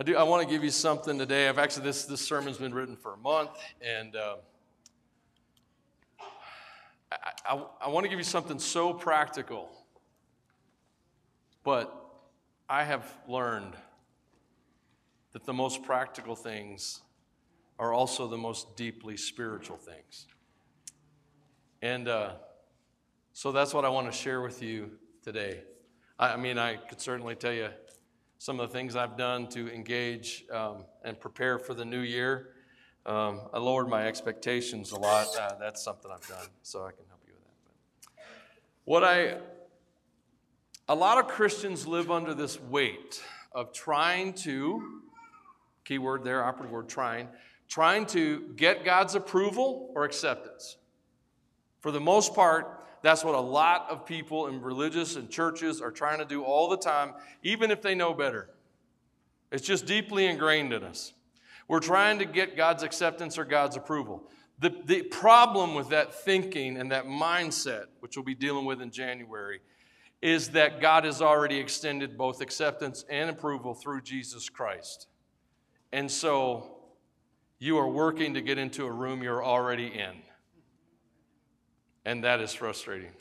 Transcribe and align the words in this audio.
I 0.00 0.02
do. 0.02 0.16
I 0.16 0.22
want 0.22 0.42
to 0.42 0.50
give 0.50 0.64
you 0.64 0.70
something 0.70 1.18
today. 1.18 1.46
I've 1.46 1.58
actually 1.58 1.84
this 1.84 2.06
this 2.06 2.22
sermon's 2.26 2.56
been 2.56 2.72
written 2.72 2.96
for 2.96 3.12
a 3.12 3.16
month, 3.18 3.50
and 3.82 4.16
uh, 4.16 4.36
I, 7.12 7.16
I, 7.44 7.64
I 7.82 7.88
want 7.90 8.04
to 8.04 8.08
give 8.08 8.18
you 8.18 8.24
something 8.24 8.58
so 8.58 8.94
practical. 8.94 9.70
But 11.64 11.94
I 12.66 12.82
have 12.84 13.14
learned 13.28 13.74
that 15.32 15.44
the 15.44 15.52
most 15.52 15.82
practical 15.82 16.34
things 16.34 17.02
are 17.78 17.92
also 17.92 18.26
the 18.26 18.38
most 18.38 18.78
deeply 18.78 19.18
spiritual 19.18 19.76
things, 19.76 20.26
and 21.82 22.08
uh, 22.08 22.30
so 23.34 23.52
that's 23.52 23.74
what 23.74 23.84
I 23.84 23.90
want 23.90 24.10
to 24.10 24.16
share 24.16 24.40
with 24.40 24.62
you 24.62 24.92
today. 25.22 25.60
I, 26.18 26.32
I 26.32 26.36
mean, 26.38 26.56
I 26.56 26.76
could 26.76 27.02
certainly 27.02 27.34
tell 27.34 27.52
you 27.52 27.68
some 28.40 28.58
of 28.58 28.70
the 28.70 28.72
things 28.72 28.96
I've 28.96 29.18
done 29.18 29.48
to 29.48 29.70
engage 29.70 30.46
um, 30.50 30.86
and 31.04 31.20
prepare 31.20 31.58
for 31.58 31.74
the 31.74 31.84
new 31.84 32.00
year. 32.00 32.54
Um, 33.04 33.42
I 33.52 33.58
lowered 33.58 33.86
my 33.86 34.06
expectations 34.06 34.92
a 34.92 34.98
lot. 34.98 35.26
Uh, 35.38 35.56
that's 35.60 35.82
something 35.82 36.10
I've 36.10 36.26
done, 36.26 36.46
so 36.62 36.86
I 36.86 36.92
can 36.92 37.04
help 37.08 37.20
you 37.26 37.34
with 37.34 37.44
that. 37.44 38.16
But 38.16 38.24
what 38.86 39.04
I, 39.04 39.36
a 40.88 40.94
lot 40.94 41.18
of 41.18 41.28
Christians 41.28 41.86
live 41.86 42.10
under 42.10 42.32
this 42.32 42.58
weight 42.58 43.22
of 43.52 43.74
trying 43.74 44.32
to, 44.32 45.02
keyword 45.84 46.24
there, 46.24 46.42
operative 46.42 46.72
word, 46.72 46.88
trying, 46.88 47.28
trying 47.68 48.06
to 48.06 48.54
get 48.56 48.86
God's 48.86 49.16
approval 49.16 49.92
or 49.94 50.04
acceptance. 50.04 50.78
For 51.80 51.90
the 51.90 52.00
most 52.00 52.34
part, 52.34 52.79
that's 53.02 53.24
what 53.24 53.34
a 53.34 53.40
lot 53.40 53.86
of 53.88 54.04
people 54.04 54.46
in 54.48 54.60
religious 54.60 55.16
and 55.16 55.30
churches 55.30 55.80
are 55.80 55.90
trying 55.90 56.18
to 56.18 56.24
do 56.24 56.42
all 56.42 56.68
the 56.68 56.76
time, 56.76 57.14
even 57.42 57.70
if 57.70 57.80
they 57.82 57.94
know 57.94 58.12
better. 58.12 58.50
It's 59.50 59.66
just 59.66 59.86
deeply 59.86 60.26
ingrained 60.26 60.72
in 60.72 60.84
us. 60.84 61.12
We're 61.66 61.80
trying 61.80 62.18
to 62.18 62.24
get 62.24 62.56
God's 62.56 62.82
acceptance 62.82 63.38
or 63.38 63.44
God's 63.44 63.76
approval. 63.76 64.28
The, 64.58 64.74
the 64.84 65.02
problem 65.02 65.74
with 65.74 65.88
that 65.88 66.14
thinking 66.14 66.76
and 66.76 66.92
that 66.92 67.06
mindset, 67.06 67.86
which 68.00 68.16
we'll 68.16 68.24
be 68.24 68.34
dealing 68.34 68.66
with 68.66 68.82
in 68.82 68.90
January, 68.90 69.60
is 70.20 70.50
that 70.50 70.80
God 70.80 71.04
has 71.04 71.22
already 71.22 71.56
extended 71.58 72.18
both 72.18 72.42
acceptance 72.42 73.04
and 73.08 73.30
approval 73.30 73.72
through 73.72 74.02
Jesus 74.02 74.48
Christ. 74.50 75.06
And 75.92 76.10
so 76.10 76.76
you 77.58 77.78
are 77.78 77.88
working 77.88 78.34
to 78.34 78.42
get 78.42 78.58
into 78.58 78.84
a 78.84 78.90
room 78.90 79.22
you're 79.22 79.44
already 79.44 79.86
in. 79.86 80.22
And 82.04 82.24
that 82.24 82.40
is 82.40 82.52
frustrating. 82.52 83.12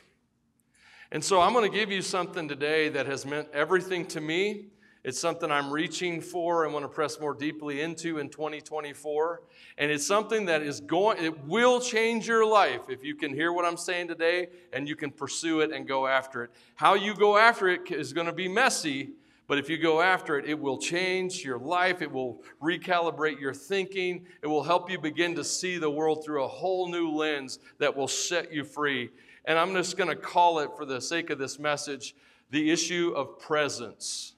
And 1.12 1.24
so 1.24 1.42
I'm 1.42 1.54
going 1.54 1.70
to 1.70 1.76
give 1.76 1.92
you 1.92 2.02
something 2.02 2.48
today 2.48 2.90
that 2.90 3.08
has 3.08 3.26
meant 3.26 3.48
everything 3.52 4.06
to 4.08 4.22
me. 4.22 4.68
It's 5.04 5.20
something 5.20 5.50
I'm 5.50 5.72
reaching 5.72 6.20
for 6.20 6.66
and 6.66 6.74
want 6.74 6.84
to 6.84 6.90
press 6.90 7.20
more 7.20 7.34
deeply 7.34 7.82
into 7.82 8.20
in 8.20 8.30
2024. 8.30 9.42
And 9.78 9.92
it's 9.92 10.06
something 10.06 10.46
that 10.46 10.62
is 10.62 10.82
going, 10.82 11.24
it 11.24 11.46
will 11.46 11.80
change 11.80 12.28
your 12.28 12.46
life 12.46 12.82
if 12.90 13.04
you 13.04 13.16
can 13.16 13.34
hear 13.34 13.54
what 13.54 13.66
I'm 13.66 13.78
saying 13.78 14.10
today 14.10 14.50
and 14.74 14.88
you 14.88 14.96
can 14.96 15.10
pursue 15.10 15.62
it 15.62 15.72
and 15.72 15.88
go 15.88 16.06
after 16.06 16.44
it. 16.44 16.52
How 16.76 16.96
you 16.96 17.16
go 17.16 17.38
after 17.38 17.70
it 17.70 17.90
is 17.90 18.12
going 18.12 18.28
to 18.28 18.34
be 18.34 18.50
messy, 18.50 19.12
but 19.50 19.58
if 19.58 19.68
you 19.68 19.80
go 19.80 20.00
after 20.00 20.38
it, 20.38 20.46
it 20.48 20.60
will 20.60 20.78
change 20.78 21.44
your 21.44 21.58
life. 21.58 22.04
It 22.04 22.12
will 22.12 22.44
recalibrate 22.62 23.40
your 23.40 23.56
thinking. 23.56 24.28
It 24.44 24.48
will 24.48 24.62
help 24.62 24.92
you 24.92 25.00
begin 25.00 25.34
to 25.36 25.44
see 25.44 25.80
the 25.80 25.90
world 25.90 26.24
through 26.24 26.44
a 26.44 26.48
whole 26.48 26.88
new 26.88 27.10
lens 27.10 27.58
that 27.80 27.98
will 27.98 28.08
set 28.08 28.54
you 28.54 28.64
free. 28.64 29.10
And 29.46 29.58
I'm 29.58 29.74
just 29.74 29.98
going 29.98 30.08
to 30.08 30.16
call 30.16 30.60
it, 30.60 30.70
for 30.78 30.86
the 30.86 31.02
sake 31.02 31.32
of 31.32 31.40
this 31.40 31.58
message, 31.58 32.16
the 32.52 32.70
issue 32.70 33.12
of 33.16 33.40
presence. 33.40 34.36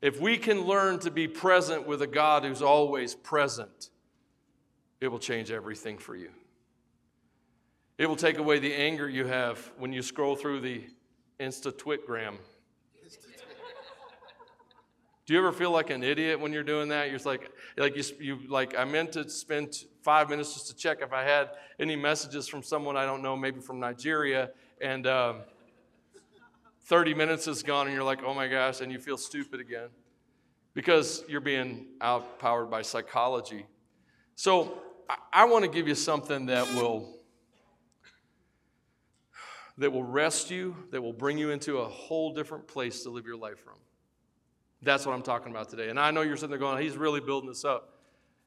If 0.00 0.20
we 0.20 0.36
can 0.36 0.60
learn 0.60 1.00
to 1.00 1.10
be 1.10 1.26
present 1.26 1.84
with 1.84 2.00
a 2.02 2.06
God 2.06 2.44
who's 2.44 2.62
always 2.62 3.16
present, 3.16 3.90
it 5.00 5.08
will 5.08 5.18
change 5.18 5.50
everything 5.50 5.98
for 5.98 6.14
you. 6.14 6.30
It 7.98 8.08
will 8.08 8.14
take 8.14 8.38
away 8.38 8.60
the 8.60 8.72
anger 8.72 9.08
you 9.08 9.26
have 9.26 9.72
when 9.78 9.92
you 9.92 10.02
scroll 10.02 10.36
through 10.36 10.60
the 10.60 10.84
Insta 11.40 11.72
Twitgram 11.72 12.36
do 15.28 15.34
you 15.34 15.40
ever 15.40 15.52
feel 15.52 15.70
like 15.70 15.90
an 15.90 16.02
idiot 16.02 16.40
when 16.40 16.54
you're 16.54 16.62
doing 16.62 16.88
that? 16.88 17.10
You're 17.10 17.18
like, 17.18 17.50
like 17.76 17.94
you, 17.94 18.02
you, 18.18 18.38
like 18.48 18.74
I 18.78 18.86
meant 18.86 19.12
to 19.12 19.28
spend 19.28 19.84
five 20.00 20.30
minutes 20.30 20.54
just 20.54 20.68
to 20.68 20.74
check 20.74 21.02
if 21.02 21.12
I 21.12 21.22
had 21.22 21.50
any 21.78 21.96
messages 21.96 22.48
from 22.48 22.62
someone 22.62 22.96
I 22.96 23.04
don't 23.04 23.22
know, 23.22 23.36
maybe 23.36 23.60
from 23.60 23.78
Nigeria, 23.78 24.48
and 24.80 25.06
um, 25.06 25.40
30 26.86 27.12
minutes 27.12 27.46
is 27.46 27.62
gone, 27.62 27.88
and 27.88 27.94
you're 27.94 28.06
like, 28.06 28.20
oh 28.24 28.32
my 28.32 28.48
gosh, 28.48 28.80
and 28.80 28.90
you 28.90 28.98
feel 28.98 29.18
stupid 29.18 29.60
again 29.60 29.90
because 30.72 31.22
you're 31.28 31.42
being 31.42 31.88
outpowered 32.00 32.70
by 32.70 32.80
psychology. 32.80 33.66
So 34.34 34.78
I, 35.10 35.42
I 35.42 35.44
want 35.44 35.62
to 35.62 35.70
give 35.70 35.86
you 35.86 35.94
something 35.94 36.46
that 36.46 36.66
will 36.74 37.18
that 39.76 39.92
will 39.92 40.04
rest 40.04 40.50
you, 40.50 40.74
that 40.90 41.02
will 41.02 41.12
bring 41.12 41.36
you 41.36 41.50
into 41.50 41.80
a 41.80 41.86
whole 41.86 42.32
different 42.32 42.66
place 42.66 43.02
to 43.02 43.10
live 43.10 43.26
your 43.26 43.36
life 43.36 43.58
from. 43.58 43.74
That's 44.82 45.04
what 45.04 45.12
I'm 45.12 45.22
talking 45.22 45.50
about 45.50 45.68
today. 45.68 45.88
And 45.88 45.98
I 45.98 46.10
know 46.10 46.22
you're 46.22 46.36
sitting 46.36 46.50
there 46.50 46.58
going, 46.58 46.82
he's 46.82 46.96
really 46.96 47.20
building 47.20 47.48
this 47.48 47.64
up. 47.64 47.98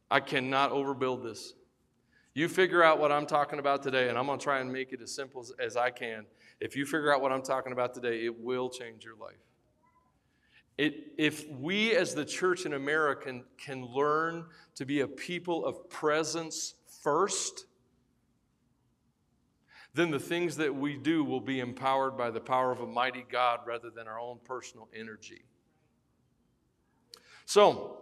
I 0.10 0.20
cannot 0.20 0.72
overbuild 0.72 1.24
this. 1.24 1.54
You 2.34 2.48
figure 2.48 2.82
out 2.82 3.00
what 3.00 3.12
I'm 3.12 3.26
talking 3.26 3.60
about 3.60 3.84
today, 3.84 4.08
and 4.08 4.18
I'm 4.18 4.26
going 4.26 4.40
to 4.40 4.44
try 4.44 4.60
and 4.60 4.72
make 4.72 4.94
it 4.94 5.02
as 5.02 5.14
simple 5.14 5.42
as, 5.42 5.52
as 5.60 5.76
I 5.76 5.90
can. 5.90 6.26
If 6.62 6.78
you 6.78 6.86
figure 6.86 7.14
out 7.14 7.22
what 7.22 7.32
I'm 7.32 7.42
talking 7.42 7.74
about 7.74 7.94
today, 7.94 8.24
it 8.26 8.40
will 8.40 8.70
change 8.70 9.04
your 9.04 9.18
life. 9.18 9.36
It, 10.78 11.14
if 11.18 11.50
we 11.50 11.96
as 11.96 12.16
the 12.16 12.24
church 12.24 12.66
in 12.66 12.74
America 12.74 13.26
can, 13.26 13.44
can 13.58 13.86
learn 13.86 14.46
to 14.76 14.86
be 14.86 15.02
a 15.02 15.08
people 15.08 15.66
of 15.66 15.90
presence 15.90 16.76
first, 17.04 17.66
then 19.94 20.10
the 20.10 20.20
things 20.20 20.56
that 20.58 20.74
we 20.74 20.96
do 20.96 21.26
will 21.26 21.42
be 21.42 21.60
empowered 21.60 22.18
by 22.18 22.32
the 22.32 22.40
power 22.40 22.72
of 22.72 22.80
a 22.80 22.88
mighty 22.88 23.26
God 23.30 23.60
rather 23.66 23.90
than 23.90 24.08
our 24.08 24.20
own 24.20 24.40
personal 24.46 24.88
energy. 24.96 25.44
So, 27.52 27.98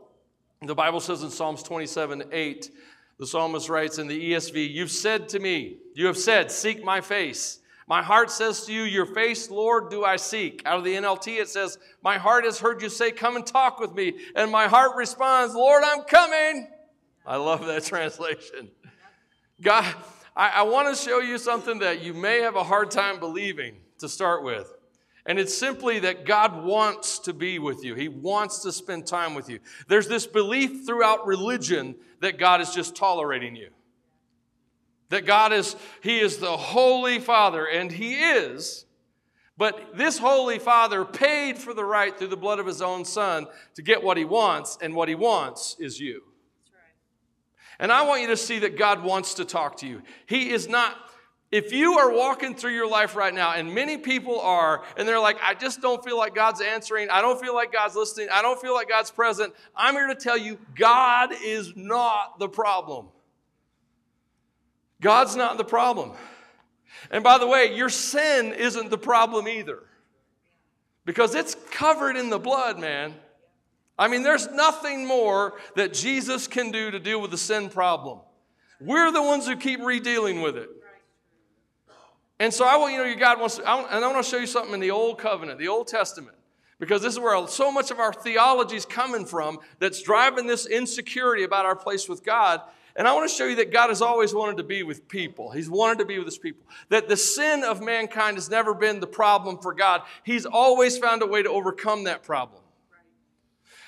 the 0.61 0.75
Bible 0.75 0.99
says 0.99 1.23
in 1.23 1.31
Psalms 1.31 1.63
27 1.63 2.25
8, 2.31 2.71
the 3.17 3.25
psalmist 3.25 3.67
writes 3.67 3.97
in 3.97 4.05
the 4.05 4.33
ESV, 4.33 4.71
You've 4.71 4.91
said 4.91 5.27
to 5.29 5.39
me, 5.39 5.77
you 5.95 6.05
have 6.05 6.19
said, 6.19 6.51
Seek 6.51 6.83
my 6.83 7.01
face. 7.01 7.57
My 7.87 8.03
heart 8.03 8.29
says 8.29 8.67
to 8.67 8.71
you, 8.71 8.83
Your 8.83 9.07
face, 9.07 9.49
Lord, 9.49 9.89
do 9.89 10.05
I 10.05 10.17
seek. 10.17 10.61
Out 10.67 10.77
of 10.77 10.83
the 10.83 10.93
NLT, 10.93 11.39
it 11.39 11.49
says, 11.49 11.79
My 12.03 12.19
heart 12.19 12.43
has 12.43 12.59
heard 12.59 12.83
you 12.83 12.89
say, 12.89 13.09
Come 13.09 13.37
and 13.37 13.43
talk 13.43 13.79
with 13.79 13.95
me. 13.95 14.13
And 14.35 14.51
my 14.51 14.67
heart 14.67 14.95
responds, 14.95 15.55
Lord, 15.55 15.81
I'm 15.83 16.03
coming. 16.03 16.67
I 17.25 17.37
love 17.37 17.65
that 17.65 17.83
translation. 17.85 18.69
God, 19.63 19.95
I, 20.35 20.49
I 20.57 20.61
want 20.61 20.95
to 20.95 21.03
show 21.03 21.21
you 21.21 21.39
something 21.39 21.79
that 21.79 22.03
you 22.03 22.13
may 22.13 22.41
have 22.41 22.55
a 22.55 22.63
hard 22.63 22.91
time 22.91 23.19
believing 23.19 23.77
to 23.97 24.07
start 24.07 24.43
with. 24.43 24.71
And 25.29 25.37
it's 25.37 25.55
simply 25.55 25.99
that 25.99 26.25
God 26.25 26.63
wants 26.65 27.19
to 27.19 27.33
be 27.33 27.59
with 27.59 27.85
you. 27.85 27.93
He 27.93 28.07
wants 28.07 28.63
to 28.63 28.71
spend 28.71 29.05
time 29.05 29.35
with 29.35 29.47
you. 29.47 29.59
There's 29.87 30.07
this 30.07 30.25
belief 30.25 30.87
throughout 30.87 31.27
religion 31.27 31.95
that 32.19 32.39
God 32.39 32.61
is 32.61 32.71
just 32.71 32.95
tolerating 32.95 33.55
you. 33.55 33.69
That 35.09 35.27
God 35.27 35.53
is, 35.53 35.75
He 36.01 36.19
is 36.19 36.37
the 36.37 36.57
Holy 36.57 37.19
Father, 37.19 37.63
and 37.65 37.91
He 37.91 38.15
is. 38.15 38.85
But 39.55 39.95
this 39.95 40.17
Holy 40.17 40.57
Father 40.57 41.05
paid 41.05 41.59
for 41.59 41.75
the 41.75 41.85
right 41.85 42.17
through 42.17 42.29
the 42.29 42.35
blood 42.35 42.57
of 42.57 42.65
His 42.65 42.81
own 42.81 43.05
Son 43.05 43.45
to 43.75 43.83
get 43.83 44.03
what 44.03 44.17
He 44.17 44.25
wants, 44.25 44.79
and 44.81 44.95
what 44.95 45.09
He 45.09 45.15
wants 45.15 45.75
is 45.79 45.99
you. 45.99 46.23
And 47.79 47.91
I 47.91 48.01
want 48.01 48.21
you 48.21 48.27
to 48.29 48.37
see 48.37 48.57
that 48.59 48.79
God 48.79 49.03
wants 49.03 49.35
to 49.35 49.45
talk 49.45 49.77
to 49.77 49.87
you. 49.87 50.01
He 50.25 50.49
is 50.49 50.67
not 50.67 51.08
if 51.51 51.71
you 51.71 51.97
are 51.97 52.11
walking 52.11 52.55
through 52.55 52.73
your 52.73 52.87
life 52.87 53.15
right 53.15 53.33
now, 53.33 53.53
and 53.53 53.73
many 53.73 53.97
people 53.97 54.39
are, 54.39 54.83
and 54.97 55.07
they're 55.07 55.19
like, 55.19 55.37
I 55.41 55.55
just 55.55 55.81
don't 55.81 56.03
feel 56.03 56.17
like 56.17 56.35
God's 56.35 56.61
answering, 56.61 57.09
I 57.09 57.21
don't 57.21 57.41
feel 57.41 57.55
like 57.55 57.71
God's 57.73 57.95
listening, 57.95 58.27
I 58.31 58.43
don't 58.43 58.61
feel 58.61 58.73
like 58.73 58.87
God's 58.87 59.09
present, 59.09 59.53
I'm 59.75 59.95
here 59.95 60.07
to 60.07 60.15
tell 60.15 60.37
you 60.37 60.59
God 60.75 61.31
is 61.43 61.73
not 61.75 62.37
the 62.37 62.47
problem. 62.47 63.07
God's 65.01 65.35
not 65.35 65.57
the 65.57 65.63
problem. 65.63 66.11
And 67.09 67.23
by 67.23 67.37
the 67.39 67.47
way, 67.47 67.75
your 67.75 67.89
sin 67.89 68.53
isn't 68.53 68.89
the 68.91 68.97
problem 68.97 69.47
either, 69.47 69.79
because 71.05 71.33
it's 71.33 71.55
covered 71.71 72.15
in 72.15 72.29
the 72.29 72.39
blood, 72.39 72.77
man. 72.77 73.15
I 73.97 74.07
mean, 74.07 74.21
there's 74.21 74.47
nothing 74.51 75.07
more 75.07 75.55
that 75.75 75.93
Jesus 75.93 76.47
can 76.47 76.71
do 76.71 76.91
to 76.91 76.99
deal 76.99 77.19
with 77.19 77.31
the 77.31 77.37
sin 77.37 77.69
problem. 77.69 78.19
We're 78.79 79.11
the 79.11 79.23
ones 79.23 79.47
who 79.47 79.57
keep 79.57 79.81
redealing 79.81 80.41
with 80.41 80.55
it. 80.55 80.69
And 82.39 82.53
so 82.53 82.65
I 82.65 82.77
want 82.77 82.93
you 82.93 82.99
know 82.99 83.05
your 83.05 83.15
God 83.15 83.39
wants 83.39 83.57
to, 83.57 83.61
and 83.69 84.03
I 84.03 84.07
want 84.11 84.23
to 84.23 84.29
show 84.29 84.37
you 84.37 84.47
something 84.47 84.73
in 84.73 84.79
the 84.79 84.91
Old 84.91 85.17
Covenant, 85.17 85.59
the 85.59 85.67
Old 85.67 85.87
Testament, 85.87 86.37
because 86.79 87.01
this 87.01 87.13
is 87.13 87.19
where 87.19 87.45
so 87.47 87.71
much 87.71 87.91
of 87.91 87.99
our 87.99 88.13
theology 88.13 88.77
is 88.77 88.85
coming 88.85 89.25
from 89.25 89.59
that's 89.79 90.01
driving 90.01 90.47
this 90.47 90.65
insecurity 90.65 91.43
about 91.43 91.65
our 91.65 91.75
place 91.75 92.07
with 92.07 92.23
God. 92.23 92.61
And 92.95 93.07
I 93.07 93.13
want 93.13 93.29
to 93.29 93.35
show 93.35 93.45
you 93.45 93.57
that 93.57 93.71
God 93.71 93.89
has 93.89 94.01
always 94.01 94.33
wanted 94.33 94.57
to 94.57 94.63
be 94.63 94.83
with 94.83 95.07
people. 95.07 95.51
He's 95.51 95.69
wanted 95.69 95.99
to 95.99 96.05
be 96.05 96.17
with 96.17 96.27
his 96.27 96.37
people. 96.37 96.65
That 96.89 97.07
the 97.07 97.17
sin 97.17 97.63
of 97.63 97.81
mankind 97.81 98.37
has 98.37 98.49
never 98.49 98.73
been 98.73 98.99
the 98.99 99.07
problem 99.07 99.59
for 99.59 99.73
God. 99.73 100.01
He's 100.23 100.45
always 100.45 100.97
found 100.97 101.21
a 101.21 101.27
way 101.27 101.43
to 101.43 101.49
overcome 101.49 102.05
that 102.05 102.23
problem. 102.23 102.61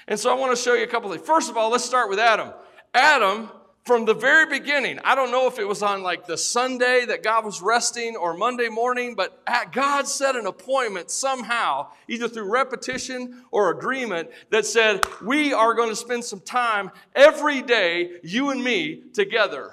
And 0.08 0.20
so 0.20 0.30
I 0.32 0.40
want 0.40 0.56
to 0.56 0.62
show 0.62 0.74
you 0.74 0.84
a 0.84 0.88
couple 0.88 1.10
things. 1.10 1.26
First 1.26 1.50
of 1.50 1.58
all, 1.58 1.70
let's 1.70 1.86
start 1.86 2.10
with 2.10 2.20
Adam. 2.20 2.52
Adam, 2.94 3.50
from 3.84 4.06
the 4.06 4.14
very 4.14 4.46
beginning, 4.46 5.00
I 5.04 5.16
don't 5.16 5.32
know 5.32 5.48
if 5.48 5.58
it 5.58 5.68
was 5.68 5.82
on 5.82 6.04
like 6.04 6.28
the 6.28 6.38
Sunday 6.38 7.06
that 7.06 7.24
God 7.24 7.44
was 7.44 7.64
resting 7.64 8.16
or 8.16 8.38
Monday 8.38 8.70
morning, 8.70 9.16
but 9.16 9.44
God 9.72 10.08
set 10.08 10.36
an 10.36 10.46
appointment 10.46 11.10
somehow, 11.10 11.88
either 12.08 12.28
through 12.28 12.52
repetition 12.52 13.44
or 13.50 13.72
agreement, 13.72 14.30
that 14.52 14.68
said, 14.68 15.04
We 15.22 15.52
are 15.54 15.74
going 15.74 15.90
to 15.90 15.96
spend 15.96 16.24
some 16.24 16.42
time 16.42 16.92
every 17.16 17.64
day, 17.64 18.20
you 18.24 18.52
and 18.52 18.64
me, 18.64 19.02
together. 19.14 19.72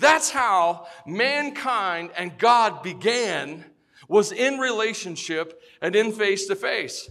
That's 0.00 0.30
how 0.30 0.88
mankind 1.06 2.10
and 2.16 2.36
God 2.36 2.82
began, 2.82 3.64
was 4.08 4.32
in 4.32 4.58
relationship 4.58 5.62
and 5.80 5.94
in 5.94 6.10
face 6.10 6.48
to 6.48 6.56
face. 6.56 7.08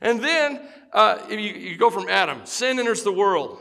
And 0.00 0.22
then 0.22 0.60
uh, 0.92 1.18
you, 1.28 1.38
you 1.38 1.76
go 1.76 1.90
from 1.90 2.08
Adam, 2.08 2.42
sin 2.44 2.78
enters 2.78 3.02
the 3.02 3.12
world. 3.12 3.58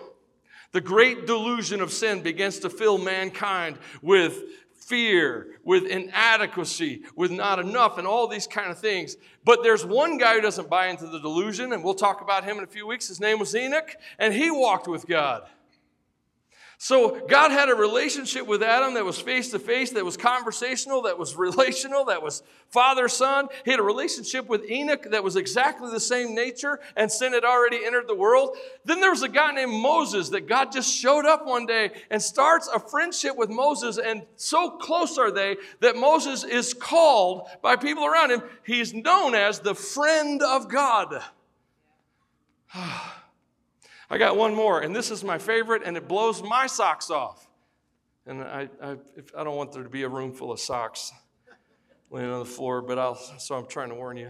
The 0.72 0.82
great 0.82 1.28
delusion 1.28 1.82
of 1.82 1.92
sin 1.92 2.22
begins 2.22 2.60
to 2.60 2.70
fill 2.70 2.98
mankind 2.98 3.78
with 4.02 4.44
fear, 4.74 5.60
with 5.64 5.86
inadequacy, 5.86 7.04
with 7.16 7.32
not 7.32 7.60
enough, 7.60 7.98
and 7.98 8.08
all 8.08 8.28
these 8.28 8.48
kind 8.48 8.72
of 8.72 8.80
things. 8.80 9.16
But 9.44 9.64
there's 9.64 9.86
one 9.86 10.18
guy 10.18 10.36
who 10.36 10.42
doesn't 10.42 10.70
buy 10.70 10.88
into 10.88 11.08
the 11.08 11.20
delusion, 11.20 11.74
and 11.74 11.84
we'll 11.84 11.94
talk 11.94 12.22
about 12.22 12.44
him 12.44 12.58
in 12.58 12.64
a 12.64 12.68
few 12.68 12.88
weeks. 12.88 13.08
His 13.08 13.20
name 13.20 13.40
was 13.40 13.56
Enoch, 13.56 13.96
and 14.20 14.34
he 14.34 14.52
walked 14.52 14.88
with 14.88 15.08
God. 15.08 15.44
So 16.84 17.20
God 17.28 17.52
had 17.52 17.70
a 17.70 17.76
relationship 17.76 18.48
with 18.48 18.64
Adam 18.64 18.96
that 18.96 19.06
was 19.06 19.20
face 19.20 19.52
to 19.52 19.60
face, 19.60 19.92
that 19.92 20.04
was 20.04 20.18
conversational, 20.18 21.04
that 21.04 21.20
was 21.20 21.36
relational, 21.38 22.06
that 22.06 22.24
was 22.24 22.42
father 22.72 23.08
son. 23.08 23.50
He 23.64 23.70
had 23.70 23.80
a 23.80 23.84
relationship 23.84 24.50
with 24.50 24.68
Enoch 24.68 25.04
that 25.12 25.24
was 25.24 25.36
exactly 25.36 25.92
the 25.92 26.00
same 26.00 26.34
nature, 26.34 26.80
and 26.96 27.12
sin 27.12 27.34
had 27.34 27.44
already 27.44 27.86
entered 27.86 28.08
the 28.08 28.16
world. 28.16 28.58
Then 28.84 29.00
there 29.00 29.12
was 29.12 29.22
a 29.22 29.30
guy 29.30 29.52
named 29.52 29.74
Moses 29.74 30.30
that 30.30 30.48
God 30.48 30.72
just 30.72 30.92
showed 30.92 31.28
up 31.28 31.46
one 31.46 31.68
day 31.68 31.92
and 32.10 32.20
starts 32.20 32.68
a 32.68 32.80
friendship 32.80 33.38
with 33.38 33.52
Moses, 33.52 34.00
and 34.00 34.24
so 34.36 34.72
close 34.72 35.20
are 35.20 35.30
they 35.30 35.58
that 35.82 35.96
Moses 35.96 36.44
is 36.44 36.74
called 36.74 37.48
by 37.62 37.76
people 37.76 38.08
around 38.08 38.32
him. 38.32 38.42
He's 38.66 38.92
known 38.92 39.36
as 39.36 39.60
the 39.60 39.76
friend 39.76 40.42
of 40.42 40.68
God. 40.68 41.22
Ah. 42.74 43.21
I 44.12 44.18
got 44.18 44.36
one 44.36 44.54
more, 44.54 44.82
and 44.82 44.94
this 44.94 45.10
is 45.10 45.24
my 45.24 45.38
favorite, 45.38 45.84
and 45.86 45.96
it 45.96 46.06
blows 46.06 46.44
my 46.44 46.68
socks 46.68 47.10
off. 47.10 47.48
And 48.26 48.42
I, 48.42 48.68
I, 48.84 48.98
I 49.38 49.44
don't 49.46 49.56
want 49.56 49.72
there 49.72 49.84
to 49.84 49.90
be 49.90 50.04
a 50.04 50.10
room 50.10 50.34
full 50.34 50.52
of 50.52 50.60
socks 50.60 51.14
laying 52.10 52.30
on 52.30 52.40
the 52.40 52.46
floor, 52.46 52.82
but 52.82 53.00
I'll, 53.00 53.16
so 53.16 53.56
I'm 53.56 53.68
trying 53.68 53.88
to 53.88 53.96
warn 53.96 54.18
you. 54.18 54.30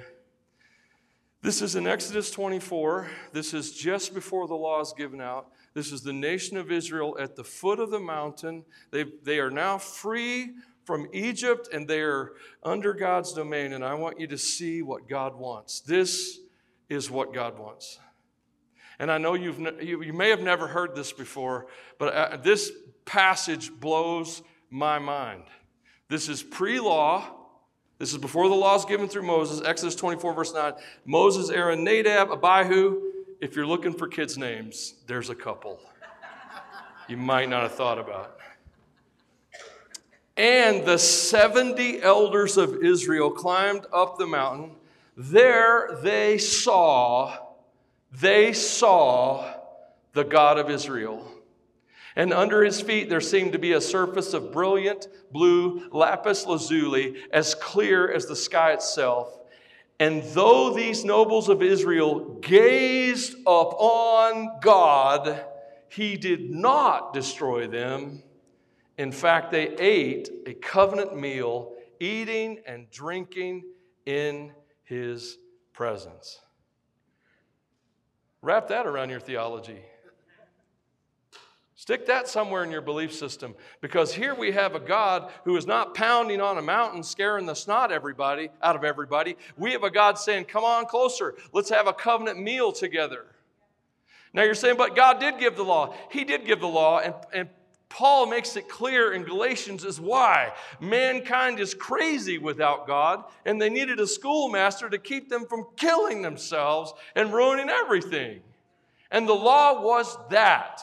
This 1.42 1.64
is 1.64 1.76
in 1.76 1.88
Exodus 1.88 2.30
24. 2.30 3.10
This 3.34 3.56
is 3.56 3.72
just 3.72 4.14
before 4.14 4.48
the 4.48 4.54
law 4.54 4.82
is 4.82 4.94
given 4.96 5.20
out. 5.20 5.48
This 5.74 5.92
is 5.92 6.04
the 6.04 6.14
nation 6.14 6.58
of 6.58 6.72
Israel 6.72 7.18
at 7.20 7.36
the 7.36 7.44
foot 7.44 7.80
of 7.80 7.90
the 7.90 8.00
mountain. 8.00 8.64
They, 8.92 9.06
they 9.24 9.40
are 9.40 9.50
now 9.50 9.80
free 9.80 10.52
from 10.86 11.08
Egypt 11.12 11.70
and 11.74 11.88
they 11.88 12.02
are 12.02 12.34
under 12.62 12.94
God's 12.94 13.34
domain. 13.34 13.74
And 13.74 13.84
I 13.84 13.96
want 13.96 14.20
you 14.20 14.28
to 14.28 14.38
see 14.38 14.84
what 14.84 15.10
God 15.10 15.36
wants. 15.36 15.80
This 15.80 16.38
is 16.88 17.10
what 17.10 17.34
God 17.34 17.58
wants. 17.58 17.98
And 19.02 19.12
I 19.12 19.18
know 19.18 19.34
you've, 19.34 19.60
you, 19.82 20.04
you 20.04 20.14
may 20.14 20.30
have 20.30 20.42
never 20.42 20.68
heard 20.68 20.94
this 20.96 21.12
before, 21.12 21.66
but 21.98 22.14
uh, 22.14 22.38
this 22.38 22.72
passage 23.04 23.72
blows 23.72 24.44
my 24.70 25.00
mind. 25.00 25.42
This 26.08 26.30
is 26.30 26.44
pre 26.44 26.80
law. 26.80 27.26
This 27.98 28.12
is 28.12 28.20
before 28.20 28.48
the 28.48 28.54
law 28.54 28.76
is 28.76 28.86
given 28.86 29.10
through 29.10 29.24
Moses, 29.24 29.60
Exodus 29.66 29.96
24, 29.96 30.34
verse 30.36 30.54
9. 30.54 30.74
Moses, 31.04 31.50
Aaron, 31.50 31.84
Nadab, 31.84 32.30
Abihu. 32.32 33.02
If 33.42 33.56
you're 33.56 33.66
looking 33.66 33.94
for 33.94 34.08
kids' 34.08 34.38
names, 34.38 34.94
there's 35.08 35.32
a 35.32 35.36
couple 35.36 35.80
you 37.08 37.18
might 37.18 37.50
not 37.50 37.64
have 37.64 37.74
thought 37.74 37.98
about. 37.98 38.38
And 40.38 40.86
the 40.86 41.00
70 41.00 42.04
elders 42.04 42.56
of 42.56 42.84
Israel 42.84 43.32
climbed 43.32 43.88
up 43.92 44.20
the 44.20 44.28
mountain. 44.28 44.76
There 45.18 45.98
they 46.04 46.38
saw 46.38 47.51
they 48.12 48.54
saw 48.54 49.54
the 50.14 50.24
God 50.24 50.58
of 50.58 50.70
Israel. 50.70 51.26
And 52.16 52.34
under 52.34 52.64
his 52.64 52.82
feet 52.82 53.10
there 53.10 53.22
seemed 53.22 53.54
to 53.54 53.60
be 53.60 53.74
a 53.74 53.82
surface 53.82 54.34
of 54.34 54.52
brilliant 54.52 55.08
blue 55.32 55.90
lapis 55.92 56.46
lazuli, 56.46 57.16
as 57.32 57.56
clear 57.56 58.12
as 58.12 58.26
the 58.26 58.36
sky 58.36 58.74
itself. 58.74 59.38
And 60.00 60.24
though 60.34 60.74
these 60.74 61.06
nobles 61.06 61.48
of 61.48 61.62
Israel 61.62 62.40
gazed 62.42 63.36
upon 63.46 64.60
God, 64.60 65.46
he 65.90 66.18
did 66.18 66.50
not 66.50 67.14
destroy 67.14 67.68
them. 67.68 68.24
In 68.98 69.12
fact, 69.12 69.52
they 69.52 69.70
ate 69.78 70.30
a 70.48 70.54
covenant 70.54 71.16
meal, 71.16 71.74
eating 72.00 72.62
and 72.66 72.90
drinking 72.90 73.64
in 74.06 74.52
his 74.84 75.38
presence. 75.72 76.40
Wrap 78.42 78.68
that 78.70 78.88
around 78.88 79.10
your 79.10 79.20
theology. 79.20 79.80
Stick 81.76 82.06
that 82.06 82.28
somewhere 82.28 82.64
in 82.64 82.70
your 82.70 82.82
belief 82.82 83.12
system 83.12 83.56
because 83.82 84.14
here 84.14 84.36
we 84.36 84.52
have 84.52 84.76
a 84.76 84.80
God 84.80 85.32
who 85.46 85.58
is 85.58 85.66
not 85.66 85.96
pounding 85.96 86.40
on 86.40 86.60
a 86.60 86.62
mountain, 86.62 87.02
scaring 87.02 87.48
the 87.48 87.56
snot 87.56 87.92
everybody 87.92 88.50
out 88.62 88.76
of 88.76 88.84
everybody. 88.84 89.36
We 89.58 89.72
have 89.72 89.84
a 89.84 89.90
God 89.90 90.20
saying, 90.20 90.46
"Come 90.46 90.64
on 90.64 90.86
closer. 90.86 91.36
Let's 91.54 91.70
have 91.70 91.88
a 91.88 91.94
covenant 91.94 92.40
meal 92.40 92.72
together." 92.72 93.26
Now 94.32 94.44
you're 94.44 94.54
saying, 94.54 94.78
"But 94.78 94.96
God 94.96 95.20
did 95.20 95.40
give 95.40 95.56
the 95.56 95.64
law. 95.64 95.96
He 96.12 96.24
did 96.24 96.46
give 96.46 96.60
the 96.60 96.68
law, 96.68 97.00
and, 97.00 97.16
and 97.34 97.50
Paul 97.92 98.26
makes 98.26 98.56
it 98.56 98.70
clear 98.70 99.12
in 99.12 99.24
Galatians 99.24 99.84
is 99.84 100.00
why. 100.00 100.54
Mankind 100.80 101.60
is 101.60 101.74
crazy 101.74 102.38
without 102.38 102.88
God, 102.88 103.26
and 103.46 103.62
they 103.62 103.70
needed 103.70 104.00
a 104.00 104.08
schoolmaster 104.08 104.90
to 104.90 104.98
keep 104.98 105.30
them 105.30 105.46
from 105.46 105.66
killing 105.76 106.22
themselves 106.22 106.94
and 107.16 107.34
ruining 107.34 107.70
everything. 107.70 108.42
And 109.12 109.28
the 109.28 109.34
law 109.34 109.82
was 109.82 110.18
that 110.30 110.82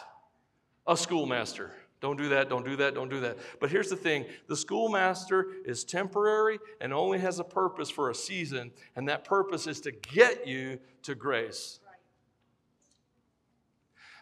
a 0.86 0.96
schoolmaster. 0.96 1.72
Don't 2.00 2.18
do 2.18 2.28
that, 2.28 2.48
don't 2.50 2.64
do 2.64 2.76
that, 2.76 2.94
don't 2.94 3.08
do 3.08 3.20
that. 3.20 3.38
But 3.58 3.70
here's 3.70 3.88
the 3.88 3.96
thing 3.96 4.26
the 4.46 4.56
schoolmaster 4.56 5.46
is 5.64 5.84
temporary 5.84 6.58
and 6.80 6.92
only 6.92 7.18
has 7.18 7.38
a 7.38 7.44
purpose 7.44 7.90
for 7.90 8.10
a 8.10 8.14
season, 8.14 8.70
and 8.96 9.08
that 9.08 9.24
purpose 9.24 9.66
is 9.66 9.80
to 9.80 9.92
get 9.92 10.46
you 10.46 10.78
to 11.04 11.14
grace. 11.14 11.80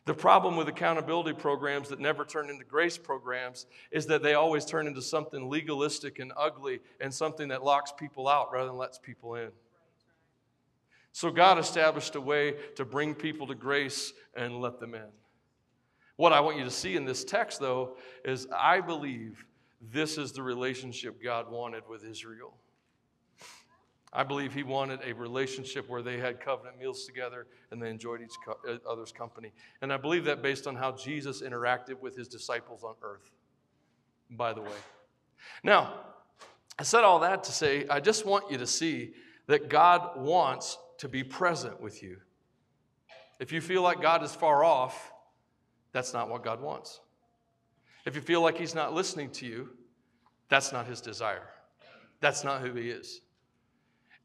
The 0.07 0.15
problem 0.15 0.57
with 0.57 0.69
accountability 0.69 1.33
programs 1.33 1.89
that 1.89 1.99
never 1.99 2.25
turn 2.25 2.49
into 2.49 2.65
grace 2.65 2.97
programs 2.97 3.67
is 3.91 4.07
that 4.07 4.23
they 4.23 4.35
always 4.35 4.65
turn 4.65 4.87
into 4.87 5.03
something 5.03 5.51
legalistic 5.51 6.21
and 6.21 6.33
ugly 6.37 6.81
and 7.01 7.13
something 7.13 7.49
that 7.49 7.65
locks 7.65 7.93
people 7.93 8.29
out 8.29 8.53
rather 8.53 8.69
than 8.69 8.77
lets 8.77 8.99
people 8.99 9.35
in. 9.35 9.51
So 11.11 11.31
God 11.31 11.59
established 11.59 12.15
a 12.15 12.21
way 12.21 12.55
to 12.77 12.85
bring 12.85 13.15
people 13.15 13.49
to 13.49 13.57
grace 13.57 14.13
and 14.37 14.61
let 14.61 14.79
them 14.79 14.95
in. 14.95 15.09
What 16.15 16.33
I 16.33 16.39
want 16.39 16.57
you 16.57 16.65
to 16.65 16.71
see 16.71 16.95
in 16.95 17.05
this 17.05 17.25
text, 17.25 17.59
though, 17.59 17.97
is 18.25 18.47
I 18.57 18.81
believe 18.81 19.45
this 19.81 20.19
is 20.19 20.31
the 20.31 20.43
relationship 20.43 21.21
God 21.23 21.51
wanted 21.51 21.83
with 21.89 22.05
Israel. 22.05 22.55
I 24.13 24.23
believe 24.23 24.55
he 24.55 24.63
wanted 24.63 25.01
a 25.05 25.13
relationship 25.13 25.89
where 25.89 26.03
they 26.03 26.19
had 26.19 26.41
covenant 26.41 26.79
meals 26.79 27.05
together 27.05 27.47
and 27.71 27.83
they 27.83 27.91
enjoyed 27.91 28.23
each 28.23 28.37
uh, 28.49 28.79
other's 28.89 29.13
company. 29.13 29.53
And 29.83 29.93
I 29.93 29.97
believe 29.97 30.25
that 30.25 30.43
based 30.43 30.67
on 30.67 30.77
how 30.77 30.93
Jesus 30.93 31.43
interacted 31.43 32.01
with 32.01 32.17
his 32.17 32.29
disciples 32.29 32.83
on 32.85 32.95
earth, 33.03 33.31
by 34.31 34.53
the 34.53 34.63
way. 34.63 34.79
Now, 35.63 35.95
I 36.79 36.83
said 36.83 37.05
all 37.05 37.21
that 37.21 37.45
to 37.45 37.53
say, 37.53 37.87
I 37.89 38.01
just 38.01 38.27
want 38.27 38.51
you 38.51 38.59
to 38.59 38.67
see 38.67 39.13
that 39.47 39.69
God 39.69 40.17
wants 40.17 40.79
to 40.99 41.09
be 41.09 41.23
present 41.25 41.81
with 41.81 42.03
you. 42.03 42.19
If 43.39 43.53
you 43.53 43.61
feel 43.61 43.83
like 43.83 44.01
God 44.01 44.23
is 44.23 44.35
far 44.35 44.65
off, 44.65 45.13
that's 45.93 46.13
not 46.13 46.29
what 46.29 46.43
God 46.43 46.61
wants. 46.61 47.01
If 48.05 48.15
you 48.15 48.21
feel 48.21 48.41
like 48.41 48.57
He's 48.57 48.75
not 48.75 48.95
listening 48.95 49.31
to 49.33 49.47
you, 49.47 49.71
that's 50.49 50.73
not 50.73 50.87
His 50.87 51.01
desire. 51.01 51.49
That's 52.21 52.45
not 52.45 52.61
who 52.63 52.73
He 52.75 52.89
is. 52.89 53.21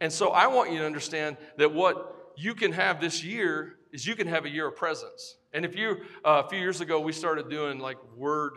And 0.02 0.12
so 0.12 0.32
I 0.32 0.48
want 0.48 0.72
you 0.72 0.80
to 0.80 0.86
understand 0.86 1.38
that 1.58 1.74
what 1.74 2.34
you 2.36 2.56
can 2.56 2.74
have 2.74 3.00
this 3.00 3.24
year 3.24 3.76
is 3.94 4.06
you 4.06 4.16
can 4.16 4.28
have 4.28 4.46
a 4.46 4.50
year 4.50 4.68
of 4.68 4.76
presence. 4.76 5.38
And 5.54 5.64
if 5.64 5.78
you, 5.78 5.98
uh, 6.26 6.42
a 6.44 6.50
few 6.50 6.60
years 6.60 6.82
ago, 6.82 7.00
we 7.00 7.14
started 7.14 7.50
doing 7.50 7.78
like 7.78 7.98
word, 8.18 8.54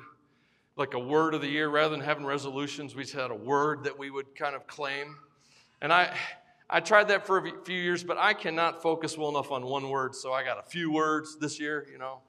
like 0.76 0.94
a 0.94 0.98
word 0.98 1.34
of 1.34 1.42
the 1.42 1.48
year 1.48 1.68
rather 1.68 1.90
than 1.90 2.00
having 2.00 2.24
resolutions, 2.24 2.96
we 2.96 3.02
just 3.02 3.14
had 3.14 3.30
a 3.30 3.34
word 3.36 3.84
that 3.84 3.98
we 3.98 4.10
would 4.10 4.34
kind 4.34 4.56
of 4.56 4.66
claim. 4.66 5.16
And 5.82 5.92
I, 5.92 6.16
I 6.70 6.80
tried 6.80 7.08
that 7.08 7.26
for 7.26 7.46
a 7.46 7.64
few 7.64 7.78
years, 7.78 8.02
but 8.02 8.16
I 8.16 8.32
cannot 8.32 8.80
focus 8.80 9.18
well 9.18 9.28
enough 9.28 9.52
on 9.52 9.66
one 9.66 9.90
word, 9.90 10.14
so 10.14 10.32
I 10.32 10.44
got 10.44 10.58
a 10.58 10.62
few 10.62 10.90
words 10.90 11.36
this 11.38 11.60
year, 11.60 11.86
you 11.92 11.98
know. 11.98 12.20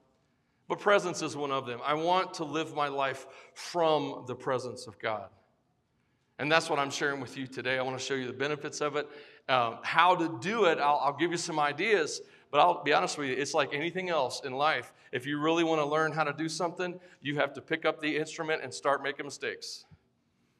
But 0.67 0.79
presence 0.79 1.21
is 1.21 1.37
one 1.37 1.51
of 1.51 1.65
them. 1.65 1.79
I 1.85 1.93
want 1.93 2.33
to 2.35 2.43
live 2.43 2.75
my 2.75 2.89
life 2.89 3.27
from 3.53 4.25
the 4.27 4.35
presence 4.35 4.87
of 4.87 4.99
God. 4.99 5.29
And 6.37 6.51
that's 6.51 6.69
what 6.69 6.79
I'm 6.79 6.91
sharing 6.91 7.21
with 7.21 7.37
you 7.37 7.47
today. 7.47 7.77
I 7.77 7.81
want 7.81 7.97
to 7.97 8.03
show 8.03 8.13
you 8.13 8.27
the 8.27 8.33
benefits 8.33 8.81
of 8.81 8.95
it, 8.97 9.07
uh, 9.47 9.77
how 9.83 10.15
to 10.15 10.37
do 10.41 10.65
it. 10.65 10.79
I'll, 10.79 10.99
I'll 11.03 11.17
give 11.17 11.31
you 11.31 11.37
some 11.37 11.59
ideas, 11.59 12.21
But 12.55 12.61
I'll 12.61 12.83
be 12.83 12.93
honest 12.93 13.17
with 13.17 13.27
you, 13.27 13.35
it's 13.35 13.53
like 13.53 13.73
anything 13.73 14.09
else 14.09 14.41
in 14.45 14.53
life. 14.53 14.93
If 15.11 15.25
you 15.25 15.39
really 15.39 15.65
want 15.65 15.81
to 15.81 15.85
learn 15.85 16.13
how 16.13 16.23
to 16.23 16.31
do 16.31 16.47
something, 16.47 16.97
you 17.21 17.35
have 17.35 17.53
to 17.53 17.61
pick 17.61 17.83
up 17.83 17.99
the 17.99 18.15
instrument 18.15 18.61
and 18.63 18.73
start 18.73 19.03
making 19.03 19.25
mistakes. 19.25 19.85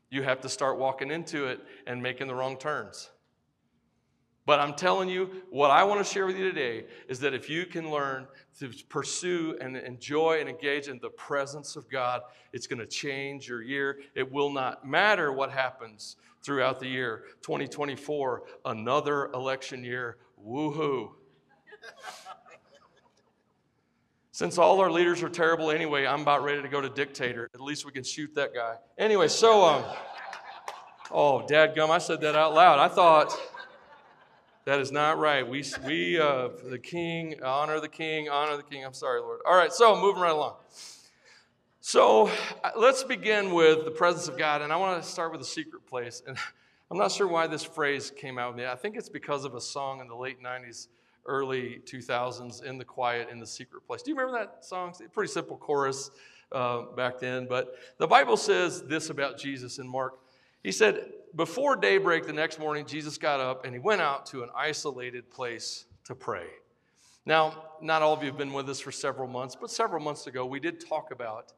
You 0.09 0.21
have 0.23 0.41
to 0.41 0.49
start 0.49 0.77
walking 0.77 1.09
into 1.09 1.45
it 1.45 1.61
and 1.87 2.03
making 2.03 2.27
the 2.27 2.35
wrong 2.35 2.57
turns. 2.57 3.11
But 4.45 4.59
I'm 4.59 4.75
telling 4.75 5.09
you, 5.09 5.43
what 5.49 5.71
I 5.71 5.83
want 5.83 6.05
to 6.05 6.13
share 6.13 6.27
with 6.27 6.37
you 6.37 6.43
today 6.43 6.85
is 7.09 7.19
that 7.21 7.33
if 7.33 7.49
you 7.49 7.65
can 7.65 7.89
learn 7.89 8.27
to 8.59 8.69
pursue 8.89 9.57
and 9.59 9.75
enjoy 9.75 10.39
and 10.39 10.47
engage 10.47 10.87
in 10.87 10.99
the 10.99 11.09
presence 11.09 11.75
of 11.75 11.89
God, 11.89 12.21
it's 12.53 12.67
going 12.67 12.79
to 12.79 12.85
change 12.85 13.47
your 13.47 13.63
year. 13.63 13.99
It 14.13 14.31
will 14.31 14.51
not 14.51 14.87
matter 14.87 15.31
what 15.31 15.51
happens 15.51 16.17
throughout 16.43 16.79
the 16.79 16.87
year. 16.87 17.23
2024, 17.41 18.43
another 18.65 19.31
election 19.33 19.83
year. 19.83 20.17
Woohoo. 20.39 21.09
Since 24.31 24.59
all 24.59 24.79
our 24.79 24.91
leaders 24.91 25.23
are 25.23 25.29
terrible 25.29 25.71
anyway, 25.71 26.05
I'm 26.05 26.21
about 26.21 26.43
ready 26.43 26.61
to 26.61 26.67
go 26.67 26.81
to 26.81 26.89
dictator. 26.89 27.49
At 27.55 27.61
least 27.61 27.83
we 27.83 27.91
can 27.91 28.03
shoot 28.03 28.35
that 28.35 28.53
guy. 28.53 28.75
Anyway, 28.99 29.27
so, 29.27 29.63
um, 29.65 29.83
oh, 31.09 31.47
dadgum, 31.49 31.89
I 31.89 31.97
said 31.97 32.21
that 32.21 32.35
out 32.35 32.53
loud. 32.53 32.77
I 32.77 32.89
thought. 32.89 33.35
That 34.65 34.79
is 34.79 34.91
not 34.91 35.19
right. 35.19 35.47
We, 35.47 35.63
we 35.85 36.19
uh, 36.19 36.49
the 36.67 36.79
king, 36.79 37.35
honor 37.43 37.79
the 37.79 37.87
king, 37.87 38.29
honor 38.29 38.57
the 38.57 38.63
king. 38.63 38.83
I'm 38.83 38.95
sorry, 38.95 39.21
Lord. 39.21 39.41
All 39.45 39.55
right, 39.55 39.71
so 39.71 39.95
moving 39.95 40.23
right 40.23 40.31
along. 40.31 40.55
So 41.81 42.31
uh, 42.63 42.71
let's 42.75 43.03
begin 43.03 43.53
with 43.53 43.85
the 43.85 43.91
presence 43.91 44.27
of 44.27 44.39
God. 44.39 44.63
And 44.63 44.73
I 44.73 44.77
want 44.77 45.01
to 45.01 45.07
start 45.07 45.31
with 45.31 45.39
a 45.39 45.45
secret 45.45 45.85
place. 45.85 46.23
And 46.25 46.35
I'm 46.91 46.97
not 46.97 47.11
sure 47.11 47.27
why 47.27 47.45
this 47.45 47.63
phrase 47.63 48.09
came 48.09 48.39
out 48.39 48.55
with 48.55 48.57
me. 48.57 48.65
I 48.65 48.75
think 48.75 48.95
it's 48.95 49.07
because 49.07 49.45
of 49.45 49.53
a 49.53 49.61
song 49.61 50.01
in 50.01 50.07
the 50.07 50.15
late 50.15 50.41
90s, 50.41 50.87
early 51.27 51.79
2000s, 51.85 52.63
In 52.63 52.79
the 52.79 52.85
Quiet, 52.85 53.29
in 53.31 53.39
the 53.39 53.45
Secret 53.45 53.85
Place. 53.85 54.01
Do 54.01 54.09
you 54.09 54.17
remember 54.17 54.39
that 54.39 54.65
song? 54.65 54.89
It's 54.89 54.99
a 54.99 55.03
pretty 55.03 55.31
simple 55.31 55.57
chorus 55.57 56.09
uh, 56.51 56.85
back 56.95 57.19
then. 57.19 57.45
But 57.47 57.75
the 57.99 58.07
Bible 58.07 58.35
says 58.35 58.81
this 58.81 59.11
about 59.11 59.37
Jesus 59.37 59.77
in 59.77 59.87
Mark. 59.87 60.17
He 60.63 60.71
said, 60.71 61.11
before 61.35 61.75
daybreak 61.75 62.25
the 62.25 62.33
next 62.33 62.59
morning, 62.59 62.85
Jesus 62.85 63.17
got 63.17 63.39
up 63.39 63.65
and 63.65 63.73
he 63.73 63.79
went 63.79 64.01
out 64.01 64.25
to 64.27 64.43
an 64.43 64.49
isolated 64.55 65.29
place 65.29 65.85
to 66.05 66.15
pray. 66.15 66.47
Now, 67.25 67.63
not 67.81 68.01
all 68.01 68.13
of 68.13 68.21
you 68.21 68.29
have 68.29 68.37
been 68.37 68.53
with 68.53 68.69
us 68.69 68.79
for 68.79 68.91
several 68.91 69.27
months, 69.27 69.55
but 69.59 69.71
several 69.71 70.03
months 70.03 70.27
ago 70.27 70.45
we 70.45 70.59
did 70.59 70.85
talk 70.85 71.11
about 71.11 71.53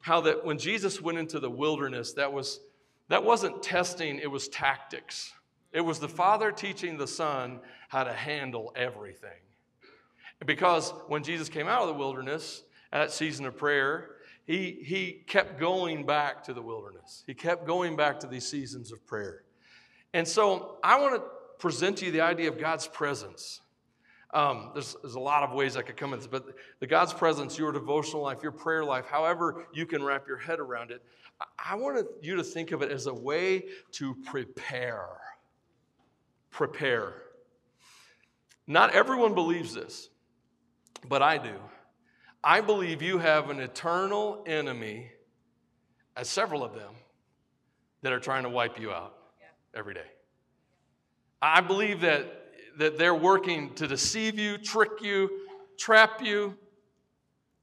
how 0.00 0.20
that 0.22 0.44
when 0.44 0.58
Jesus 0.58 1.00
went 1.00 1.18
into 1.18 1.40
the 1.40 1.50
wilderness, 1.50 2.12
that 2.14 2.32
was 2.32 2.60
that 3.08 3.22
wasn't 3.22 3.62
testing, 3.62 4.18
it 4.18 4.30
was 4.30 4.48
tactics. 4.48 5.32
It 5.72 5.80
was 5.80 5.98
the 5.98 6.08
Father 6.08 6.50
teaching 6.52 6.96
the 6.96 7.06
Son 7.06 7.60
how 7.88 8.04
to 8.04 8.12
handle 8.12 8.72
everything. 8.76 9.30
Because 10.44 10.92
when 11.08 11.22
Jesus 11.22 11.48
came 11.48 11.66
out 11.66 11.82
of 11.82 11.88
the 11.88 11.94
wilderness, 11.94 12.62
at 12.92 12.98
that 12.98 13.12
season 13.12 13.44
of 13.44 13.56
prayer, 13.56 14.13
he, 14.46 14.78
he 14.84 15.24
kept 15.26 15.58
going 15.58 16.04
back 16.04 16.44
to 16.44 16.52
the 16.52 16.62
wilderness. 16.62 17.24
He 17.26 17.34
kept 17.34 17.66
going 17.66 17.96
back 17.96 18.20
to 18.20 18.26
these 18.26 18.46
seasons 18.46 18.92
of 18.92 19.04
prayer. 19.06 19.42
And 20.12 20.28
so 20.28 20.78
I 20.84 21.00
want 21.00 21.16
to 21.16 21.22
present 21.58 21.98
to 21.98 22.06
you 22.06 22.12
the 22.12 22.20
idea 22.20 22.48
of 22.48 22.58
God's 22.58 22.86
presence. 22.86 23.60
Um, 24.34 24.70
there's, 24.74 24.96
there's 25.00 25.14
a 25.14 25.20
lot 25.20 25.44
of 25.44 25.52
ways 25.52 25.76
I 25.76 25.82
could 25.82 25.96
come 25.96 26.12
at 26.12 26.18
this, 26.18 26.26
but 26.26 26.44
the 26.80 26.86
God's 26.86 27.14
presence, 27.14 27.56
your 27.56 27.72
devotional 27.72 28.22
life, 28.22 28.42
your 28.42 28.52
prayer 28.52 28.84
life, 28.84 29.06
however 29.06 29.66
you 29.72 29.86
can 29.86 30.02
wrap 30.02 30.26
your 30.26 30.38
head 30.38 30.60
around 30.60 30.90
it, 30.90 31.02
I 31.58 31.76
want 31.76 32.06
you 32.20 32.36
to 32.36 32.44
think 32.44 32.72
of 32.72 32.82
it 32.82 32.90
as 32.90 33.06
a 33.06 33.14
way 33.14 33.64
to 33.92 34.14
prepare. 34.26 35.08
Prepare. 36.50 37.14
Not 38.66 38.94
everyone 38.94 39.34
believes 39.34 39.74
this, 39.74 40.10
but 41.08 41.22
I 41.22 41.38
do. 41.38 41.54
I 42.44 42.60
believe 42.60 43.00
you 43.00 43.18
have 43.18 43.48
an 43.48 43.58
eternal 43.58 44.44
enemy, 44.46 45.10
as 46.14 46.28
several 46.28 46.62
of 46.62 46.74
them, 46.74 46.92
that 48.02 48.12
are 48.12 48.20
trying 48.20 48.42
to 48.42 48.50
wipe 48.50 48.78
you 48.78 48.92
out 48.92 49.14
every 49.74 49.94
day. 49.94 50.04
I 51.40 51.62
believe 51.62 52.02
that, 52.02 52.26
that 52.78 52.98
they're 52.98 53.14
working 53.14 53.74
to 53.76 53.86
deceive 53.86 54.38
you, 54.38 54.58
trick 54.58 55.00
you, 55.00 55.30
trap 55.78 56.22
you. 56.22 56.54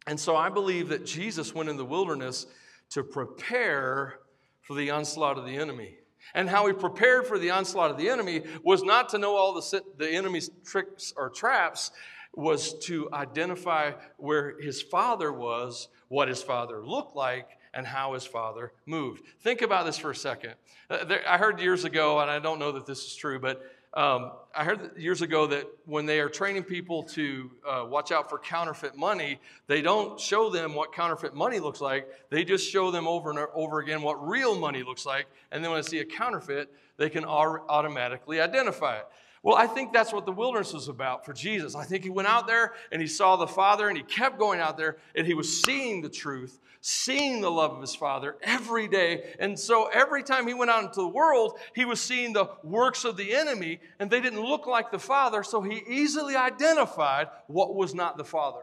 And 0.07 0.19
so 0.19 0.35
I 0.35 0.49
believe 0.49 0.89
that 0.89 1.05
Jesus 1.05 1.53
went 1.53 1.69
in 1.69 1.77
the 1.77 1.85
wilderness 1.85 2.47
to 2.89 3.03
prepare 3.03 4.19
for 4.61 4.75
the 4.75 4.89
onslaught 4.89 5.37
of 5.37 5.45
the 5.45 5.55
enemy. 5.55 5.97
And 6.33 6.49
how 6.49 6.65
he 6.65 6.73
prepared 6.73 7.27
for 7.27 7.37
the 7.37 7.51
onslaught 7.51 7.91
of 7.91 7.97
the 7.97 8.09
enemy 8.09 8.43
was 8.63 8.83
not 8.83 9.09
to 9.09 9.19
know 9.19 9.35
all 9.35 9.53
the, 9.53 9.81
the 9.97 10.09
enemy's 10.09 10.49
tricks 10.65 11.13
or 11.15 11.29
traps, 11.29 11.91
was 12.33 12.73
to 12.79 13.09
identify 13.13 13.91
where 14.17 14.59
his 14.59 14.81
father 14.81 15.31
was, 15.31 15.89
what 16.07 16.27
his 16.27 16.41
father 16.41 16.85
looked 16.85 17.15
like, 17.15 17.57
and 17.73 17.85
how 17.85 18.13
his 18.13 18.25
father 18.25 18.73
moved. 18.85 19.23
Think 19.39 19.61
about 19.61 19.85
this 19.85 19.97
for 19.97 20.11
a 20.11 20.15
second. 20.15 20.55
Uh, 20.89 21.05
there, 21.05 21.21
I 21.27 21.37
heard 21.37 21.59
years 21.59 21.85
ago, 21.85 22.19
and 22.19 22.29
I 22.29 22.39
don't 22.39 22.59
know 22.59 22.71
that 22.73 22.85
this 22.85 23.05
is 23.05 23.15
true, 23.15 23.39
but 23.39 23.63
um, 23.93 24.31
I 24.55 24.63
heard 24.63 24.97
years 24.97 25.21
ago 25.21 25.47
that 25.47 25.67
when 25.85 26.05
they 26.05 26.21
are 26.21 26.29
training 26.29 26.63
people 26.63 27.03
to 27.03 27.51
uh, 27.67 27.85
watch 27.89 28.13
out 28.13 28.29
for 28.29 28.39
counterfeit 28.39 28.95
money, 28.95 29.39
they 29.67 29.81
don't 29.81 30.17
show 30.17 30.49
them 30.49 30.73
what 30.73 30.93
counterfeit 30.93 31.33
money 31.33 31.59
looks 31.59 31.81
like. 31.81 32.07
They 32.29 32.45
just 32.45 32.69
show 32.69 32.89
them 32.89 33.05
over 33.05 33.31
and 33.31 33.39
over 33.53 33.79
again 33.79 34.01
what 34.01 34.25
real 34.25 34.57
money 34.57 34.81
looks 34.83 35.05
like. 35.05 35.27
And 35.51 35.61
then 35.61 35.71
when 35.71 35.81
they 35.81 35.87
see 35.87 35.99
a 35.99 36.05
counterfeit, 36.05 36.73
they 36.95 37.09
can 37.09 37.25
automatically 37.25 38.39
identify 38.39 38.97
it. 38.97 39.07
Well, 39.43 39.55
I 39.55 39.65
think 39.65 39.91
that's 39.91 40.13
what 40.13 40.27
the 40.27 40.31
wilderness 40.31 40.71
was 40.71 40.87
about 40.87 41.25
for 41.25 41.33
Jesus. 41.33 41.73
I 41.73 41.83
think 41.83 42.03
he 42.03 42.11
went 42.11 42.27
out 42.27 42.45
there 42.45 42.73
and 42.91 43.01
he 43.01 43.07
saw 43.07 43.37
the 43.37 43.47
Father 43.47 43.87
and 43.87 43.97
he 43.97 44.03
kept 44.03 44.37
going 44.37 44.59
out 44.59 44.77
there 44.77 44.97
and 45.15 45.25
he 45.25 45.33
was 45.33 45.63
seeing 45.63 46.03
the 46.03 46.09
truth, 46.09 46.59
seeing 46.79 47.41
the 47.41 47.49
love 47.49 47.71
of 47.71 47.81
his 47.81 47.95
Father 47.95 48.35
every 48.43 48.87
day. 48.87 49.33
And 49.39 49.57
so 49.57 49.89
every 49.91 50.21
time 50.21 50.47
he 50.47 50.53
went 50.53 50.69
out 50.69 50.83
into 50.83 51.01
the 51.01 51.07
world, 51.07 51.57
he 51.73 51.85
was 51.85 51.99
seeing 51.99 52.33
the 52.33 52.49
works 52.63 53.03
of 53.03 53.17
the 53.17 53.33
enemy 53.33 53.79
and 53.99 54.11
they 54.11 54.21
didn't 54.21 54.41
look 54.41 54.67
like 54.67 54.91
the 54.91 54.99
Father, 54.99 55.41
so 55.41 55.61
he 55.61 55.81
easily 55.87 56.35
identified 56.35 57.27
what 57.47 57.73
was 57.73 57.95
not 57.95 58.17
the 58.17 58.23
Father. 58.23 58.61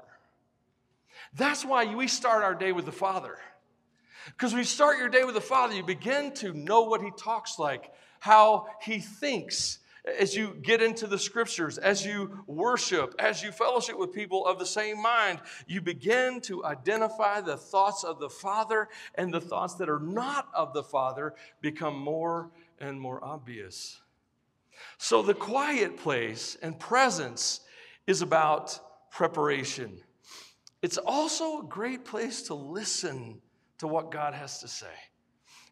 That's 1.34 1.64
why 1.64 1.92
we 1.92 2.06
start 2.06 2.44
our 2.44 2.54
day 2.54 2.70
with 2.70 2.86
the 2.86 2.92
Father. 2.92 3.36
Because 4.26 4.52
when 4.52 4.60
you 4.60 4.64
start 4.64 4.98
your 4.98 5.08
day 5.08 5.24
with 5.24 5.34
the 5.34 5.40
Father, 5.40 5.74
you 5.74 5.82
begin 5.82 6.32
to 6.34 6.52
know 6.52 6.82
what 6.82 7.02
he 7.02 7.10
talks 7.18 7.58
like, 7.58 7.92
how 8.20 8.68
he 8.80 9.00
thinks 9.00 9.80
as 10.18 10.34
you 10.34 10.56
get 10.62 10.82
into 10.82 11.06
the 11.06 11.18
scriptures, 11.18 11.78
as 11.78 12.04
you 12.04 12.44
worship, 12.46 13.14
as 13.18 13.42
you 13.42 13.52
fellowship 13.52 13.98
with 13.98 14.12
people 14.12 14.46
of 14.46 14.58
the 14.58 14.66
same 14.66 15.00
mind, 15.02 15.40
you 15.66 15.80
begin 15.80 16.40
to 16.42 16.64
identify 16.64 17.40
the 17.40 17.56
thoughts 17.56 18.04
of 18.04 18.18
the 18.20 18.28
Father, 18.28 18.88
and 19.14 19.32
the 19.32 19.40
thoughts 19.40 19.74
that 19.74 19.88
are 19.88 20.00
not 20.00 20.48
of 20.54 20.72
the 20.72 20.82
Father 20.82 21.34
become 21.60 21.98
more 21.98 22.50
and 22.80 23.00
more 23.00 23.22
obvious. 23.24 24.00
So, 24.98 25.22
the 25.22 25.34
quiet 25.34 25.96
place 25.96 26.56
and 26.62 26.78
presence 26.78 27.60
is 28.06 28.22
about 28.22 28.78
preparation. 29.10 30.00
It's 30.82 30.98
also 30.98 31.60
a 31.60 31.64
great 31.64 32.04
place 32.04 32.42
to 32.42 32.54
listen 32.54 33.40
to 33.78 33.88
what 33.88 34.10
God 34.10 34.34
has 34.34 34.60
to 34.60 34.68
say. 34.68 34.86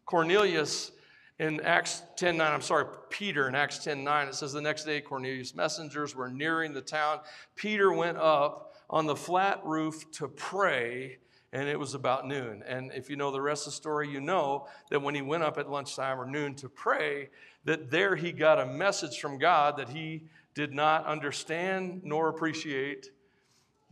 Cornelius 0.05 0.91
in 1.39 1.59
Acts 1.61 2.03
10 2.15 2.37
9, 2.37 2.51
I'm 2.51 2.61
sorry, 2.61 2.85
Peter 3.09 3.47
in 3.47 3.55
Acts 3.55 3.79
10 3.79 4.03
9, 4.03 4.27
it 4.27 4.35
says 4.35 4.53
the 4.53 4.61
next 4.61 4.85
day 4.85 5.01
Cornelius' 5.01 5.53
messengers 5.53 6.15
were 6.15 6.29
nearing 6.29 6.73
the 6.73 6.81
town. 6.81 7.19
Peter 7.55 7.93
went 7.93 8.17
up 8.17 8.73
on 8.89 9.05
the 9.05 9.15
flat 9.15 9.63
roof 9.63 10.09
to 10.13 10.27
pray, 10.27 11.17
and 11.53 11.69
it 11.69 11.77
was 11.77 11.93
about 11.93 12.27
noon. 12.27 12.63
And 12.67 12.91
if 12.93 13.09
you 13.09 13.15
know 13.15 13.31
the 13.31 13.41
rest 13.41 13.67
of 13.67 13.73
the 13.73 13.77
story, 13.77 14.09
you 14.09 14.19
know 14.19 14.67
that 14.89 15.01
when 15.01 15.13
he 15.13 15.21
went 15.21 15.43
up 15.43 15.57
at 15.57 15.69
lunchtime 15.69 16.19
or 16.19 16.25
noon 16.25 16.55
to 16.55 16.69
pray, 16.69 17.29
that 17.65 17.91
there 17.91 18.15
he 18.15 18.31
got 18.31 18.59
a 18.59 18.65
message 18.65 19.19
from 19.19 19.37
God 19.37 19.77
that 19.77 19.89
he 19.89 20.23
did 20.55 20.73
not 20.73 21.05
understand 21.05 22.01
nor 22.03 22.29
appreciate 22.29 23.11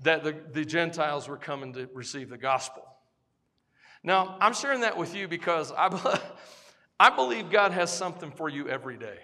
that 0.01 0.23
the, 0.23 0.35
the 0.51 0.65
Gentiles 0.65 1.27
were 1.27 1.37
coming 1.37 1.73
to 1.73 1.87
receive 1.93 2.29
the 2.29 2.37
gospel. 2.37 2.83
Now, 4.03 4.37
I'm 4.39 4.53
sharing 4.53 4.81
that 4.81 4.97
with 4.97 5.15
you 5.15 5.27
because 5.27 5.71
I 5.71 5.89
I 6.97 7.09
believe 7.13 7.49
God 7.49 7.73
has 7.73 7.91
something 7.91 8.31
for 8.31 8.47
you 8.47 8.69
every 8.69 8.97
day. 8.97 9.17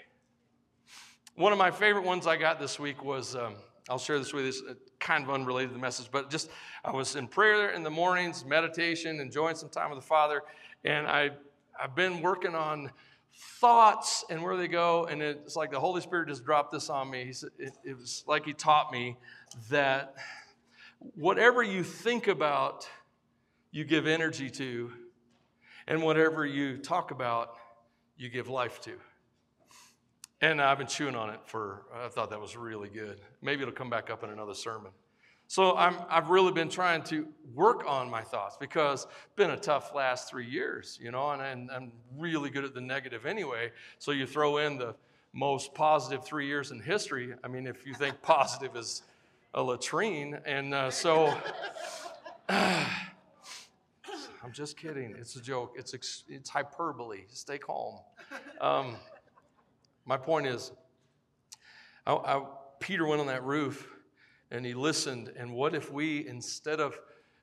One 1.36 1.54
of 1.54 1.58
my 1.58 1.72
favorite 1.72 2.04
ones 2.04 2.28
I 2.28 2.36
got 2.36 2.60
this 2.60 2.78
week 2.78 3.02
was 3.02 3.34
um, 3.34 3.56
I'll 3.90 3.98
share 3.98 4.20
this 4.20 4.34
with 4.34 4.44
you. 4.44 4.50
It's 4.50 4.92
kind 5.00 5.24
of 5.24 5.30
unrelated 5.30 5.70
to 5.70 5.76
the 5.76 5.80
message, 5.80 6.10
but 6.12 6.30
just 6.30 6.50
I 6.84 6.92
was 6.92 7.16
in 7.16 7.30
prayer 7.30 7.70
in 7.70 7.84
the 7.84 7.90
mornings, 7.90 8.44
meditation, 8.44 9.22
enjoying 9.22 9.56
some 9.56 9.70
time 9.70 9.90
with 9.90 10.00
the 10.00 10.06
Father, 10.06 10.42
and 10.84 11.08
I 11.08 11.32
I've 11.82 11.96
been 11.96 12.22
working 12.22 12.56
on 12.56 12.92
thoughts 13.62 14.26
and 14.30 14.44
where 14.44 14.58
they 14.58 14.68
go, 14.68 15.06
and 15.06 15.22
it's 15.22 15.56
like 15.56 15.72
the 15.72 15.80
Holy 15.80 16.02
Spirit 16.02 16.28
just 16.28 16.44
dropped 16.44 16.74
this 16.74 16.90
on 16.90 17.10
me. 17.10 17.32
Said 17.32 17.52
it, 17.58 17.72
it 17.86 17.98
was 17.98 18.26
like 18.28 18.46
He 18.46 18.52
taught 18.52 18.92
me 18.92 19.16
that 19.70 20.16
whatever 21.00 21.64
you 21.64 21.84
think 21.84 22.28
about, 22.28 22.86
you 23.72 23.86
give 23.86 24.08
energy 24.08 24.50
to, 24.50 24.92
and 25.88 26.04
whatever 26.04 26.46
you 26.46 26.78
talk 26.78 27.12
about, 27.12 27.56
you 28.22 28.30
give 28.30 28.48
life 28.48 28.80
to. 28.82 28.92
And 30.42 30.62
I've 30.62 30.78
been 30.78 30.88
chewing 30.88 31.16
on 31.16 31.32
it 31.32 31.40
for, 31.46 31.86
I 31.94 32.08
thought 32.08 32.30
that 32.30 32.40
was 32.40 32.56
really 32.56 32.88
good. 32.88 33.20
Maybe 33.42 33.64
it'll 33.64 33.74
come 33.74 33.90
back 33.90 34.12
up 34.12 34.24
in 34.24 34.30
another 34.30 34.54
sermon. 34.54 34.92
So 35.48 35.76
I'm, 35.76 35.96
I've 36.08 36.30
really 36.30 36.52
been 36.52 36.70
trying 36.70 37.02
to 37.06 37.28
work 37.56 37.84
on 37.88 38.12
my 38.12 38.22
thoughts 38.22 38.58
because 38.60 39.06
it's 39.06 39.36
been 39.36 39.52
a 39.52 39.58
tough 39.58 39.96
last 39.96 40.30
three 40.30 40.48
years, 40.48 41.00
you 41.02 41.10
know, 41.10 41.32
and, 41.32 41.42
and 41.42 41.72
I'm 41.72 41.92
really 42.16 42.52
good 42.52 42.64
at 42.64 42.76
the 42.76 42.82
negative 42.82 43.26
anyway. 43.26 43.72
So 43.98 44.12
you 44.12 44.28
throw 44.28 44.58
in 44.58 44.78
the 44.78 44.94
most 45.34 45.74
positive 45.74 46.24
three 46.24 46.46
years 46.46 46.70
in 46.70 46.80
history. 46.80 47.34
I 47.44 47.48
mean, 47.48 47.66
if 47.66 47.88
you 47.88 47.96
think 47.96 48.22
positive 48.22 48.76
is 48.76 49.02
a 49.56 49.64
latrine, 49.64 50.40
and 50.46 50.76
uh, 50.76 50.92
so 50.92 51.36
I'm 54.44 54.52
just 54.52 54.76
kidding. 54.76 55.16
It's 55.20 55.36
a 55.36 55.42
joke. 55.42 55.76
It's 55.78 55.94
ex- 55.94 56.24
it's 56.28 56.50
hyperbole. 56.50 57.22
Stay 57.28 57.60
calm. 57.60 58.00
Um, 58.60 58.96
my 60.06 60.18
point 60.18 60.48
is, 60.48 60.72
I, 62.08 62.14
I, 62.14 62.46
Peter 62.80 63.06
went 63.06 63.22
on 63.22 63.28
that 63.28 63.44
roof 63.44 63.88
and 64.50 64.66
he 64.66 64.74
listened. 64.74 65.32
And 65.38 65.54
what 65.54 65.76
if 65.76 65.92
we, 65.92 66.28
instead 66.28 66.80
of 66.80 67.00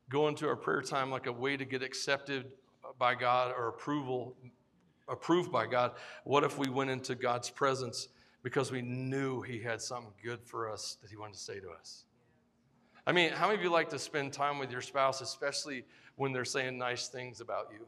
going 0.09 0.35
to 0.37 0.49
our 0.49 0.57
prayer 0.57 0.83
time 0.83 1.11
like 1.11 1.27
a 1.27 1.33
way 1.33 1.57
to 1.57 1.65
get 1.65 1.83
accepted 1.83 2.47
by 2.99 3.15
God 3.15 3.53
or 3.57 3.69
approval, 3.69 4.37
approved 5.09 5.53
by 5.53 5.67
God, 5.67 5.93
what 6.25 6.43
if 6.43 6.59
we 6.59 6.69
went 6.69 6.91
into 6.91 7.15
God's 7.15 7.51
presence 7.51 8.09
because 8.43 8.73
we 8.73 8.83
knew 8.83 9.41
He 9.43 9.61
had 9.61 9.81
something 9.81 10.13
good 10.23 10.43
for 10.43 10.71
us 10.71 10.99
that 11.03 11.11
He 11.11 11.17
wanted 11.17 11.35
to 11.35 11.41
say 11.41 11.61
to 11.61 11.71
us? 11.71 12.05
I 13.07 13.13
mean, 13.13 13.31
how 13.31 13.47
many 13.47 13.59
of 13.59 13.65
you 13.65 13.71
like 13.71 13.89
to 13.91 13.99
spend 13.99 14.33
time 14.33 14.59
with 14.59 14.71
your 14.71 14.83
spouse, 14.83 15.21
especially 15.21 15.85
when 16.19 16.33
they're 16.33 16.45
saying 16.45 16.77
nice 16.77 17.09
things 17.09 17.41
about 17.41 17.69
you? 17.73 17.87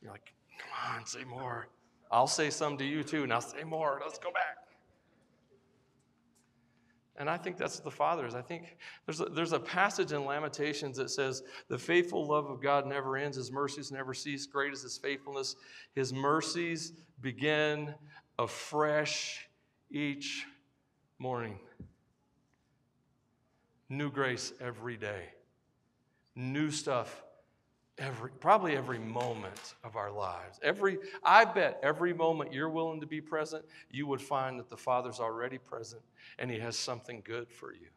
You're 0.00 0.12
like, 0.12 0.32
come 0.58 0.96
on, 0.96 1.04
say 1.04 1.24
more. 1.24 1.68
I'll 2.10 2.26
say 2.26 2.48
some 2.48 2.78
to 2.78 2.84
you 2.84 3.02
too. 3.02 3.26
Now 3.26 3.40
say 3.40 3.64
more. 3.64 4.00
Let's 4.02 4.18
go 4.18 4.30
back. 4.32 4.56
And 7.18 7.28
I 7.28 7.36
think 7.36 7.56
that's 7.56 7.80
the 7.80 7.90
Father's. 7.90 8.36
I 8.36 8.42
think 8.42 8.76
there's 9.04 9.20
a, 9.20 9.24
there's 9.24 9.52
a 9.52 9.58
passage 9.58 10.12
in 10.12 10.24
Lamentations 10.24 10.96
that 10.98 11.10
says, 11.10 11.42
The 11.68 11.76
faithful 11.76 12.26
love 12.26 12.46
of 12.46 12.62
God 12.62 12.86
never 12.86 13.16
ends, 13.16 13.36
His 13.36 13.50
mercies 13.50 13.90
never 13.90 14.14
cease. 14.14 14.46
Great 14.46 14.72
is 14.72 14.82
His 14.82 14.96
faithfulness. 14.96 15.56
His 15.96 16.12
mercies 16.12 16.92
begin 17.20 17.92
afresh 18.38 19.48
each 19.90 20.46
morning. 21.18 21.58
New 23.88 24.12
grace 24.12 24.52
every 24.60 24.96
day, 24.96 25.24
new 26.38 26.70
stuff 26.70 27.24
every 27.98 28.30
probably 28.30 28.76
every 28.76 28.98
moment 28.98 29.74
of 29.82 29.96
our 29.96 30.12
lives. 30.12 30.60
Every 30.62 30.98
i 31.24 31.44
bet 31.44 31.80
every 31.82 32.14
moment 32.14 32.52
you're 32.52 32.70
willing 32.70 33.00
to 33.00 33.06
be 33.06 33.20
present 33.20 33.64
you 33.90 34.06
would 34.06 34.22
find 34.22 34.58
that 34.60 34.70
the 34.70 34.76
father's 34.76 35.18
already 35.18 35.58
present 35.58 36.02
and 36.38 36.48
he 36.48 36.60
has 36.60 36.78
something 36.78 37.22
good 37.24 37.50
for 37.50 37.72
you. 37.72 37.88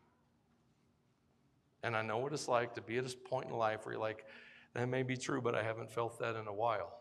And 1.83 1.95
i 1.95 2.01
know 2.01 2.17
what 2.17 2.33
it's 2.33 2.47
like 2.47 2.73
to 2.75 2.81
be 2.81 2.97
at 2.97 3.03
this 3.03 3.15
point 3.15 3.49
in 3.49 3.55
life 3.55 3.85
where 3.85 3.93
you're 3.93 4.01
like 4.01 4.25
that 4.73 4.89
may 4.89 5.03
be 5.03 5.15
true 5.15 5.39
but 5.39 5.53
i 5.53 5.61
haven't 5.61 5.91
felt 5.91 6.19
that 6.19 6.35
in 6.35 6.47
a 6.47 6.53
while. 6.53 6.97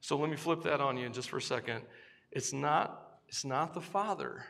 So 0.00 0.16
let 0.16 0.30
me 0.30 0.36
flip 0.36 0.64
that 0.64 0.80
on 0.80 0.96
you 0.96 1.08
just 1.08 1.30
for 1.30 1.38
a 1.38 1.42
second. 1.42 1.82
It's 2.32 2.52
not 2.52 3.20
it's 3.28 3.44
not 3.44 3.72
the 3.72 3.80
father. 3.80 4.44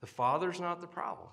The 0.00 0.06
father's 0.06 0.58
not 0.58 0.80
the 0.80 0.86
problem 0.86 1.28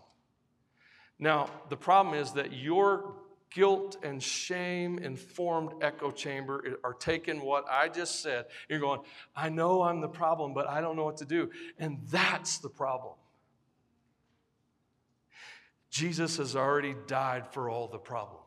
now 1.20 1.50
the 1.70 1.78
problem 1.78 2.16
is 2.16 2.32
that 2.34 2.54
your 2.54 3.14
guilt 3.52 3.98
and 4.04 4.22
shame 4.22 5.00
informed 5.00 5.72
echo 5.82 6.12
chamber 6.12 6.78
are 6.84 6.94
taking 6.94 7.42
what 7.42 7.66
I 7.70 7.90
just 7.90 8.22
said. 8.22 8.46
You're 8.70 8.80
going, 8.80 9.02
I 9.36 9.50
know 9.50 9.82
I'm 9.82 10.02
the 10.02 10.08
problem, 10.08 10.54
but 10.54 10.68
I 10.68 10.82
don't 10.82 10.96
know 10.96 11.04
what 11.04 11.18
to 11.18 11.26
do. 11.26 11.50
And 11.78 12.00
that's 12.10 12.60
the 12.60 12.70
problem. 12.70 13.16
Jesus 15.90 16.38
has 16.38 16.56
already 16.56 16.96
died 17.08 17.52
for 17.52 17.70
all 17.70 17.88
the 17.88 17.98
problems. 17.98 18.46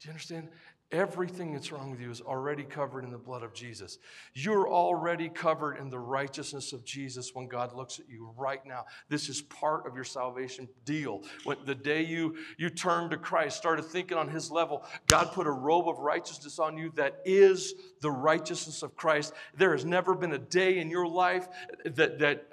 Do 0.00 0.08
you 0.08 0.10
understand? 0.10 0.48
Everything 0.92 1.52
that's 1.52 1.72
wrong 1.72 1.90
with 1.90 2.00
you 2.00 2.12
is 2.12 2.20
already 2.20 2.62
covered 2.62 3.02
in 3.02 3.10
the 3.10 3.18
blood 3.18 3.42
of 3.42 3.52
Jesus. 3.52 3.98
You're 4.34 4.68
already 4.68 5.28
covered 5.28 5.78
in 5.78 5.90
the 5.90 5.98
righteousness 5.98 6.72
of 6.72 6.84
Jesus 6.84 7.32
when 7.34 7.48
God 7.48 7.74
looks 7.74 7.98
at 7.98 8.08
you 8.08 8.32
right 8.36 8.64
now. 8.64 8.84
This 9.08 9.28
is 9.28 9.42
part 9.42 9.88
of 9.88 9.96
your 9.96 10.04
salvation 10.04 10.68
deal. 10.84 11.22
When 11.42 11.56
the 11.64 11.74
day 11.74 12.02
you, 12.02 12.36
you 12.56 12.70
turned 12.70 13.10
to 13.10 13.16
Christ, 13.16 13.56
started 13.56 13.84
thinking 13.84 14.16
on 14.16 14.28
his 14.28 14.48
level, 14.48 14.84
God 15.08 15.32
put 15.32 15.48
a 15.48 15.50
robe 15.50 15.88
of 15.88 15.98
righteousness 15.98 16.60
on 16.60 16.78
you 16.78 16.92
that 16.94 17.20
is 17.24 17.74
the 18.00 18.10
righteousness 18.12 18.84
of 18.84 18.94
Christ. 18.94 19.32
There 19.56 19.72
has 19.72 19.84
never 19.84 20.14
been 20.14 20.34
a 20.34 20.38
day 20.38 20.78
in 20.78 20.88
your 20.88 21.08
life 21.08 21.48
that, 21.84 22.20
that 22.20 22.46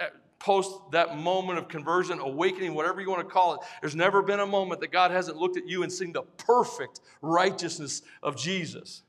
post 0.44 0.92
that 0.92 1.18
moment 1.18 1.58
of 1.58 1.70
conversion, 1.70 2.20
awakening, 2.20 2.74
whatever 2.74 3.00
you 3.00 3.10
want 3.10 3.26
to 3.26 3.34
call 3.34 3.54
it, 3.54 3.62
there's 3.80 3.96
never 3.96 4.22
been 4.22 4.42
a 4.42 4.46
moment 4.46 4.82
that 4.82 4.92
God 4.92 5.10
hasn't 5.10 5.38
looked 5.38 5.56
at 5.56 5.68
you 5.68 5.84
and 5.84 5.92
seen 5.92 6.12
the 6.12 6.24
perfect 6.38 7.00
righteousness 7.22 8.02
of 8.22 8.36
Jesus. 8.36 9.04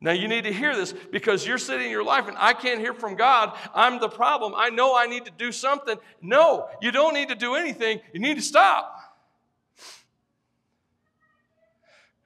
Now, 0.00 0.12
you 0.12 0.28
need 0.28 0.44
to 0.44 0.52
hear 0.52 0.74
this 0.74 0.94
because 1.12 1.46
you're 1.46 1.58
sitting 1.58 1.84
in 1.84 1.92
your 1.92 2.02
life 2.02 2.28
and 2.28 2.36
I 2.38 2.54
can't 2.54 2.80
hear 2.80 2.94
from 2.94 3.14
God. 3.14 3.56
I'm 3.74 4.00
the 4.00 4.08
problem. 4.08 4.54
I 4.56 4.70
know 4.70 4.96
I 4.96 5.06
need 5.06 5.26
to 5.26 5.30
do 5.30 5.52
something. 5.52 5.96
No, 6.22 6.66
you 6.80 6.90
don't 6.90 7.12
need 7.12 7.28
to 7.28 7.36
do 7.36 7.54
anything. 7.54 8.00
You 8.14 8.18
need 8.18 8.36
to 8.36 8.42
stop. 8.42 8.98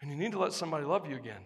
And 0.00 0.10
you 0.10 0.16
need 0.16 0.30
to 0.32 0.38
let 0.38 0.52
somebody 0.52 0.84
love 0.84 1.10
you 1.10 1.16
again. 1.16 1.40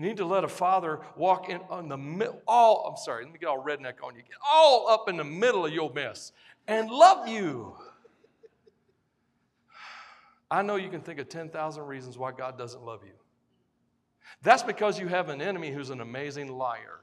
You 0.00 0.06
need 0.06 0.16
to 0.16 0.24
let 0.24 0.44
a 0.44 0.48
father 0.48 1.00
walk 1.14 1.50
in 1.50 1.60
on 1.68 1.90
the 1.90 1.96
middle, 1.98 2.40
all, 2.48 2.86
I'm 2.88 2.96
sorry, 2.96 3.22
let 3.22 3.34
me 3.34 3.38
get 3.38 3.50
all 3.50 3.62
redneck 3.62 4.02
on 4.02 4.16
you, 4.16 4.22
get 4.22 4.38
all 4.50 4.88
up 4.88 5.10
in 5.10 5.18
the 5.18 5.24
middle 5.24 5.66
of 5.66 5.74
your 5.74 5.92
mess 5.92 6.32
and 6.66 6.88
love 6.88 7.28
you. 7.28 7.76
I 10.50 10.62
know 10.62 10.76
you 10.76 10.88
can 10.88 11.02
think 11.02 11.18
of 11.18 11.28
10,000 11.28 11.84
reasons 11.84 12.16
why 12.16 12.32
God 12.32 12.56
doesn't 12.56 12.82
love 12.82 13.00
you. 13.04 13.12
That's 14.42 14.62
because 14.62 14.98
you 14.98 15.06
have 15.06 15.28
an 15.28 15.42
enemy 15.42 15.70
who's 15.70 15.90
an 15.90 16.00
amazing 16.00 16.48
liar. 16.48 17.00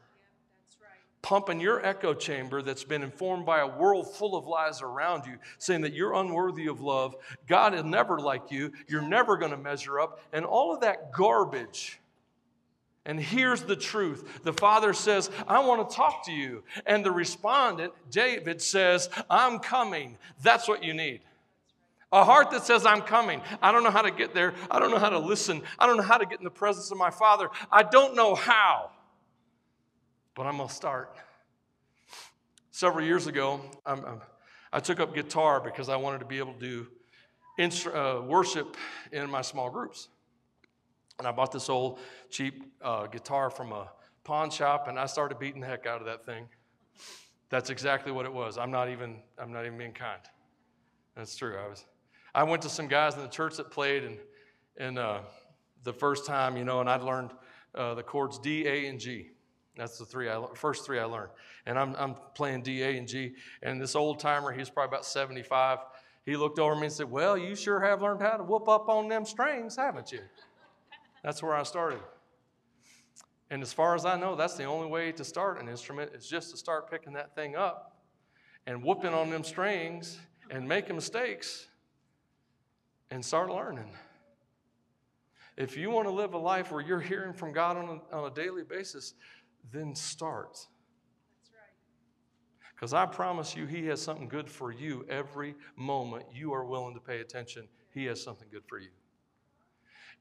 Pumping 1.22 1.60
your 1.60 1.86
echo 1.86 2.16
chamber 2.16 2.64
that's 2.64 2.84
been 2.84 3.04
informed 3.04 3.46
by 3.46 3.60
a 3.60 3.68
world 3.68 4.12
full 4.16 4.36
of 4.36 4.48
lies 4.48 4.82
around 4.82 5.28
you, 5.28 5.38
saying 5.60 5.82
that 5.82 5.94
you're 5.94 6.16
unworthy 6.16 6.66
of 6.66 6.82
love, 6.82 7.16
God 7.48 7.76
is 7.76 7.84
never 7.84 8.20
like 8.20 8.50
you, 8.50 8.72
you're 8.88 9.08
never 9.08 9.38
going 9.38 9.52
to 9.52 9.58
measure 9.58 10.00
up, 10.00 10.20
and 10.34 10.44
all 10.44 10.74
of 10.74 10.82
that 10.82 11.12
garbage 11.14 12.00
and 13.08 13.18
here's 13.18 13.64
the 13.64 13.76
truth. 13.76 14.44
The 14.44 14.52
father 14.52 14.92
says, 14.92 15.32
I 15.48 15.66
want 15.66 15.90
to 15.90 15.96
talk 15.96 16.26
to 16.26 16.34
you. 16.34 16.64
And 16.86 17.06
the 17.06 17.12
respondent, 17.12 17.94
David, 18.12 18.62
says, 18.62 19.10
I'm 19.30 19.60
coming. 19.60 20.18
That's 20.44 20.68
what 20.68 20.84
you 20.84 20.94
need. 20.94 21.22
A 22.12 22.26
heart 22.26 22.52
that 22.52 22.66
says, 22.66 22.86
I'm 22.86 23.02
coming. 23.02 23.42
I 23.62 23.72
don't 23.72 23.86
know 23.86 23.92
how 23.92 24.02
to 24.02 24.12
get 24.12 24.34
there. 24.34 24.54
I 24.70 24.80
don't 24.80 24.92
know 24.92 25.00
how 25.00 25.10
to 25.10 25.20
listen. 25.20 25.62
I 25.80 25.88
don't 25.88 25.96
know 25.96 26.04
how 26.04 26.18
to 26.18 26.26
get 26.26 26.40
in 26.40 26.44
the 26.44 26.50
presence 26.50 26.92
of 26.92 26.98
my 26.98 27.10
father. 27.10 27.50
I 27.72 27.84
don't 27.84 28.14
know 28.14 28.36
how. 28.36 28.92
But 30.36 30.46
I'm 30.46 30.58
going 30.58 30.68
to 30.68 30.76
start. 30.76 31.16
Several 32.72 33.06
years 33.06 33.26
ago, 33.26 33.62
I'm, 33.86 34.04
I'm, 34.04 34.22
i 34.74 34.82
took 34.82 35.00
up 35.00 35.16
guitar 35.16 35.62
because 35.62 35.88
I 35.88 35.96
wanted 35.96 36.20
to 36.20 36.26
be 36.26 36.40
able 36.40 36.54
to 36.54 36.60
do 36.60 36.88
instru- 37.58 37.96
uh, 37.96 38.22
worship 38.22 38.76
in 39.14 39.30
my 39.30 39.42
small 39.42 39.70
groups. 39.70 40.10
And 41.20 41.28
I 41.28 41.32
bought 41.32 41.52
this 41.52 41.70
old 41.70 42.00
cheap 42.30 42.64
uh, 42.82 43.08
guitar 43.08 43.50
from 43.50 43.72
a 43.72 43.90
pawn 44.24 44.50
shop, 44.50 44.88
and 44.88 45.00
I 45.00 45.06
started 45.06 45.40
beating 45.40 45.62
the 45.62 45.68
heck 45.68 45.86
out 45.86 46.00
of 46.00 46.06
that 46.06 46.26
thing. 46.26 46.48
That's 47.50 47.70
exactly 47.70 48.12
what 48.12 48.26
it 48.26 48.34
was. 48.34 48.58
I'm 48.58 48.72
not 48.72 48.90
even, 48.90 49.18
I'm 49.40 49.52
not 49.52 49.66
even 49.66 49.78
being 49.78 49.94
kind. 49.94 50.22
That's 51.16 51.36
true. 51.36 51.58
I 51.58 51.68
was, 51.68 51.86
I 52.36 52.44
went 52.44 52.62
to 52.64 52.70
some 52.70 52.88
guys 52.88 53.16
in 53.16 53.22
the 53.22 53.30
church 53.30 53.58
that 53.58 53.72
played, 53.72 54.04
and, 54.04 54.18
and 54.78 55.00
uh, 55.00 55.20
the 55.84 55.94
first 55.94 56.26
time, 56.26 56.58
you 56.58 56.66
know, 56.66 56.82
and 56.82 56.90
I'd 56.90 57.02
learned 57.02 57.32
uh, 57.74 57.96
the 57.96 58.04
chords 58.04 58.38
D, 58.38 58.68
A, 58.68 58.88
and 58.88 59.00
G. 59.00 59.30
That's 59.78 59.98
the 59.98 60.06
three 60.06 60.30
I, 60.30 60.44
first 60.56 60.86
three 60.86 61.00
I 61.00 61.06
learned. 61.06 61.30
And 61.66 61.78
I'm, 61.78 61.96
I'm 61.98 62.16
playing 62.36 62.64
D, 62.64 62.84
A, 62.84 62.98
and 62.98 63.08
G. 63.08 63.34
And 63.62 63.82
this 63.82 63.96
old 63.96 64.20
timer, 64.20 64.52
he's 64.52 64.70
probably 64.70 64.96
about 64.96 65.06
75. 65.06 65.80
He 66.26 66.36
looked 66.36 66.60
over 66.60 66.76
me 66.76 66.88
and 66.88 66.92
said, 66.92 67.10
Well, 67.10 67.38
you 67.38 67.56
sure 67.56 67.80
have 67.80 68.02
learned 68.02 68.22
how 68.22 68.38
to 68.38 68.44
whoop 68.44 68.68
up 68.68 68.90
on 68.90 69.08
them 69.08 69.24
strings, 69.24 69.78
haven't 69.78 70.12
you? 70.12 70.20
That's 71.24 71.42
where 71.42 71.56
I 71.56 71.64
started. 71.64 72.00
And 73.50 73.62
as 73.62 73.72
far 73.72 73.96
as 73.96 74.06
I 74.06 74.20
know, 74.20 74.36
that's 74.36 74.56
the 74.56 74.66
only 74.66 74.88
way 74.88 75.12
to 75.14 75.24
start 75.24 75.62
an 75.62 75.70
instrument 75.70 76.12
is 76.14 76.28
just 76.28 76.52
to 76.52 76.58
start 76.58 76.92
picking 76.92 77.14
that 77.14 77.34
thing 77.34 77.56
up 77.56 77.98
and 78.66 78.84
whooping 78.84 79.14
on 79.14 79.30
them 79.30 79.44
strings 79.44 80.20
and 80.50 80.68
making 80.68 80.96
mistakes 80.96 81.68
and 83.10 83.24
start 83.24 83.50
learning. 83.50 83.90
If 85.56 85.76
you 85.76 85.90
want 85.90 86.08
to 86.08 86.12
live 86.12 86.34
a 86.34 86.38
life 86.38 86.72
where 86.72 86.82
you're 86.82 87.00
hearing 87.00 87.34
from 87.34 87.52
God 87.52 87.78
on 87.78 88.02
a, 88.12 88.16
on 88.16 88.32
a 88.32 88.34
daily 88.34 88.64
basis, 88.64 89.14
then 89.72 89.96
start. 89.96 90.60
Because 92.76 92.94
I 92.94 93.08
promise 93.08 93.56
you, 93.56 93.66
He 93.66 93.88
has 93.88 94.00
something 94.00 94.28
good 94.28 94.48
for 94.48 94.72
you 94.72 95.04
every 95.10 95.56
moment 95.76 96.26
you 96.32 96.54
are 96.54 96.64
willing 96.64 96.94
to 96.94 97.00
pay 97.00 97.22
attention. 97.22 97.68
He 97.92 98.06
has 98.06 98.22
something 98.22 98.48
good 98.52 98.66
for 98.68 98.78
you. 98.78 98.90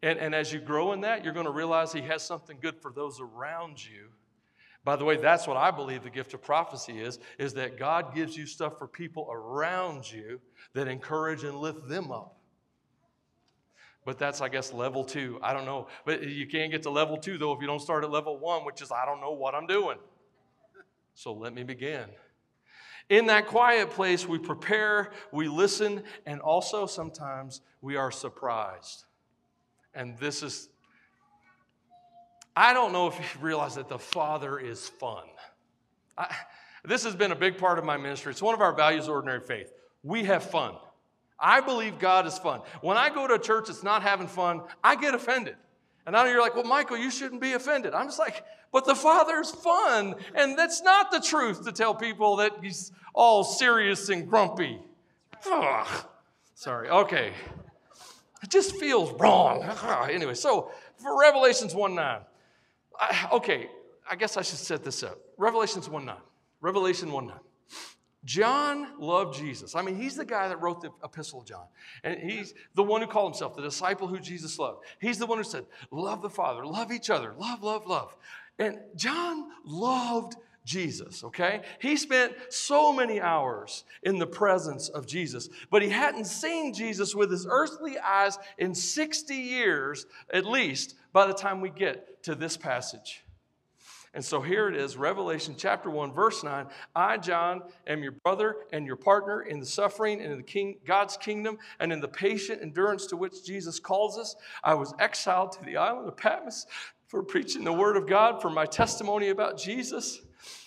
And, 0.02 0.18
and 0.18 0.34
as 0.34 0.52
you 0.52 0.60
grow 0.60 0.92
in 0.92 1.00
that, 1.02 1.24
you're 1.24 1.32
going 1.32 1.46
to 1.46 1.52
realize 1.52 1.92
He 1.92 2.02
has 2.02 2.22
something 2.22 2.58
good 2.60 2.76
for 2.76 2.92
those 2.92 3.20
around 3.20 3.84
you. 3.84 4.08
By 4.84 4.94
the 4.94 5.04
way, 5.04 5.16
that's 5.16 5.48
what 5.48 5.56
I 5.56 5.72
believe 5.72 6.04
the 6.04 6.10
gift 6.10 6.32
of 6.32 6.42
prophecy 6.42 7.00
is, 7.00 7.18
is 7.38 7.54
that 7.54 7.76
God 7.76 8.14
gives 8.14 8.36
you 8.36 8.46
stuff 8.46 8.78
for 8.78 8.86
people 8.86 9.28
around 9.32 10.10
you 10.10 10.40
that 10.74 10.86
encourage 10.86 11.42
and 11.42 11.58
lift 11.58 11.88
them 11.88 12.12
up. 12.12 12.36
But 14.04 14.20
that's, 14.20 14.40
I 14.40 14.48
guess, 14.48 14.72
level 14.72 15.02
two. 15.02 15.40
I 15.42 15.52
don't 15.52 15.64
know. 15.64 15.88
But 16.04 16.22
you 16.22 16.46
can't 16.46 16.70
get 16.70 16.84
to 16.84 16.90
level 16.90 17.16
two, 17.16 17.36
though, 17.36 17.52
if 17.52 17.60
you 17.60 17.66
don't 17.66 17.80
start 17.80 18.04
at 18.04 18.10
level 18.12 18.38
one, 18.38 18.64
which 18.64 18.80
is 18.80 18.92
I 18.92 19.04
don't 19.04 19.20
know 19.20 19.32
what 19.32 19.56
I'm 19.56 19.66
doing. 19.66 19.98
So 21.14 21.32
let 21.32 21.52
me 21.52 21.64
begin. 21.64 22.04
In 23.08 23.26
that 23.26 23.48
quiet 23.48 23.90
place, 23.90 24.24
we 24.24 24.38
prepare, 24.38 25.10
we 25.32 25.48
listen, 25.48 26.04
and 26.26 26.40
also 26.40 26.86
sometimes 26.86 27.60
we 27.80 27.96
are 27.96 28.12
surprised. 28.12 29.05
And 29.96 30.16
this 30.18 30.42
is, 30.42 30.68
I 32.54 32.72
don't 32.74 32.92
know 32.92 33.08
if 33.08 33.18
you 33.18 33.40
realize 33.40 33.74
that 33.74 33.88
the 33.88 33.98
Father 33.98 34.58
is 34.58 34.88
fun. 34.88 35.24
I, 36.16 36.34
this 36.84 37.02
has 37.04 37.16
been 37.16 37.32
a 37.32 37.36
big 37.36 37.58
part 37.58 37.78
of 37.78 37.84
my 37.84 37.96
ministry. 37.96 38.30
It's 38.30 38.42
one 38.42 38.54
of 38.54 38.60
our 38.60 38.72
values, 38.72 39.08
ordinary 39.08 39.40
faith. 39.40 39.72
We 40.04 40.24
have 40.24 40.44
fun. 40.44 40.74
I 41.40 41.60
believe 41.60 41.98
God 41.98 42.26
is 42.26 42.38
fun. 42.38 42.60
When 42.82 42.96
I 42.96 43.10
go 43.10 43.26
to 43.26 43.34
a 43.34 43.38
church 43.38 43.66
that's 43.66 43.82
not 43.82 44.02
having 44.02 44.28
fun, 44.28 44.62
I 44.84 44.96
get 44.96 45.14
offended. 45.14 45.56
And 46.06 46.16
I 46.16 46.24
know 46.24 46.30
you're 46.30 46.40
like, 46.40 46.54
well, 46.54 46.64
Michael, 46.64 46.96
you 46.96 47.10
shouldn't 47.10 47.40
be 47.40 47.54
offended. 47.54 47.92
I'm 47.92 48.06
just 48.06 48.18
like, 48.18 48.44
but 48.72 48.84
the 48.84 48.94
Father's 48.94 49.50
fun. 49.50 50.14
And 50.34 50.58
that's 50.58 50.82
not 50.82 51.10
the 51.10 51.20
truth 51.20 51.64
to 51.64 51.72
tell 51.72 51.94
people 51.94 52.36
that 52.36 52.52
He's 52.62 52.92
all 53.14 53.42
serious 53.42 54.08
and 54.08 54.28
grumpy. 54.28 54.78
Ugh. 55.50 56.06
Sorry, 56.54 56.88
okay. 56.88 57.32
It 58.46 58.50
just 58.50 58.76
feels 58.76 59.10
wrong. 59.18 59.64
anyway, 60.08 60.34
so 60.34 60.70
for 60.98 61.20
Revelations 61.20 61.74
1 61.74 61.96
9, 61.96 62.20
I, 63.00 63.28
okay, 63.32 63.68
I 64.08 64.14
guess 64.14 64.36
I 64.36 64.42
should 64.42 64.60
set 64.60 64.84
this 64.84 65.02
up. 65.02 65.18
Revelations 65.36 65.88
1 65.88 66.04
9. 66.04 66.16
Revelation 66.60 67.10
1 67.10 67.26
9. 67.26 67.36
John 68.24 69.00
loved 69.00 69.36
Jesus. 69.36 69.74
I 69.74 69.82
mean, 69.82 69.96
he's 69.96 70.14
the 70.14 70.24
guy 70.24 70.46
that 70.46 70.62
wrote 70.62 70.80
the 70.80 70.90
Epistle 71.02 71.40
of 71.40 71.46
John. 71.46 71.64
And 72.04 72.20
he's 72.20 72.54
the 72.76 72.84
one 72.84 73.00
who 73.00 73.08
called 73.08 73.32
himself 73.32 73.56
the 73.56 73.62
disciple 73.62 74.06
who 74.06 74.20
Jesus 74.20 74.60
loved. 74.60 74.84
He's 75.00 75.18
the 75.18 75.26
one 75.26 75.38
who 75.38 75.44
said, 75.44 75.66
Love 75.90 76.22
the 76.22 76.30
Father, 76.30 76.64
love 76.64 76.92
each 76.92 77.10
other, 77.10 77.34
love, 77.36 77.64
love, 77.64 77.88
love. 77.88 78.14
And 78.60 78.78
John 78.94 79.48
loved 79.64 80.36
Jesus, 80.66 81.22
okay? 81.22 81.62
He 81.80 81.96
spent 81.96 82.34
so 82.50 82.92
many 82.92 83.20
hours 83.20 83.84
in 84.02 84.18
the 84.18 84.26
presence 84.26 84.88
of 84.88 85.06
Jesus, 85.06 85.48
but 85.70 85.80
he 85.80 85.88
hadn't 85.88 86.26
seen 86.26 86.74
Jesus 86.74 87.14
with 87.14 87.30
his 87.30 87.46
earthly 87.48 87.98
eyes 87.98 88.36
in 88.58 88.74
60 88.74 89.34
years 89.34 90.06
at 90.34 90.44
least 90.44 90.96
by 91.12 91.26
the 91.26 91.32
time 91.32 91.60
we 91.60 91.70
get 91.70 92.22
to 92.24 92.34
this 92.34 92.56
passage. 92.56 93.22
And 94.12 94.24
so 94.24 94.40
here 94.40 94.66
it 94.66 94.74
is, 94.74 94.96
Revelation 94.96 95.54
chapter 95.56 95.88
1, 95.88 96.12
verse 96.12 96.42
9. 96.42 96.66
I, 96.96 97.18
John, 97.18 97.62
am 97.86 98.02
your 98.02 98.12
brother 98.24 98.56
and 98.72 98.86
your 98.86 98.96
partner 98.96 99.42
in 99.42 99.60
the 99.60 99.66
suffering 99.66 100.20
and 100.20 100.32
in 100.32 100.38
the 100.38 100.42
king, 100.42 100.78
God's 100.84 101.16
kingdom 101.16 101.58
and 101.78 101.92
in 101.92 102.00
the 102.00 102.08
patient 102.08 102.60
endurance 102.60 103.06
to 103.08 103.16
which 103.16 103.44
Jesus 103.44 103.78
calls 103.78 104.18
us. 104.18 104.34
I 104.64 104.74
was 104.74 104.94
exiled 104.98 105.52
to 105.52 105.64
the 105.64 105.76
island 105.76 106.08
of 106.08 106.16
Patmos 106.16 106.66
for 107.06 107.22
preaching 107.22 107.62
the 107.62 107.72
word 107.72 107.96
of 107.96 108.08
God, 108.08 108.42
for 108.42 108.50
my 108.50 108.66
testimony 108.66 109.28
about 109.28 109.58
Jesus. 109.58 110.22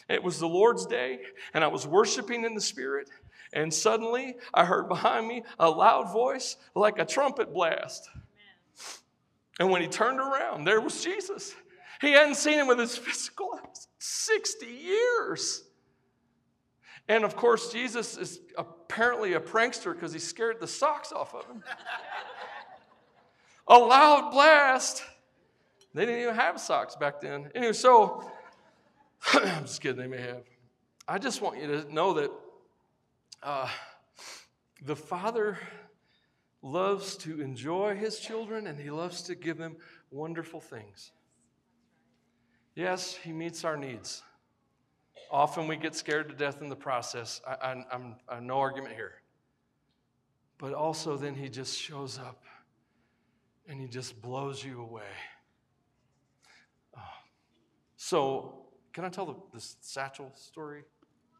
It 0.09 0.23
was 0.23 0.39
the 0.39 0.47
Lord's 0.47 0.87
day, 0.87 1.19
and 1.53 1.63
I 1.63 1.67
was 1.67 1.85
worshiping 1.85 2.43
in 2.43 2.55
the 2.55 2.61
Spirit. 2.61 3.09
And 3.53 3.73
suddenly 3.73 4.35
I 4.53 4.65
heard 4.65 4.87
behind 4.87 5.27
me 5.27 5.43
a 5.59 5.69
loud 5.69 6.11
voice 6.11 6.57
like 6.75 6.99
a 6.99 7.05
trumpet 7.05 7.53
blast. 7.53 8.09
And 9.59 9.69
when 9.69 9.81
he 9.81 9.87
turned 9.87 10.19
around, 10.19 10.65
there 10.65 10.81
was 10.81 11.03
Jesus. 11.03 11.55
He 12.01 12.11
hadn't 12.11 12.35
seen 12.35 12.59
him 12.59 12.67
with 12.67 12.79
his 12.79 12.97
physical 12.97 13.59
eyes 13.63 13.87
60 13.99 14.65
years. 14.65 15.63
And 17.07 17.23
of 17.23 17.35
course, 17.35 17.71
Jesus 17.71 18.17
is 18.17 18.39
apparently 18.57 19.33
a 19.33 19.39
prankster 19.39 19.93
because 19.93 20.13
he 20.13 20.19
scared 20.19 20.59
the 20.59 20.67
socks 20.67 21.11
off 21.11 21.33
of 21.33 21.45
him. 21.45 21.63
a 23.67 23.77
loud 23.77 24.31
blast. 24.31 25.03
They 25.93 26.05
didn't 26.05 26.21
even 26.21 26.35
have 26.35 26.61
socks 26.61 26.95
back 26.95 27.19
then. 27.19 27.49
Anyway, 27.55 27.73
so 27.73 28.31
I'm 29.33 29.63
just 29.65 29.81
kidding, 29.81 29.97
they 29.97 30.07
may 30.07 30.21
have. 30.21 30.43
I 31.07 31.17
just 31.17 31.41
want 31.41 31.59
you 31.61 31.67
to 31.67 31.93
know 31.93 32.13
that 32.13 32.31
uh, 33.41 33.69
the 34.83 34.95
Father 34.95 35.57
loves 36.61 37.15
to 37.17 37.41
enjoy 37.41 37.95
his 37.95 38.19
children 38.19 38.67
and 38.67 38.79
he 38.79 38.89
loves 38.89 39.21
to 39.23 39.35
give 39.35 39.57
them 39.57 39.77
wonderful 40.11 40.59
things. 40.59 41.11
Yes, 42.75 43.13
He 43.13 43.33
meets 43.33 43.65
our 43.65 43.75
needs. 43.75 44.23
Often 45.31 45.67
we 45.67 45.75
get 45.75 45.95
scared 45.95 46.29
to 46.29 46.35
death 46.35 46.61
in 46.61 46.69
the 46.69 46.77
process. 46.77 47.41
I, 47.45 47.83
am 47.91 48.15
no 48.41 48.59
argument 48.59 48.95
here. 48.95 49.15
But 50.57 50.73
also, 50.73 51.17
then 51.17 51.35
He 51.35 51.49
just 51.49 51.77
shows 51.77 52.17
up 52.17 52.43
and 53.67 53.81
He 53.81 53.87
just 53.87 54.21
blows 54.21 54.63
you 54.63 54.81
away. 54.81 55.11
Oh. 56.97 57.01
So, 57.97 58.58
can 58.93 59.05
I 59.05 59.09
tell 59.09 59.25
the, 59.25 59.35
the 59.53 59.65
satchel 59.81 60.31
story? 60.35 60.83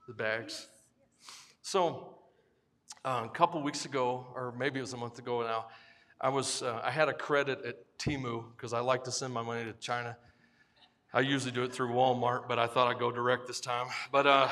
The 0.08 0.14
bags? 0.14 0.68
So, 1.62 2.16
uh, 3.06 3.24
a 3.26 3.30
couple 3.30 3.62
weeks 3.62 3.86
ago, 3.86 4.28
or 4.36 4.54
maybe 4.58 4.80
it 4.80 4.82
was 4.82 4.94
a 4.94 4.98
month 4.98 5.20
ago 5.20 5.42
now, 5.44 5.68
I 6.22 6.30
was 6.30 6.62
uh, 6.62 6.82
I 6.84 6.92
had 6.92 7.08
a 7.10 7.14
credit 7.14 7.64
at 7.66 7.76
Temu 7.98 8.46
because 8.56 8.74
I 8.74 8.80
like 8.80 9.04
to 9.06 9.12
send 9.12 9.34
my 9.34 9.42
money 9.42 9.64
to 9.64 9.74
China 9.74 10.18
I 11.12 11.22
usually 11.22 11.52
do 11.52 11.64
it 11.64 11.74
through 11.74 11.90
Walmart, 11.90 12.48
but 12.48 12.60
I 12.60 12.68
thought 12.68 12.88
I'd 12.88 13.00
go 13.00 13.12
direct 13.12 13.48
this 13.48 13.60
time. 13.60 13.88
But 14.12 14.28
uh, 14.28 14.48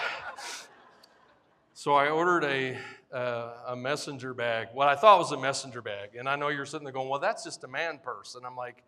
so 1.75 1.93
I 1.93 2.09
ordered 2.09 2.43
a, 2.45 2.75
uh, 3.15 3.53
a 3.67 3.75
messenger 3.75 4.33
bag, 4.33 4.69
what 4.73 4.87
I 4.87 4.95
thought 4.95 5.19
was 5.19 5.31
a 5.31 5.37
messenger 5.37 5.83
bag. 5.83 6.15
And 6.17 6.27
I 6.27 6.35
know 6.35 6.47
you're 6.47 6.65
sitting 6.65 6.83
there 6.83 6.93
going, 6.93 7.09
well, 7.09 7.19
that's 7.19 7.43
just 7.43 7.63
a 7.63 7.67
man 7.67 7.99
purse. 8.03 8.33
And 8.33 8.43
I'm 8.43 8.55
like, 8.55 8.83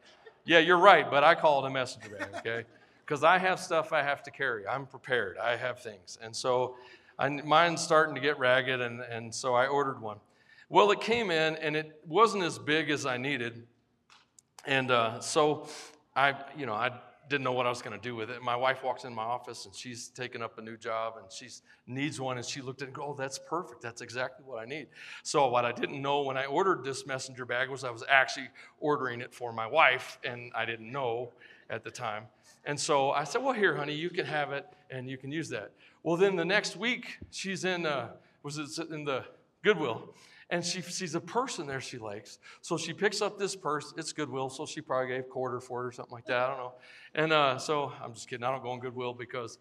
yeah, 0.46 0.58
you're 0.58 0.80
right, 0.80 1.12
but 1.12 1.24
I 1.24 1.36
call 1.36 1.64
it 1.64 1.68
a 1.68 1.72
messenger 1.72 2.10
bag, 2.10 2.30
okay? 2.38 2.66
Because 3.10 3.24
I 3.24 3.40
have 3.40 3.60
stuff 3.60 3.92
I 3.92 4.04
have 4.04 4.22
to 4.22 4.30
carry. 4.30 4.68
I'm 4.68 4.86
prepared. 4.86 5.40
I 5.40 5.56
have 5.56 5.80
things. 5.80 6.20
And 6.22 6.36
so 6.36 6.76
I, 7.18 7.28
mine's 7.28 7.82
starting 7.82 8.14
to 8.14 8.22
get 8.22 8.38
ragged, 8.38 8.82
and, 8.82 9.02
and 9.02 9.34
so 9.34 9.56
I 9.56 9.66
ordered 9.66 10.00
one. 10.00 10.18
Well, 10.70 10.92
it 10.92 11.02
came 11.02 11.32
in, 11.32 11.56
and 11.56 11.76
it 11.76 12.00
wasn't 12.06 12.44
as 12.44 12.60
big 12.60 12.92
as 12.92 13.08
I 13.08 13.18
needed. 13.18 13.66
And 14.68 14.92
uh, 14.92 15.22
so 15.22 15.70
I, 16.16 16.36
you 16.56 16.68
know, 16.68 16.76
I 16.76 16.92
didn't 17.28 17.46
know 17.46 17.52
what 17.52 17.66
I 17.66 17.70
was 17.70 17.82
going 17.82 18.00
to 18.00 18.02
do 18.02 18.16
with 18.16 18.30
it. 18.30 18.44
My 18.44 18.56
wife 18.56 18.84
walks 18.84 19.06
in 19.06 19.16
my 19.16 19.24
office 19.24 19.66
and 19.66 19.74
she's 19.74 20.10
taken 20.10 20.42
up 20.42 20.58
a 20.58 20.62
new 20.62 20.78
job 20.78 21.14
and 21.18 21.32
she 21.32 21.48
needs 21.86 22.20
one. 22.20 22.38
And 22.38 22.46
she 22.46 22.60
looked 22.62 22.82
at 22.82 22.86
it 22.86 22.88
and 22.90 22.96
go, 22.96 23.04
Oh, 23.04 23.16
that's 23.16 23.40
perfect. 23.40 23.82
That's 23.82 24.02
exactly 24.02 24.44
what 24.46 24.60
I 24.60 24.66
need. 24.66 24.88
So, 25.22 25.48
what 25.48 25.64
I 25.64 25.72
didn't 25.72 26.02
know 26.02 26.24
when 26.24 26.38
I 26.38 26.46
ordered 26.46 26.84
this 26.84 27.06
messenger 27.06 27.46
bag 27.46 27.70
was 27.70 27.84
I 27.84 27.92
was 27.92 28.04
actually 28.10 28.50
ordering 28.80 29.22
it 29.22 29.34
for 29.34 29.54
my 29.54 29.68
wife, 29.68 30.18
and 30.24 30.52
I 30.56 30.66
didn't 30.66 30.92
know 30.92 31.34
at 31.70 31.84
the 31.84 31.92
time. 31.92 32.26
And 32.66 32.80
so 32.80 33.12
I 33.12 33.24
said, 33.24 33.44
Well, 33.44 33.54
here, 33.54 33.76
honey, 33.76 33.96
you 33.96 34.10
can 34.10 34.26
have 34.26 34.52
it 34.52 34.66
and 34.90 35.10
you 35.10 35.18
can 35.18 35.32
use 35.32 35.50
that. 35.50 35.72
Well, 36.04 36.18
then 36.18 36.36
the 36.36 36.46
next 36.46 36.76
week, 36.76 37.18
she's 37.32 37.66
in, 37.66 37.86
uh, 37.86 38.10
was 38.44 38.58
it 38.58 38.90
in 38.90 39.06
the 39.06 39.24
Goodwill 39.64 40.14
and 40.50 40.66
she 40.66 40.82
sees 40.82 41.16
a 41.16 41.20
purse 41.20 41.60
in 41.60 41.68
there 41.68 41.82
she 41.82 41.98
likes. 41.98 42.40
So 42.62 42.78
she 42.78 42.94
picks 42.94 43.22
up 43.22 43.38
this 43.38 43.56
purse. 43.56 43.94
It's 43.98 44.12
Goodwill, 44.12 44.50
so 44.50 44.66
she 44.66 44.82
probably 44.82 45.10
gave 45.16 45.30
quarter 45.30 45.60
for 45.60 45.84
it 45.84 45.88
or 45.88 45.92
something 45.92 46.14
like 46.14 46.26
that. 46.26 46.38
I 46.38 46.48
don't 46.48 46.58
know. 46.58 46.74
And 47.14 47.34
uh, 47.34 47.58
so 47.60 47.92
I'm 48.04 48.14
just 48.14 48.28
kidding. 48.28 48.44
I 48.44 48.52
don't 48.52 48.64
go 48.64 48.72
on 48.72 48.80
Goodwill 48.80 49.14
because, 49.14 49.60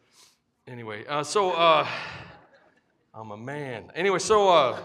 anyway. 0.66 1.04
Uh, 1.06 1.22
so 1.22 1.52
uh, 1.52 1.86
I'm 3.14 3.30
a 3.32 3.36
man. 3.36 3.90
Anyway, 3.94 4.18
so 4.18 4.48
uh, 4.48 4.80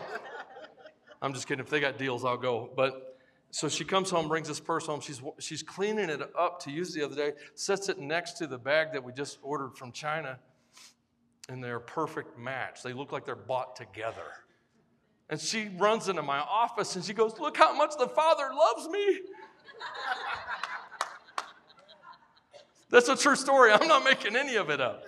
I'm 1.21 1.33
just 1.33 1.47
kidding. 1.47 1.63
If 1.63 1.69
they 1.69 1.79
got 1.79 1.97
deals, 1.97 2.25
I'll 2.25 2.37
go. 2.37 2.69
But 2.75 3.12
so 3.53 3.69
she 3.69 3.85
comes 3.85 4.09
home, 4.09 4.27
brings 4.27 4.47
this 4.47 4.59
purse 4.59 4.87
home. 4.87 4.99
She's 4.99 5.21
she's 5.37 5.61
cleaning 5.61 6.09
it 6.09 6.21
up 6.35 6.59
to 6.61 6.71
use 6.71 6.91
the 6.91 7.05
other 7.05 7.15
day. 7.15 7.33
Sets 7.53 7.87
it 7.87 7.99
next 7.99 8.33
to 8.39 8.47
the 8.47 8.57
bag 8.57 8.93
that 8.93 9.03
we 9.03 9.13
just 9.13 9.37
ordered 9.43 9.77
from 9.77 9.91
China, 9.91 10.39
and 11.47 11.63
they're 11.63 11.75
a 11.75 11.81
perfect 11.81 12.35
match. 12.35 12.81
They 12.81 12.93
look 12.93 13.11
like 13.11 13.25
they're 13.25 13.35
bought 13.35 13.75
together. 13.75 14.25
And 15.29 15.39
she 15.39 15.69
runs 15.77 16.09
into 16.09 16.23
my 16.23 16.39
office 16.39 16.95
and 16.95 17.05
she 17.05 17.13
goes, 17.13 17.39
Look 17.39 17.55
how 17.55 17.75
much 17.75 17.95
the 17.99 18.07
Father 18.07 18.49
loves 18.55 18.89
me. 18.89 19.19
That's 22.89 23.09
a 23.09 23.15
true 23.15 23.35
story. 23.35 23.71
I'm 23.71 23.87
not 23.87 24.03
making 24.03 24.35
any 24.35 24.55
of 24.55 24.71
it 24.71 24.81
up. 24.81 25.03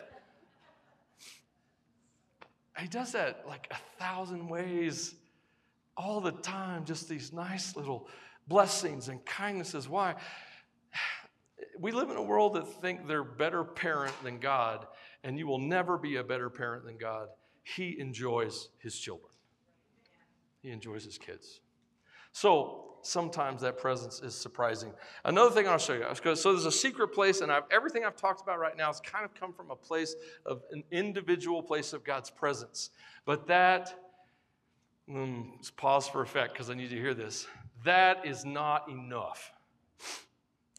He 2.78 2.88
does 2.88 3.12
that 3.14 3.48
like 3.48 3.68
a 3.72 3.78
thousand 4.00 4.48
ways 4.48 5.16
all 5.98 6.22
the 6.22 6.32
time, 6.32 6.86
just 6.86 7.10
these 7.10 7.34
nice 7.34 7.76
little 7.76 8.08
blessings 8.48 9.10
and 9.10 9.26
kindnesses. 9.26 9.88
Why? 9.88 10.16
We 11.80 11.92
live 11.92 12.10
in 12.10 12.18
a 12.18 12.24
world 12.24 12.56
that 12.56 12.82
think 12.82 13.08
they're 13.08 13.24
better 13.24 13.64
parent 13.64 14.14
than 14.24 14.40
God, 14.40 14.86
and 15.24 15.38
you 15.38 15.48
will 15.48 15.60
never 15.60 15.98
be 15.98 16.18
a 16.18 16.24
better 16.24 16.50
parent 16.50 16.86
than 16.86 16.98
God. 16.98 17.28
He 17.64 18.00
enjoys 18.00 18.70
his 18.80 18.98
children. 18.98 19.32
He 20.62 20.72
enjoys 20.72 21.04
his 21.04 21.18
kids. 21.18 21.62
So, 22.32 22.86
sometimes 23.06 23.62
that 23.62 23.78
presence 23.78 24.20
is 24.22 24.34
surprising. 24.34 24.92
Another 25.24 25.52
thing 25.52 25.68
I'll 25.68 25.78
show 25.78 25.94
you. 25.94 26.36
So 26.36 26.52
there's 26.52 26.66
a 26.66 26.72
secret 26.72 27.10
place, 27.10 27.42
and 27.42 27.52
I've, 27.52 27.64
everything 27.70 28.04
I've 28.04 28.16
talked 28.16 28.42
about 28.42 28.60
right 28.60 28.76
now 28.76 28.88
has 28.88 29.00
kind 29.00 29.24
of 29.24 29.34
come 29.36 29.54
from 29.54 29.70
a 29.70 29.76
place 29.76 30.16
of 30.46 30.64
an 30.72 30.84
individual 30.92 31.62
place 31.62 31.94
of 31.94 32.04
God's 32.04 32.32
presence. 32.32 32.90
But 33.26 33.48
that, 33.48 33.94
mm, 35.10 35.52
let's 35.56 35.70
pause 35.70 36.08
for 36.08 36.22
effect 36.24 36.54
because 36.54 36.70
I 36.70 36.74
need 36.74 36.90
to 36.90 36.98
hear 36.98 37.14
this. 37.14 37.48
That 37.86 38.26
is 38.26 38.44
not 38.46 38.90
enough. 38.90 39.52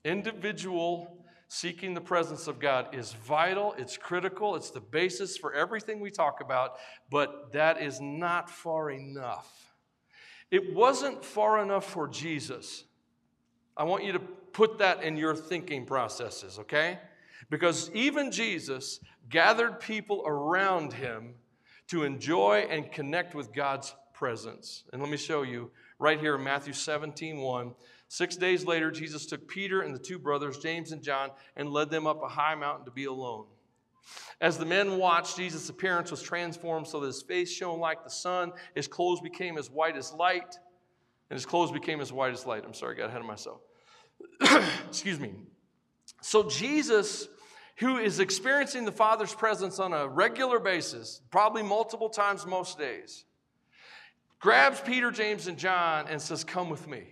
Individual 0.04 1.24
seeking 1.48 1.94
the 1.94 2.00
presence 2.00 2.48
of 2.48 2.58
God 2.58 2.94
is 2.94 3.12
vital, 3.12 3.74
it's 3.78 3.96
critical, 3.96 4.56
it's 4.56 4.70
the 4.70 4.80
basis 4.80 5.36
for 5.36 5.54
everything 5.54 6.00
we 6.00 6.10
talk 6.10 6.40
about, 6.40 6.76
but 7.10 7.52
that 7.52 7.80
is 7.80 8.00
not 8.00 8.50
far 8.50 8.90
enough. 8.90 9.72
It 10.50 10.74
wasn't 10.74 11.24
far 11.24 11.62
enough 11.62 11.84
for 11.88 12.08
Jesus. 12.08 12.84
I 13.76 13.84
want 13.84 14.04
you 14.04 14.12
to 14.12 14.18
put 14.18 14.78
that 14.78 15.02
in 15.02 15.16
your 15.16 15.34
thinking 15.34 15.86
processes, 15.86 16.58
okay? 16.58 16.98
Because 17.50 17.90
even 17.94 18.32
Jesus 18.32 19.00
gathered 19.28 19.80
people 19.80 20.24
around 20.26 20.92
him 20.92 21.34
to 21.88 22.02
enjoy 22.02 22.66
and 22.68 22.90
connect 22.90 23.34
with 23.34 23.52
God's 23.52 23.94
presence. 24.12 24.84
And 24.92 25.00
let 25.00 25.10
me 25.10 25.16
show 25.16 25.42
you 25.42 25.70
right 25.98 26.20
here 26.20 26.34
in 26.34 26.44
Matthew 26.44 26.72
17 26.72 27.38
1. 27.38 27.74
Six 28.08 28.36
days 28.36 28.64
later, 28.64 28.90
Jesus 28.90 29.26
took 29.26 29.48
Peter 29.48 29.80
and 29.80 29.94
the 29.94 29.98
two 29.98 30.18
brothers, 30.18 30.58
James 30.58 30.92
and 30.92 31.02
John, 31.02 31.30
and 31.56 31.70
led 31.70 31.90
them 31.90 32.06
up 32.06 32.22
a 32.22 32.28
high 32.28 32.54
mountain 32.54 32.84
to 32.84 32.92
be 32.92 33.04
alone. 33.04 33.46
As 34.40 34.58
the 34.58 34.66
men 34.66 34.98
watched, 34.98 35.36
Jesus' 35.36 35.68
appearance 35.68 36.10
was 36.10 36.22
transformed 36.22 36.86
so 36.86 37.00
that 37.00 37.06
his 37.06 37.22
face 37.22 37.50
shone 37.50 37.80
like 37.80 38.04
the 38.04 38.10
sun, 38.10 38.52
his 38.74 38.86
clothes 38.86 39.20
became 39.20 39.58
as 39.58 39.70
white 39.70 39.96
as 39.96 40.12
light, 40.12 40.56
and 41.30 41.36
his 41.36 41.46
clothes 41.46 41.72
became 41.72 42.00
as 42.00 42.12
white 42.12 42.32
as 42.32 42.46
light. 42.46 42.62
I'm 42.64 42.74
sorry, 42.74 42.94
I 42.94 42.98
got 42.98 43.08
ahead 43.08 43.20
of 43.20 43.26
myself. 43.26 43.60
Excuse 44.88 45.18
me. 45.18 45.32
So, 46.22 46.48
Jesus, 46.48 47.28
who 47.78 47.98
is 47.98 48.20
experiencing 48.20 48.84
the 48.84 48.92
Father's 48.92 49.34
presence 49.34 49.78
on 49.80 49.92
a 49.92 50.06
regular 50.06 50.60
basis, 50.60 51.20
probably 51.30 51.62
multiple 51.62 52.08
times 52.08 52.46
most 52.46 52.78
days, 52.78 53.24
grabs 54.40 54.80
Peter, 54.80 55.10
James, 55.10 55.46
and 55.46 55.58
John 55.58 56.06
and 56.08 56.20
says, 56.20 56.44
Come 56.44 56.68
with 56.68 56.86
me. 56.88 57.04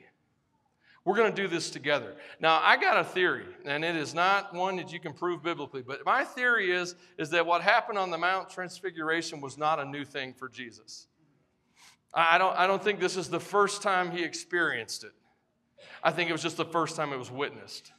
We're 1.05 1.17
going 1.17 1.35
to 1.35 1.43
do 1.43 1.49
this 1.49 1.71
together. 1.71 2.17
Now, 2.41 2.61
I 2.63 2.79
got 2.79 2.99
a 2.99 3.05
theory, 3.05 3.45
and 3.67 3.85
it 3.85 3.95
is 3.95 4.15
not 4.15 4.55
one 4.55 4.77
that 4.77 4.91
you 4.91 4.99
can 4.99 5.13
prove 5.13 5.43
biblically, 5.43 5.83
but 5.83 6.01
my 6.07 6.25
theory 6.25 6.73
is, 6.73 6.95
is 7.19 7.29
that 7.31 7.45
what 7.45 7.61
happened 7.61 7.99
on 7.99 8.11
the 8.11 8.17
Mount 8.17 8.49
Transfiguration 8.49 9.43
was 9.43 9.59
not 9.59 9.79
a 9.79 9.85
new 9.85 10.05
thing 10.05 10.33
for 10.33 10.49
Jesus. 10.49 11.07
I 12.15 12.39
don't, 12.39 12.57
I 12.57 12.67
don't 12.67 12.83
think 12.83 13.01
this 13.01 13.17
is 13.17 13.29
the 13.29 13.41
first 13.41 13.83
time 13.83 14.13
he 14.13 14.23
experienced 14.23 15.05
it. 15.05 15.13
I 16.03 16.11
think 16.11 16.31
it 16.31 16.33
was 16.33 16.43
just 16.43 16.57
the 16.57 16.65
first 16.65 16.97
time 16.97 17.13
it 17.13 17.19
was 17.19 17.31
witnessed. 17.31 17.93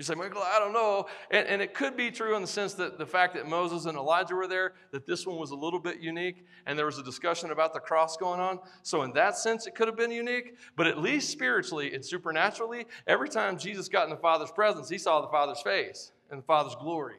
You 0.00 0.04
say, 0.04 0.14
Michael, 0.14 0.40
I 0.42 0.58
don't 0.58 0.72
know. 0.72 1.08
And, 1.30 1.46
and, 1.46 1.60
it 1.60 1.74
could 1.74 1.94
be 1.94 2.10
true 2.10 2.34
in 2.34 2.40
the 2.40 2.48
sense 2.48 2.72
that 2.72 2.96
the 2.96 3.04
fact 3.04 3.34
that 3.34 3.46
Moses 3.46 3.84
and 3.84 3.98
Elijah 3.98 4.34
were 4.34 4.46
there, 4.46 4.72
that 4.92 5.04
this 5.04 5.26
one 5.26 5.36
was 5.36 5.50
a 5.50 5.54
little 5.54 5.78
bit 5.78 6.00
unique, 6.00 6.46
and 6.64 6.78
there 6.78 6.86
was 6.86 6.96
a 6.96 7.02
discussion 7.02 7.50
about 7.50 7.74
the 7.74 7.80
cross 7.80 8.16
going 8.16 8.40
on. 8.40 8.60
So, 8.82 9.02
in 9.02 9.12
that 9.12 9.36
sense, 9.36 9.66
it 9.66 9.74
could 9.74 9.88
have 9.88 9.98
been 9.98 10.10
unique. 10.10 10.54
But 10.74 10.86
at 10.86 10.96
least 10.96 11.28
spiritually 11.28 11.92
and 11.92 12.02
supernaturally, 12.02 12.86
every 13.06 13.28
time 13.28 13.58
Jesus 13.58 13.90
got 13.90 14.04
in 14.04 14.08
the 14.10 14.16
Father's 14.16 14.50
presence, 14.50 14.88
he 14.88 14.96
saw 14.96 15.20
the 15.20 15.28
Father's 15.28 15.60
face 15.60 16.12
and 16.30 16.40
the 16.40 16.46
Father's 16.46 16.76
glory. 16.76 17.16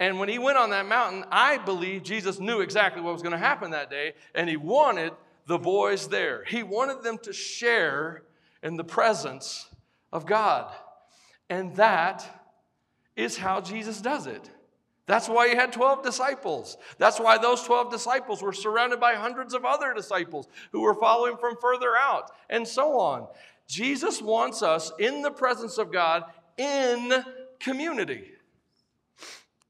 And 0.00 0.18
when 0.18 0.28
he 0.28 0.40
went 0.40 0.58
on 0.58 0.70
that 0.70 0.86
mountain, 0.86 1.24
I 1.30 1.58
believe 1.58 2.02
Jesus 2.02 2.40
knew 2.40 2.62
exactly 2.62 3.00
what 3.00 3.12
was 3.12 3.22
going 3.22 3.30
to 3.30 3.38
happen 3.38 3.70
that 3.70 3.90
day, 3.90 4.14
and 4.34 4.50
he 4.50 4.56
wanted 4.56 5.12
the 5.46 5.56
boys 5.56 6.08
there. 6.08 6.42
He 6.48 6.64
wanted 6.64 7.04
them 7.04 7.18
to 7.18 7.32
share 7.32 8.24
in 8.60 8.76
the 8.76 8.82
presence 8.82 9.68
of 10.12 10.26
God. 10.26 10.72
And 11.48 11.74
that 11.76 12.26
is 13.14 13.36
how 13.36 13.60
Jesus 13.60 14.00
does 14.00 14.26
it. 14.26 14.50
That's 15.06 15.28
why 15.28 15.48
he 15.48 15.54
had 15.54 15.72
12 15.72 16.02
disciples. 16.02 16.76
That's 16.98 17.20
why 17.20 17.38
those 17.38 17.62
12 17.62 17.92
disciples 17.92 18.42
were 18.42 18.52
surrounded 18.52 18.98
by 18.98 19.14
hundreds 19.14 19.54
of 19.54 19.64
other 19.64 19.94
disciples 19.94 20.48
who 20.72 20.80
were 20.80 20.94
following 20.94 21.36
from 21.36 21.56
further 21.60 21.96
out, 21.96 22.32
and 22.50 22.66
so 22.66 22.98
on. 22.98 23.28
Jesus 23.68 24.20
wants 24.20 24.62
us 24.62 24.90
in 24.98 25.22
the 25.22 25.30
presence 25.30 25.78
of 25.78 25.92
God 25.92 26.24
in 26.58 27.12
community. 27.60 28.32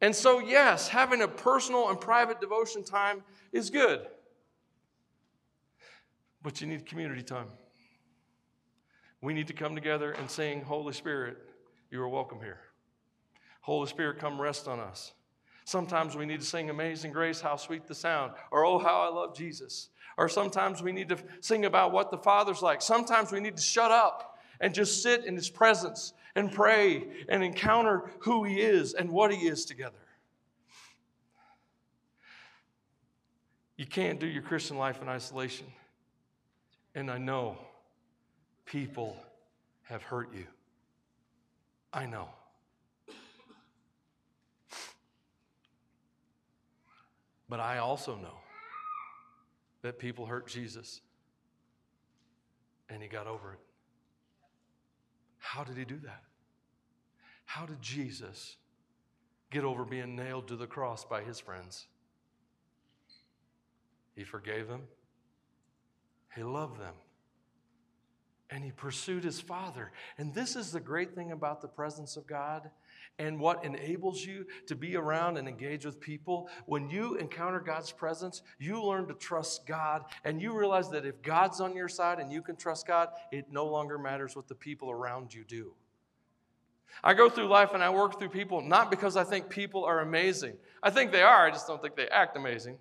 And 0.00 0.14
so, 0.14 0.38
yes, 0.38 0.88
having 0.88 1.22
a 1.22 1.28
personal 1.28 1.90
and 1.90 2.00
private 2.00 2.40
devotion 2.40 2.82
time 2.82 3.22
is 3.52 3.70
good, 3.70 4.06
but 6.42 6.60
you 6.60 6.66
need 6.66 6.86
community 6.86 7.22
time. 7.22 7.48
We 9.22 9.34
need 9.34 9.46
to 9.48 9.54
come 9.54 9.74
together 9.74 10.12
and 10.12 10.30
sing, 10.30 10.62
Holy 10.62 10.92
Spirit, 10.92 11.38
you 11.90 12.02
are 12.02 12.08
welcome 12.08 12.40
here. 12.40 12.58
Holy 13.60 13.86
Spirit, 13.88 14.18
come 14.18 14.40
rest 14.40 14.68
on 14.68 14.78
us. 14.80 15.12
Sometimes 15.64 16.16
we 16.16 16.26
need 16.26 16.40
to 16.40 16.46
sing 16.46 16.70
Amazing 16.70 17.12
Grace, 17.12 17.40
how 17.40 17.56
sweet 17.56 17.86
the 17.86 17.94
sound, 17.94 18.32
or 18.52 18.64
Oh, 18.64 18.78
how 18.78 19.00
I 19.00 19.08
love 19.08 19.36
Jesus. 19.36 19.88
Or 20.16 20.28
sometimes 20.28 20.82
we 20.82 20.92
need 20.92 21.08
to 21.08 21.18
sing 21.40 21.64
about 21.64 21.92
what 21.92 22.10
the 22.10 22.18
Father's 22.18 22.62
like. 22.62 22.80
Sometimes 22.80 23.32
we 23.32 23.40
need 23.40 23.56
to 23.56 23.62
shut 23.62 23.90
up 23.90 24.38
and 24.60 24.72
just 24.72 25.02
sit 25.02 25.24
in 25.24 25.34
His 25.34 25.50
presence 25.50 26.12
and 26.36 26.52
pray 26.52 27.04
and 27.28 27.42
encounter 27.42 28.10
who 28.20 28.44
He 28.44 28.60
is 28.60 28.94
and 28.94 29.10
what 29.10 29.34
He 29.34 29.48
is 29.48 29.64
together. 29.64 29.96
You 33.76 33.86
can't 33.86 34.18
do 34.18 34.26
your 34.26 34.42
Christian 34.42 34.78
life 34.78 35.02
in 35.02 35.08
isolation. 35.08 35.66
And 36.94 37.10
I 37.10 37.18
know 37.18 37.58
people 38.64 39.16
have 39.82 40.02
hurt 40.02 40.32
you. 40.32 40.46
I 41.96 42.04
know. 42.04 42.28
But 47.48 47.58
I 47.58 47.78
also 47.78 48.16
know 48.16 48.36
that 49.80 49.98
people 49.98 50.26
hurt 50.26 50.46
Jesus 50.46 51.00
and 52.90 53.02
he 53.02 53.08
got 53.08 53.26
over 53.26 53.54
it. 53.54 53.60
How 55.38 55.64
did 55.64 55.78
he 55.78 55.86
do 55.86 55.98
that? 56.04 56.22
How 57.46 57.64
did 57.64 57.80
Jesus 57.80 58.56
get 59.50 59.64
over 59.64 59.86
being 59.86 60.14
nailed 60.14 60.48
to 60.48 60.56
the 60.56 60.66
cross 60.66 61.02
by 61.02 61.22
his 61.22 61.40
friends? 61.40 61.86
He 64.14 64.22
forgave 64.22 64.68
them, 64.68 64.82
he 66.34 66.42
loved 66.42 66.78
them 66.78 66.94
and 68.50 68.64
he 68.64 68.70
pursued 68.70 69.24
his 69.24 69.40
father. 69.40 69.92
And 70.18 70.34
this 70.34 70.56
is 70.56 70.70
the 70.70 70.80
great 70.80 71.14
thing 71.14 71.32
about 71.32 71.60
the 71.60 71.68
presence 71.68 72.16
of 72.16 72.26
God 72.26 72.70
and 73.18 73.40
what 73.40 73.64
enables 73.64 74.24
you 74.24 74.46
to 74.66 74.74
be 74.74 74.94
around 74.96 75.36
and 75.36 75.48
engage 75.48 75.84
with 75.84 76.00
people. 76.00 76.48
When 76.66 76.88
you 76.88 77.16
encounter 77.16 77.60
God's 77.60 77.90
presence, 77.90 78.42
you 78.58 78.82
learn 78.82 79.08
to 79.08 79.14
trust 79.14 79.66
God 79.66 80.04
and 80.24 80.40
you 80.40 80.56
realize 80.56 80.90
that 80.90 81.06
if 81.06 81.22
God's 81.22 81.60
on 81.60 81.74
your 81.74 81.88
side 81.88 82.20
and 82.20 82.30
you 82.30 82.42
can 82.42 82.56
trust 82.56 82.86
God, 82.86 83.08
it 83.32 83.46
no 83.50 83.66
longer 83.66 83.98
matters 83.98 84.36
what 84.36 84.48
the 84.48 84.54
people 84.54 84.90
around 84.90 85.34
you 85.34 85.44
do. 85.44 85.72
I 87.02 87.14
go 87.14 87.28
through 87.28 87.48
life 87.48 87.70
and 87.74 87.82
I 87.82 87.90
work 87.90 88.18
through 88.18 88.28
people 88.30 88.60
not 88.60 88.90
because 88.90 89.16
I 89.16 89.24
think 89.24 89.48
people 89.48 89.84
are 89.84 90.00
amazing. 90.00 90.54
I 90.82 90.90
think 90.90 91.10
they 91.10 91.22
are, 91.22 91.46
I 91.46 91.50
just 91.50 91.66
don't 91.66 91.82
think 91.82 91.96
they 91.96 92.08
act 92.08 92.36
amazing. 92.36 92.78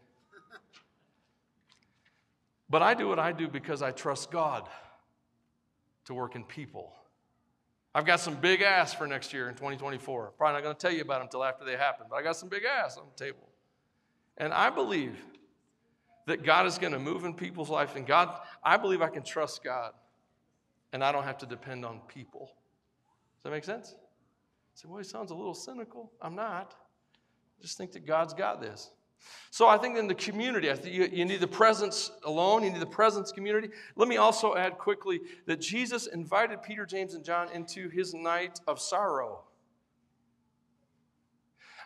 But 2.69 2.81
I 2.81 2.93
do 2.93 3.07
what 3.07 3.19
I 3.19 3.31
do 3.31 3.47
because 3.47 3.81
I 3.81 3.91
trust 3.91 4.31
God 4.31 4.67
to 6.05 6.13
work 6.13 6.35
in 6.35 6.43
people. 6.43 6.93
I've 7.93 8.05
got 8.05 8.19
some 8.19 8.35
big 8.35 8.61
ass 8.61 8.93
for 8.93 9.07
next 9.07 9.33
year 9.33 9.47
in 9.47 9.55
2024. 9.55 10.33
Probably 10.37 10.53
not 10.53 10.63
going 10.63 10.75
to 10.75 10.79
tell 10.79 10.91
you 10.91 11.01
about 11.01 11.19
them 11.19 11.27
until 11.27 11.43
after 11.43 11.63
they 11.63 11.77
happen, 11.77 12.07
but 12.09 12.17
I 12.17 12.23
got 12.23 12.35
some 12.35 12.49
big 12.49 12.63
ass 12.63 12.97
on 12.97 13.05
the 13.15 13.23
table. 13.23 13.47
And 14.37 14.53
I 14.53 14.69
believe 14.69 15.17
that 16.25 16.43
God 16.43 16.65
is 16.65 16.77
going 16.77 16.91
to 16.93 16.99
move 16.99 17.23
in 17.23 17.33
people's 17.33 17.69
life, 17.69 17.95
and 17.95 18.05
God, 18.05 18.37
I 18.63 18.77
believe 18.77 19.01
I 19.01 19.07
can 19.07 19.23
trust 19.23 19.63
God, 19.63 19.93
and 20.91 21.03
I 21.03 21.11
don't 21.11 21.23
have 21.23 21.37
to 21.39 21.45
depend 21.45 21.85
on 21.85 22.01
people. 22.07 22.51
Does 23.37 23.43
that 23.43 23.51
make 23.51 23.63
sense? 23.63 23.95
I 23.97 24.81
say, 24.81 24.87
well, 24.89 24.97
he 24.97 25.03
sounds 25.03 25.31
a 25.31 25.35
little 25.35 25.53
cynical. 25.53 26.11
I'm 26.21 26.35
not. 26.35 26.75
I 27.57 27.61
just 27.61 27.77
think 27.77 27.93
that 27.93 28.05
God's 28.05 28.33
got 28.33 28.59
this. 28.59 28.91
So 29.51 29.67
I 29.67 29.77
think 29.77 29.97
in 29.97 30.07
the 30.07 30.15
community, 30.15 30.69
I 30.69 30.75
think 30.75 30.93
you, 30.93 31.07
you 31.11 31.23
need 31.23 31.39
the 31.39 31.47
presence 31.47 32.11
alone, 32.25 32.63
you 32.63 32.71
need 32.71 32.81
the 32.81 32.85
presence 32.85 33.31
community. 33.31 33.69
Let 33.95 34.09
me 34.09 34.17
also 34.17 34.55
add 34.55 34.77
quickly 34.77 35.21
that 35.45 35.61
Jesus 35.61 36.07
invited 36.07 36.61
Peter, 36.61 36.85
James, 36.85 37.13
and 37.13 37.23
John 37.23 37.49
into 37.53 37.87
his 37.87 38.13
night 38.13 38.59
of 38.67 38.81
sorrow. 38.81 39.39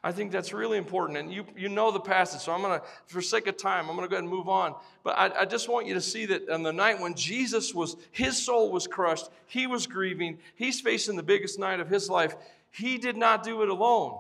I 0.03 0.11
think 0.11 0.31
that's 0.31 0.53
really 0.53 0.77
important. 0.77 1.19
And 1.19 1.31
you, 1.31 1.45
you 1.57 1.69
know 1.69 1.91
the 1.91 1.99
passage, 1.99 2.41
so 2.41 2.53
I'm 2.53 2.61
going 2.61 2.79
to, 2.79 2.85
for 3.05 3.21
sake 3.21 3.47
of 3.47 3.57
time, 3.57 3.89
I'm 3.89 3.95
going 3.95 4.07
to 4.07 4.09
go 4.09 4.15
ahead 4.15 4.23
and 4.23 4.33
move 4.33 4.47
on. 4.47 4.75
But 5.03 5.17
I, 5.17 5.41
I 5.41 5.45
just 5.45 5.67
want 5.67 5.87
you 5.87 5.93
to 5.93 6.01
see 6.01 6.25
that 6.27 6.49
on 6.49 6.63
the 6.63 6.71
night 6.73 6.99
when 6.99 7.15
Jesus 7.15 7.75
was, 7.75 7.97
his 8.11 8.43
soul 8.43 8.71
was 8.71 8.87
crushed, 8.87 9.29
he 9.45 9.67
was 9.67 9.87
grieving, 9.87 10.39
he's 10.55 10.79
facing 10.79 11.17
the 11.17 11.23
biggest 11.23 11.59
night 11.59 11.79
of 11.79 11.89
his 11.89 12.09
life. 12.09 12.35
He 12.71 12.97
did 12.97 13.17
not 13.17 13.43
do 13.43 13.61
it 13.61 13.69
alone. 13.69 14.19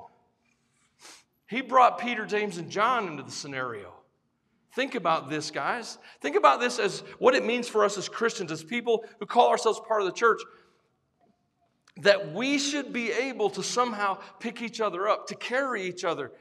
He 1.49 1.61
brought 1.61 1.99
Peter, 1.99 2.27
James, 2.27 2.57
and 2.57 2.69
John 2.69 3.07
into 3.07 3.23
the 3.23 3.31
scenario. 3.31 3.91
Think 4.73 4.93
about 4.93 5.31
this, 5.31 5.49
guys. 5.49 5.97
Think 6.21 6.35
about 6.35 6.59
this 6.59 6.77
as 6.77 6.99
what 7.17 7.33
it 7.33 7.43
means 7.43 7.67
for 7.67 7.83
us 7.83 7.97
as 7.97 8.07
Christians, 8.07 8.51
as 8.51 8.63
people 8.63 9.03
who 9.19 9.25
call 9.25 9.49
ourselves 9.49 9.81
part 9.87 10.01
of 10.01 10.07
the 10.07 10.13
church, 10.13 10.41
that 11.97 12.33
we 12.33 12.59
should 12.59 12.93
be 12.93 13.11
able 13.11 13.49
to 13.49 13.63
somehow 13.63 14.19
pick 14.39 14.61
each 14.61 14.79
other 14.79 15.09
up, 15.09 15.25
to 15.27 15.35
carry 15.35 15.83
each 15.83 16.03
other. 16.03 16.31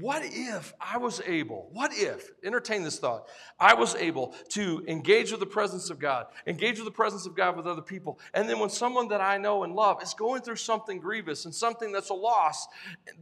What 0.00 0.22
if 0.24 0.74
I 0.80 0.98
was 0.98 1.20
able, 1.26 1.68
what 1.72 1.92
if, 1.92 2.30
entertain 2.44 2.84
this 2.84 2.98
thought, 2.98 3.26
I 3.58 3.74
was 3.74 3.96
able 3.96 4.34
to 4.50 4.84
engage 4.86 5.30
with 5.30 5.40
the 5.40 5.46
presence 5.46 5.90
of 5.90 5.98
God, 5.98 6.26
engage 6.46 6.76
with 6.76 6.84
the 6.84 6.92
presence 6.92 7.26
of 7.26 7.34
God 7.34 7.56
with 7.56 7.66
other 7.66 7.82
people, 7.82 8.20
and 8.32 8.48
then 8.48 8.60
when 8.60 8.70
someone 8.70 9.08
that 9.08 9.20
I 9.20 9.38
know 9.38 9.64
and 9.64 9.74
love 9.74 10.00
is 10.02 10.14
going 10.14 10.42
through 10.42 10.56
something 10.56 11.00
grievous 11.00 11.46
and 11.46 11.54
something 11.54 11.90
that's 11.90 12.10
a 12.10 12.14
loss, 12.14 12.68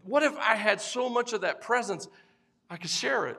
what 0.02 0.22
if 0.22 0.36
I 0.36 0.54
had 0.54 0.80
so 0.80 1.08
much 1.08 1.32
of 1.32 1.42
that 1.42 1.62
presence 1.62 2.08
I 2.68 2.76
could 2.76 2.90
share 2.90 3.26
it? 3.28 3.38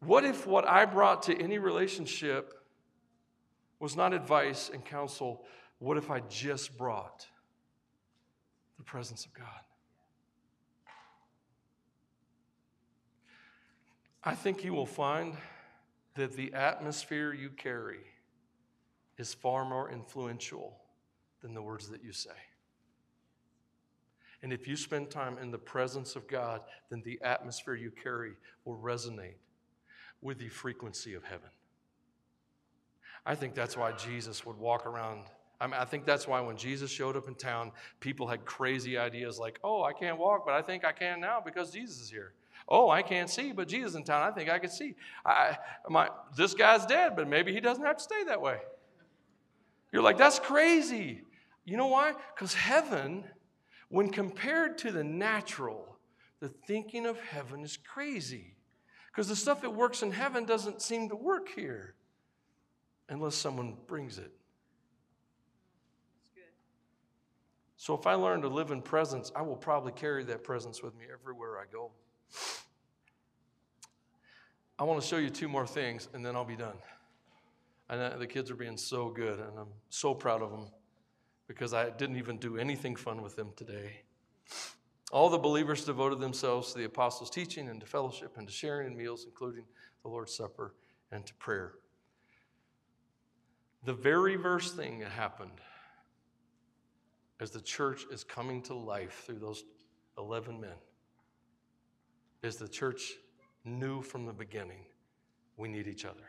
What 0.00 0.24
if 0.24 0.46
what 0.46 0.66
I 0.66 0.86
brought 0.86 1.24
to 1.24 1.36
any 1.36 1.58
relationship 1.58 2.54
was 3.80 3.96
not 3.96 4.14
advice 4.14 4.70
and 4.72 4.84
counsel? 4.84 5.44
What 5.78 5.98
if 5.98 6.10
I 6.10 6.20
just 6.20 6.78
brought 6.78 7.26
the 8.78 8.84
presence 8.84 9.26
of 9.26 9.34
God? 9.34 9.46
I 14.22 14.34
think 14.34 14.64
you 14.64 14.74
will 14.74 14.86
find 14.86 15.36
that 16.14 16.32
the 16.32 16.52
atmosphere 16.52 17.32
you 17.32 17.50
carry 17.50 18.00
is 19.16 19.34
far 19.34 19.64
more 19.64 19.90
influential 19.90 20.76
than 21.42 21.54
the 21.54 21.62
words 21.62 21.88
that 21.90 22.02
you 22.02 22.12
say. 22.12 22.30
And 24.42 24.52
if 24.52 24.68
you 24.68 24.76
spend 24.76 25.10
time 25.10 25.38
in 25.38 25.50
the 25.50 25.58
presence 25.58 26.14
of 26.16 26.28
God, 26.28 26.60
then 26.90 27.02
the 27.04 27.20
atmosphere 27.22 27.74
you 27.74 27.90
carry 27.90 28.32
will 28.64 28.76
resonate 28.76 29.36
with 30.20 30.38
the 30.38 30.48
frequency 30.48 31.14
of 31.14 31.24
heaven. 31.24 31.50
I 33.26 33.34
think 33.34 33.54
that's 33.54 33.76
why 33.76 33.92
Jesus 33.92 34.46
would 34.46 34.56
walk 34.56 34.86
around. 34.86 35.24
I, 35.60 35.66
mean, 35.66 35.74
I 35.74 35.84
think 35.84 36.06
that's 36.06 36.28
why 36.28 36.40
when 36.40 36.56
Jesus 36.56 36.90
showed 36.90 37.16
up 37.16 37.26
in 37.26 37.34
town, 37.34 37.72
people 38.00 38.28
had 38.28 38.44
crazy 38.44 38.96
ideas 38.96 39.38
like, 39.38 39.58
oh, 39.64 39.82
I 39.82 39.92
can't 39.92 40.18
walk, 40.18 40.44
but 40.46 40.54
I 40.54 40.62
think 40.62 40.84
I 40.84 40.92
can 40.92 41.20
now 41.20 41.42
because 41.44 41.72
Jesus 41.72 42.00
is 42.00 42.10
here. 42.10 42.32
Oh, 42.68 42.90
I 42.90 43.02
can't 43.02 43.30
see, 43.30 43.52
but 43.52 43.66
Jesus 43.66 43.94
in 43.94 44.04
town, 44.04 44.22
I 44.22 44.30
think 44.30 44.50
I 44.50 44.58
can 44.58 44.70
see. 44.70 44.94
I, 45.24 45.56
my, 45.88 46.10
this 46.36 46.52
guy's 46.52 46.84
dead, 46.84 47.16
but 47.16 47.26
maybe 47.26 47.52
he 47.52 47.60
doesn't 47.60 47.84
have 47.84 47.96
to 47.96 48.02
stay 48.02 48.24
that 48.24 48.42
way. 48.42 48.58
You're 49.90 50.02
like, 50.02 50.18
that's 50.18 50.38
crazy. 50.38 51.22
You 51.64 51.78
know 51.78 51.86
why? 51.86 52.12
Because 52.34 52.52
heaven, 52.52 53.24
when 53.88 54.10
compared 54.10 54.76
to 54.78 54.92
the 54.92 55.02
natural, 55.02 55.96
the 56.40 56.48
thinking 56.48 57.06
of 57.06 57.18
heaven 57.20 57.62
is 57.62 57.78
crazy. 57.78 58.54
Because 59.10 59.28
the 59.28 59.36
stuff 59.36 59.62
that 59.62 59.70
works 59.70 60.02
in 60.02 60.12
heaven 60.12 60.44
doesn't 60.44 60.82
seem 60.82 61.08
to 61.08 61.16
work 61.16 61.48
here 61.48 61.94
unless 63.08 63.34
someone 63.34 63.76
brings 63.86 64.18
it. 64.18 64.32
So 67.76 67.94
if 67.94 68.06
I 68.06 68.14
learn 68.14 68.42
to 68.42 68.48
live 68.48 68.72
in 68.72 68.82
presence, 68.82 69.32
I 69.34 69.42
will 69.42 69.56
probably 69.56 69.92
carry 69.92 70.24
that 70.24 70.44
presence 70.44 70.82
with 70.82 70.94
me 70.96 71.06
everywhere 71.12 71.58
I 71.58 71.64
go. 71.72 71.92
I 74.78 74.84
want 74.84 75.00
to 75.00 75.06
show 75.06 75.16
you 75.16 75.28
two 75.28 75.48
more 75.48 75.66
things 75.66 76.08
and 76.14 76.24
then 76.24 76.36
I'll 76.36 76.44
be 76.44 76.56
done. 76.56 76.76
And 77.90 78.20
the 78.20 78.26
kids 78.26 78.50
are 78.50 78.56
being 78.56 78.76
so 78.76 79.08
good 79.08 79.40
and 79.40 79.58
I'm 79.58 79.72
so 79.88 80.14
proud 80.14 80.42
of 80.42 80.50
them 80.50 80.66
because 81.48 81.74
I 81.74 81.90
didn't 81.90 82.16
even 82.16 82.36
do 82.36 82.58
anything 82.58 82.94
fun 82.94 83.22
with 83.22 83.34
them 83.34 83.50
today. 83.56 84.02
All 85.10 85.30
the 85.30 85.38
believers 85.38 85.84
devoted 85.84 86.20
themselves 86.20 86.72
to 86.72 86.78
the 86.78 86.84
apostles' 86.84 87.30
teaching 87.30 87.68
and 87.68 87.80
to 87.80 87.86
fellowship 87.86 88.36
and 88.36 88.46
to 88.46 88.52
sharing 88.52 88.88
in 88.88 88.96
meals, 88.96 89.24
including 89.24 89.64
the 90.02 90.08
Lord's 90.08 90.34
Supper 90.34 90.74
and 91.10 91.24
to 91.26 91.34
prayer. 91.34 91.72
The 93.84 93.94
very 93.94 94.36
first 94.36 94.76
thing 94.76 95.00
that 95.00 95.10
happened 95.10 95.60
as 97.40 97.50
the 97.50 97.60
church 97.60 98.04
is 98.12 98.22
coming 98.22 98.60
to 98.62 98.74
life 98.74 99.22
through 99.26 99.38
those 99.38 99.64
11 100.18 100.60
men 100.60 100.74
is 102.42 102.56
the 102.56 102.68
church 102.68 103.14
knew 103.64 104.02
from 104.02 104.26
the 104.26 104.32
beginning 104.32 104.84
we 105.56 105.68
need 105.68 105.86
each 105.86 106.04
other. 106.04 106.28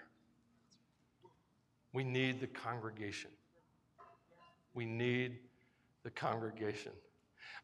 We 1.93 2.03
need 2.03 2.39
the 2.39 2.47
congregation. 2.47 3.31
We 4.73 4.85
need 4.85 5.39
the 6.03 6.09
congregation. 6.09 6.91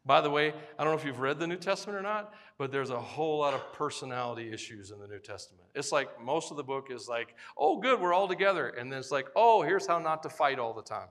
By 0.04 0.20
the 0.20 0.30
way, 0.30 0.54
I 0.78 0.84
don't 0.84 0.92
know 0.92 0.98
if 0.98 1.04
you've 1.04 1.20
read 1.20 1.40
the 1.40 1.46
New 1.46 1.56
Testament 1.56 1.98
or 1.98 2.02
not, 2.02 2.32
but 2.58 2.70
there's 2.70 2.90
a 2.90 3.00
whole 3.00 3.40
lot 3.40 3.54
of 3.54 3.72
personality 3.72 4.52
issues 4.52 4.92
in 4.92 5.00
the 5.00 5.08
New 5.08 5.18
Testament. 5.18 5.64
It's 5.74 5.90
like 5.90 6.22
most 6.22 6.52
of 6.52 6.56
the 6.56 6.62
book 6.62 6.90
is 6.90 7.08
like, 7.08 7.34
oh, 7.58 7.80
good, 7.80 8.00
we're 8.00 8.12
all 8.12 8.28
together. 8.28 8.68
And 8.68 8.90
then 8.90 9.00
it's 9.00 9.10
like, 9.10 9.26
oh, 9.34 9.62
here's 9.62 9.86
how 9.86 9.98
not 9.98 10.22
to 10.22 10.28
fight 10.28 10.60
all 10.60 10.72
the 10.72 10.82
time. 10.82 11.08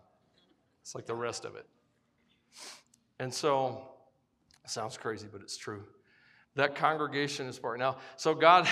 It's 0.82 0.96
like 0.96 1.06
the 1.06 1.16
rest 1.16 1.44
of 1.44 1.56
it. 1.56 1.66
And 3.20 3.34
so, 3.34 3.82
it 4.64 4.70
sounds 4.70 4.98
crazy, 4.98 5.28
but 5.32 5.42
it's 5.42 5.58
true. 5.58 5.84
That 6.56 6.76
congregation 6.76 7.48
is 7.48 7.60
part. 7.60 7.80
Now, 7.80 7.98
so 8.16 8.34
God, 8.34 8.68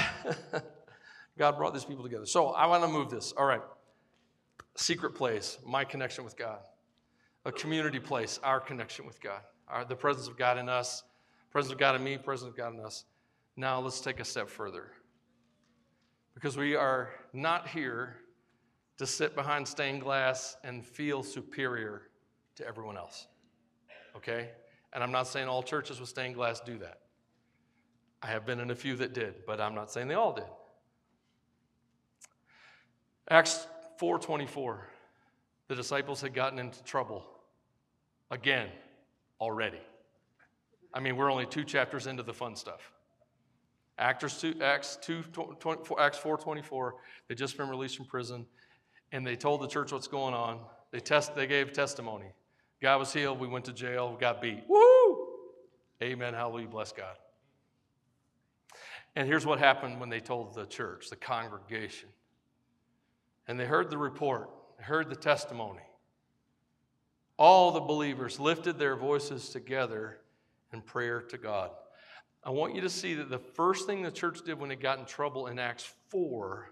God 1.38 1.58
brought 1.58 1.74
these 1.74 1.86
people 1.86 2.04
together. 2.04 2.26
So 2.26 2.48
I 2.50 2.66
want 2.66 2.84
to 2.84 2.90
move 2.90 3.10
this. 3.10 3.34
All 3.38 3.46
right. 3.46 3.62
Secret 4.76 5.16
place, 5.16 5.60
my 5.66 5.84
connection 5.84 6.24
with 6.24 6.38
God. 6.38 6.60
A 7.46 7.52
community 7.52 8.00
place, 8.00 8.40
our 8.44 8.60
connection 8.60 9.06
with 9.06 9.22
God 9.22 9.42
our, 9.68 9.86
the 9.86 9.96
presence 9.96 10.28
of 10.28 10.38
God 10.38 10.58
in 10.58 10.70
us, 10.70 11.04
presence 11.52 11.74
of 11.74 11.80
God 11.80 11.96
in 11.96 12.04
me, 12.04 12.18
presence 12.18 12.50
of 12.50 12.58
God 12.58 12.74
in 12.74 12.80
us. 12.80 13.06
Now 13.56 13.80
let's 13.80 14.02
take 14.02 14.20
a 14.20 14.26
step 14.26 14.50
further. 14.50 14.92
Because 16.34 16.58
we 16.58 16.76
are 16.76 17.12
not 17.34 17.68
here 17.68 18.18
to 18.98 19.06
sit 19.06 19.36
behind 19.36 19.68
stained 19.68 20.02
glass 20.02 20.58
and 20.64 20.86
feel 20.86 21.24
superior 21.24 22.04
to 22.56 22.68
everyone 22.68 22.98
else. 22.98 23.28
Okay? 24.16 24.50
And 24.94 25.04
I'm 25.04 25.12
not 25.12 25.28
saying 25.28 25.48
all 25.48 25.64
churches 25.64 26.00
with 26.00 26.10
stained 26.10 26.36
glass 26.36 26.60
do 26.60 26.78
that. 26.80 27.00
I 28.24 28.28
have 28.28 28.46
been 28.46 28.62
in 28.62 28.72
a 28.72 28.76
few 28.76 28.96
that 28.96 29.14
did, 29.14 29.46
but 29.46 29.60
I'm 29.60 29.76
not 29.76 29.92
saying 29.92 30.08
they 30.08 30.16
all 30.16 30.32
did. 30.32 30.46
Acts 33.30 33.68
4:24. 34.00 34.88
The 35.68 35.76
disciples 35.76 36.22
had 36.22 36.34
gotten 36.34 36.58
into 36.58 36.82
trouble 36.84 37.26
again 38.32 38.70
already. 39.42 39.82
I 40.94 41.00
mean, 41.00 41.18
we're 41.18 41.32
only 41.32 41.46
two 41.46 41.64
chapters 41.66 42.08
into 42.08 42.24
the 42.24 42.34
fun 42.34 42.56
stuff. 42.56 42.92
Actors 43.98 44.40
2, 44.40 44.62
Acts 44.62 44.98
2, 45.02 45.24
20, 45.60 45.96
Acts 46.00 46.18
4:24. 46.18 46.94
They 47.28 47.36
just 47.36 47.58
been 47.58 47.70
released 47.70 47.98
from 47.98 48.06
prison, 48.06 48.48
and 49.12 49.26
they 49.28 49.36
told 49.36 49.62
the 49.62 49.68
church 49.68 49.92
what's 49.92 50.08
going 50.08 50.34
on. 50.34 50.66
They 50.92 51.00
test. 51.00 51.36
They 51.36 51.48
gave 51.48 51.74
testimony. 51.74 52.32
God 52.82 53.00
was 53.00 53.12
healed. 53.12 53.40
We 53.40 53.48
went 53.48 53.66
to 53.66 53.74
jail. 53.74 54.12
We 54.12 54.18
got 54.18 54.42
beat. 54.42 54.64
Woo! 54.68 55.28
Amen. 56.02 56.34
Hallelujah. 56.34 56.68
Bless 56.68 56.92
God. 56.92 57.18
And 59.16 59.28
here's 59.28 59.46
what 59.46 59.60
happened 59.60 60.00
when 60.00 60.10
they 60.10 60.20
told 60.20 60.56
the 60.56 60.66
church, 60.66 61.10
the 61.10 61.16
congregation. 61.16 62.10
And 63.48 63.60
they 63.60 63.66
heard 63.66 63.90
the 63.90 63.98
report, 63.98 64.50
heard 64.80 65.10
the 65.10 65.16
testimony 65.16 65.84
all 67.38 67.72
the 67.72 67.80
believers 67.80 68.40
lifted 68.40 68.78
their 68.78 68.96
voices 68.96 69.50
together 69.50 70.20
in 70.72 70.82
prayer 70.82 71.22
to 71.22 71.38
God. 71.38 71.72
I 72.44 72.52
want 72.52 72.76
you 72.76 72.82
to 72.82 72.90
see 72.90 73.14
that 73.16 73.30
the 73.30 73.40
first 73.40 73.88
thing 73.88 74.02
the 74.02 74.12
church 74.12 74.42
did 74.46 74.60
when 74.60 74.72
it 74.72 74.82
got 74.82 75.00
in 75.00 75.06
trouble 75.06 75.48
in 75.48 75.60
Acts 75.60 75.92
4 76.10 76.72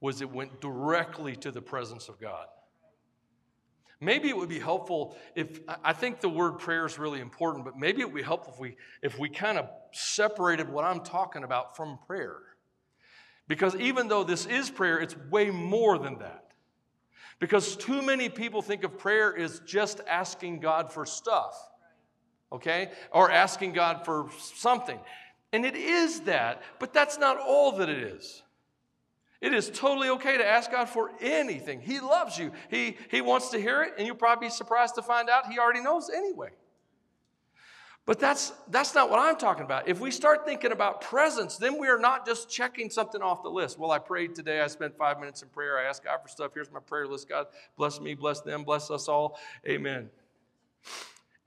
was 0.00 0.20
it 0.20 0.30
went 0.30 0.60
directly 0.60 1.36
to 1.36 1.50
the 1.50 1.62
presence 1.62 2.08
of 2.08 2.20
God. 2.20 2.46
Maybe 4.00 4.28
it 4.28 4.36
would 4.36 4.48
be 4.48 4.58
helpful 4.58 5.16
if 5.34 5.60
I 5.82 5.94
think 5.94 6.20
the 6.20 6.28
word 6.28 6.58
prayer 6.58 6.84
is 6.84 6.98
really 6.98 7.20
important, 7.20 7.64
but 7.64 7.78
maybe 7.78 8.02
it 8.02 8.04
would 8.04 8.14
be 8.14 8.22
helpful 8.22 8.52
if 8.52 8.60
we 8.60 8.76
if 9.02 9.18
we 9.18 9.30
kind 9.30 9.58
of 9.58 9.70
separated 9.92 10.68
what 10.68 10.84
I'm 10.84 11.00
talking 11.00 11.44
about 11.44 11.76
from 11.76 11.98
prayer. 12.06 12.36
Because 13.48 13.74
even 13.76 14.08
though 14.08 14.24
this 14.24 14.44
is 14.46 14.70
prayer, 14.70 14.98
it's 14.98 15.16
way 15.30 15.50
more 15.50 15.98
than 15.98 16.18
that. 16.18 16.46
Because 17.38 17.76
too 17.76 18.02
many 18.02 18.28
people 18.28 18.62
think 18.62 18.82
of 18.82 18.98
prayer 18.98 19.36
as 19.36 19.60
just 19.60 20.00
asking 20.08 20.60
God 20.60 20.92
for 20.92 21.06
stuff, 21.06 21.54
okay? 22.50 22.90
Or 23.12 23.30
asking 23.30 23.72
God 23.72 24.04
for 24.04 24.30
something. 24.38 24.98
And 25.52 25.64
it 25.64 25.76
is 25.76 26.20
that, 26.20 26.62
but 26.78 26.92
that's 26.92 27.18
not 27.18 27.38
all 27.38 27.72
that 27.72 27.88
it 27.88 27.98
is. 27.98 28.42
It 29.46 29.54
is 29.54 29.70
totally 29.70 30.08
okay 30.08 30.36
to 30.36 30.44
ask 30.44 30.72
God 30.72 30.88
for 30.88 31.12
anything. 31.20 31.80
He 31.80 32.00
loves 32.00 32.36
you. 32.36 32.50
He, 32.68 32.96
he 33.12 33.20
wants 33.20 33.50
to 33.50 33.60
hear 33.60 33.80
it, 33.84 33.92
and 33.96 34.04
you'll 34.04 34.16
probably 34.16 34.48
be 34.48 34.50
surprised 34.50 34.96
to 34.96 35.02
find 35.02 35.30
out 35.30 35.46
He 35.46 35.60
already 35.60 35.80
knows 35.80 36.10
anyway. 36.10 36.48
But 38.06 38.18
that's, 38.18 38.52
that's 38.70 38.92
not 38.92 39.08
what 39.08 39.20
I'm 39.20 39.36
talking 39.36 39.64
about. 39.64 39.86
If 39.86 40.00
we 40.00 40.10
start 40.10 40.44
thinking 40.44 40.72
about 40.72 41.00
presence, 41.00 41.58
then 41.58 41.78
we 41.78 41.86
are 41.86 41.98
not 41.98 42.26
just 42.26 42.50
checking 42.50 42.90
something 42.90 43.22
off 43.22 43.44
the 43.44 43.48
list. 43.48 43.78
Well, 43.78 43.92
I 43.92 44.00
prayed 44.00 44.34
today. 44.34 44.60
I 44.62 44.66
spent 44.66 44.98
five 44.98 45.20
minutes 45.20 45.42
in 45.42 45.48
prayer. 45.50 45.78
I 45.78 45.84
asked 45.84 46.02
God 46.02 46.18
for 46.20 46.28
stuff. 46.28 46.50
Here's 46.52 46.72
my 46.72 46.80
prayer 46.80 47.06
list. 47.06 47.28
God, 47.28 47.46
bless 47.76 48.00
me, 48.00 48.14
bless 48.14 48.40
them, 48.40 48.64
bless 48.64 48.90
us 48.90 49.06
all. 49.06 49.38
Amen. 49.64 50.10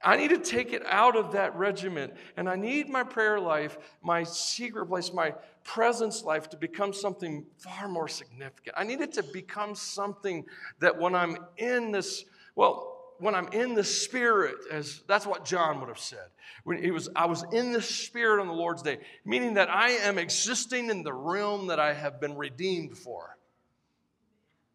I 0.02 0.16
need 0.16 0.28
to 0.28 0.38
take 0.38 0.72
it 0.72 0.82
out 0.86 1.16
of 1.16 1.32
that 1.32 1.54
regiment. 1.54 2.14
And 2.38 2.48
I 2.48 2.56
need 2.56 2.88
my 2.88 3.02
prayer 3.02 3.38
life, 3.38 3.76
my 4.02 4.22
secret 4.22 4.86
place, 4.86 5.12
my 5.12 5.34
presence 5.64 6.24
life 6.24 6.48
to 6.50 6.56
become 6.56 6.92
something 6.92 7.46
far 7.58 7.88
more 7.88 8.08
significant. 8.08 8.74
I 8.76 8.84
need 8.84 9.00
it 9.00 9.12
to 9.14 9.22
become 9.22 9.74
something 9.74 10.44
that 10.80 10.98
when 10.98 11.14
I'm 11.14 11.36
in 11.56 11.92
this, 11.92 12.24
well, 12.54 13.14
when 13.18 13.34
I'm 13.34 13.48
in 13.48 13.74
the 13.74 13.84
spirit, 13.84 14.56
as 14.70 15.02
that's 15.06 15.26
what 15.26 15.44
John 15.44 15.80
would 15.80 15.88
have 15.88 15.98
said. 15.98 16.26
When 16.64 16.82
he 16.82 16.90
was, 16.90 17.08
I 17.14 17.26
was 17.26 17.44
in 17.52 17.72
the 17.72 17.82
spirit 17.82 18.40
on 18.40 18.46
the 18.46 18.54
Lord's 18.54 18.82
day, 18.82 18.98
meaning 19.24 19.54
that 19.54 19.68
I 19.70 19.90
am 19.90 20.18
existing 20.18 20.90
in 20.90 21.02
the 21.02 21.12
realm 21.12 21.68
that 21.68 21.78
I 21.78 21.92
have 21.92 22.20
been 22.20 22.36
redeemed 22.36 22.96
for. 22.96 23.36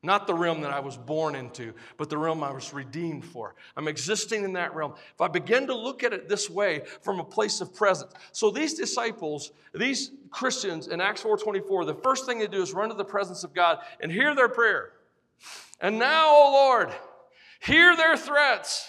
Not 0.05 0.27
the 0.27 0.33
realm 0.35 0.61
that 0.61 0.71
I 0.71 0.79
was 0.79 0.97
born 0.97 1.33
into, 1.33 1.73
but 1.97 2.09
the 2.09 2.17
realm 2.17 2.43
I 2.43 2.51
was 2.51 2.73
redeemed 2.73 3.25
for. 3.25 3.55
I'm 3.75 3.87
existing 3.87 4.43
in 4.43 4.53
that 4.53 4.75
realm. 4.75 4.93
If 5.13 5.19
I 5.19 5.27
begin 5.27 5.65
to 5.67 5.75
look 5.75 6.03
at 6.03 6.13
it 6.13 6.29
this 6.29 6.47
way 6.49 6.83
from 7.01 7.19
a 7.19 7.23
place 7.23 7.59
of 7.59 7.73
presence. 7.73 8.13
So 8.31 8.51
these 8.51 8.75
disciples, 8.75 9.51
these 9.73 10.11
Christians 10.29 10.87
in 10.87 11.01
Acts 11.01 11.23
4:24, 11.23 11.85
the 11.85 11.95
first 11.95 12.27
thing 12.27 12.37
they 12.37 12.47
do 12.47 12.61
is 12.61 12.71
run 12.71 12.89
to 12.89 12.95
the 12.95 13.03
presence 13.03 13.43
of 13.43 13.53
God 13.53 13.79
and 13.99 14.11
hear 14.11 14.35
their 14.35 14.49
prayer. 14.49 14.93
And 15.81 15.97
now, 15.97 16.27
O 16.27 16.51
Lord, 16.53 16.93
hear 17.59 17.95
their 17.95 18.15
threats. 18.15 18.87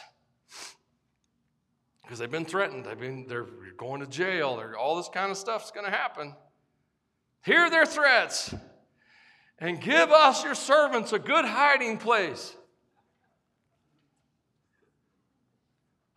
Because 2.03 2.19
they've 2.19 2.31
been 2.31 2.45
threatened. 2.45 2.85
They've 2.85 3.01
been, 3.01 3.27
they're 3.27 3.47
going 3.79 4.01
to 4.01 4.07
jail, 4.07 4.61
or 4.61 4.77
all 4.77 4.97
this 4.97 5.09
kind 5.09 5.31
of 5.31 5.37
stuff's 5.37 5.71
gonna 5.71 5.91
happen. 5.91 6.37
Hear 7.43 7.71
their 7.71 7.87
threats 7.87 8.55
and 9.59 9.81
give 9.81 10.11
us, 10.11 10.45
your 10.45 10.55
servants, 10.55 11.13
a 11.13 11.19
good 11.19 11.45
hiding 11.45 11.99
place. 11.99 12.55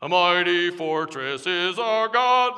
A 0.02 0.08
mighty 0.08 0.72
fortress 0.72 1.46
is 1.46 1.78
our 1.78 2.08
God. 2.08 2.54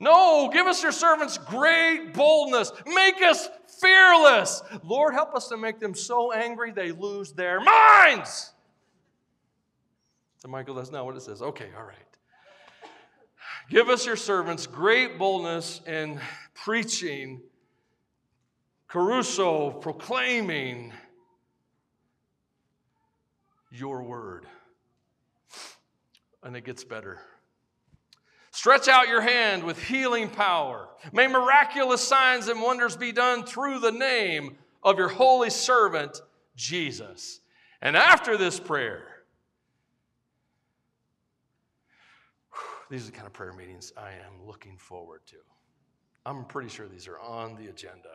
No, 0.00 0.50
give 0.52 0.66
us 0.66 0.82
your 0.82 0.92
servants 0.92 1.38
great 1.38 2.12
boldness. 2.12 2.72
Make 2.86 3.22
us 3.22 3.48
fearless. 3.80 4.62
Lord, 4.82 5.14
help 5.14 5.34
us 5.34 5.48
to 5.48 5.56
make 5.56 5.80
them 5.80 5.94
so 5.94 6.32
angry 6.32 6.72
they 6.72 6.92
lose 6.92 7.32
their 7.32 7.60
minds. 7.60 8.52
So, 10.38 10.48
Michael, 10.48 10.74
that's 10.74 10.90
not 10.90 11.06
what 11.06 11.16
it 11.16 11.22
says. 11.22 11.40
Okay, 11.40 11.68
all 11.76 11.84
right. 11.84 11.96
Give 13.70 13.88
us 13.88 14.04
your 14.04 14.16
servants 14.16 14.66
great 14.66 15.18
boldness 15.18 15.80
in 15.86 16.20
preaching, 16.54 17.42
kerusso 18.88 19.80
proclaiming 19.80 20.92
your 23.70 24.02
word. 24.02 24.46
And 26.42 26.56
it 26.56 26.64
gets 26.64 26.84
better. 26.84 27.20
Stretch 28.50 28.86
out 28.86 29.08
your 29.08 29.20
hand 29.20 29.64
with 29.64 29.82
healing 29.82 30.30
power. 30.30 30.88
May 31.12 31.26
miraculous 31.26 32.06
signs 32.06 32.46
and 32.48 32.62
wonders 32.62 32.96
be 32.96 33.10
done 33.10 33.44
through 33.44 33.80
the 33.80 33.90
name 33.90 34.56
of 34.82 34.96
your 34.96 35.08
holy 35.08 35.50
servant, 35.50 36.20
Jesus. 36.54 37.40
And 37.82 37.96
after 37.96 38.36
this 38.36 38.60
prayer, 38.60 39.24
these 42.90 43.02
are 43.02 43.10
the 43.10 43.16
kind 43.16 43.26
of 43.26 43.32
prayer 43.32 43.52
meetings 43.52 43.92
I 43.96 44.10
am 44.10 44.46
looking 44.46 44.76
forward 44.76 45.22
to. 45.26 45.36
I'm 46.26 46.44
pretty 46.44 46.68
sure 46.68 46.88
these 46.88 47.06
are 47.06 47.20
on 47.20 47.56
the 47.56 47.68
agenda. 47.68 48.10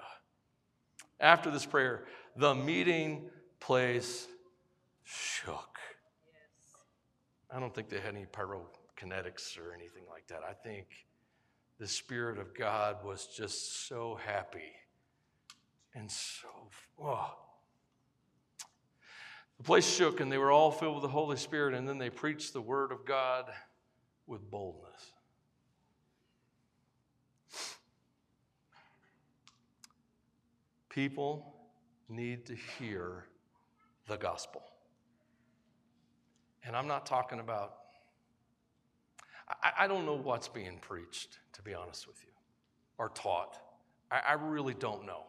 After 1.20 1.52
this 1.52 1.66
prayer, 1.66 2.06
the 2.36 2.56
meeting 2.56 3.30
place 3.60 4.28
shook. 5.04 5.78
Yes. 6.32 6.76
I 7.52 7.60
don't 7.60 7.74
think 7.74 7.90
they 7.90 8.00
had 8.00 8.16
any 8.16 8.26
pyrokinetics 8.26 9.60
or 9.60 9.74
anything 9.74 10.04
like 10.10 10.28
that. 10.28 10.42
I 10.50 10.54
think 10.54 10.88
the 11.80 11.88
Spirit 11.88 12.40
of 12.40 12.54
God 12.54 13.04
was 13.04 13.28
just 13.28 13.88
so 13.88 14.18
happy 14.26 14.74
and 15.94 16.10
so, 16.10 16.48
oh. 17.02 17.36
The 19.58 19.64
place 19.64 19.88
shook 19.88 20.20
and 20.22 20.32
they 20.32 20.38
were 20.38 20.52
all 20.52 20.72
filled 20.72 20.96
with 20.96 21.04
the 21.04 21.10
Holy 21.10 21.36
Spirit, 21.36 21.74
and 21.74 21.88
then 21.88 21.98
they 21.98 22.10
preached 22.10 22.54
the 22.54 22.62
Word 22.62 22.94
of 22.94 23.06
God 23.06 23.46
with 24.26 24.50
boldness. 24.50 25.12
People 30.90 31.56
need 32.10 32.46
to 32.48 32.56
hear 32.56 33.26
the 34.08 34.18
gospel. 34.18 34.64
And 36.64 36.76
I'm 36.76 36.88
not 36.88 37.06
talking 37.06 37.40
about, 37.40 37.76
I, 39.64 39.72
I, 39.82 39.88
don't 39.88 40.06
know 40.06 40.18
what's 40.18 40.48
being 40.48 40.80
preached, 40.82 41.40
to 41.54 41.62
be 41.62 41.74
honest 41.74 42.08
with 42.08 42.18
you, 42.24 42.32
or 42.98 43.10
taught. 43.10 43.58
I, 44.12 44.20
I 44.30 44.34
really 44.34 44.74
don't 44.74 45.06
know. 45.06 45.24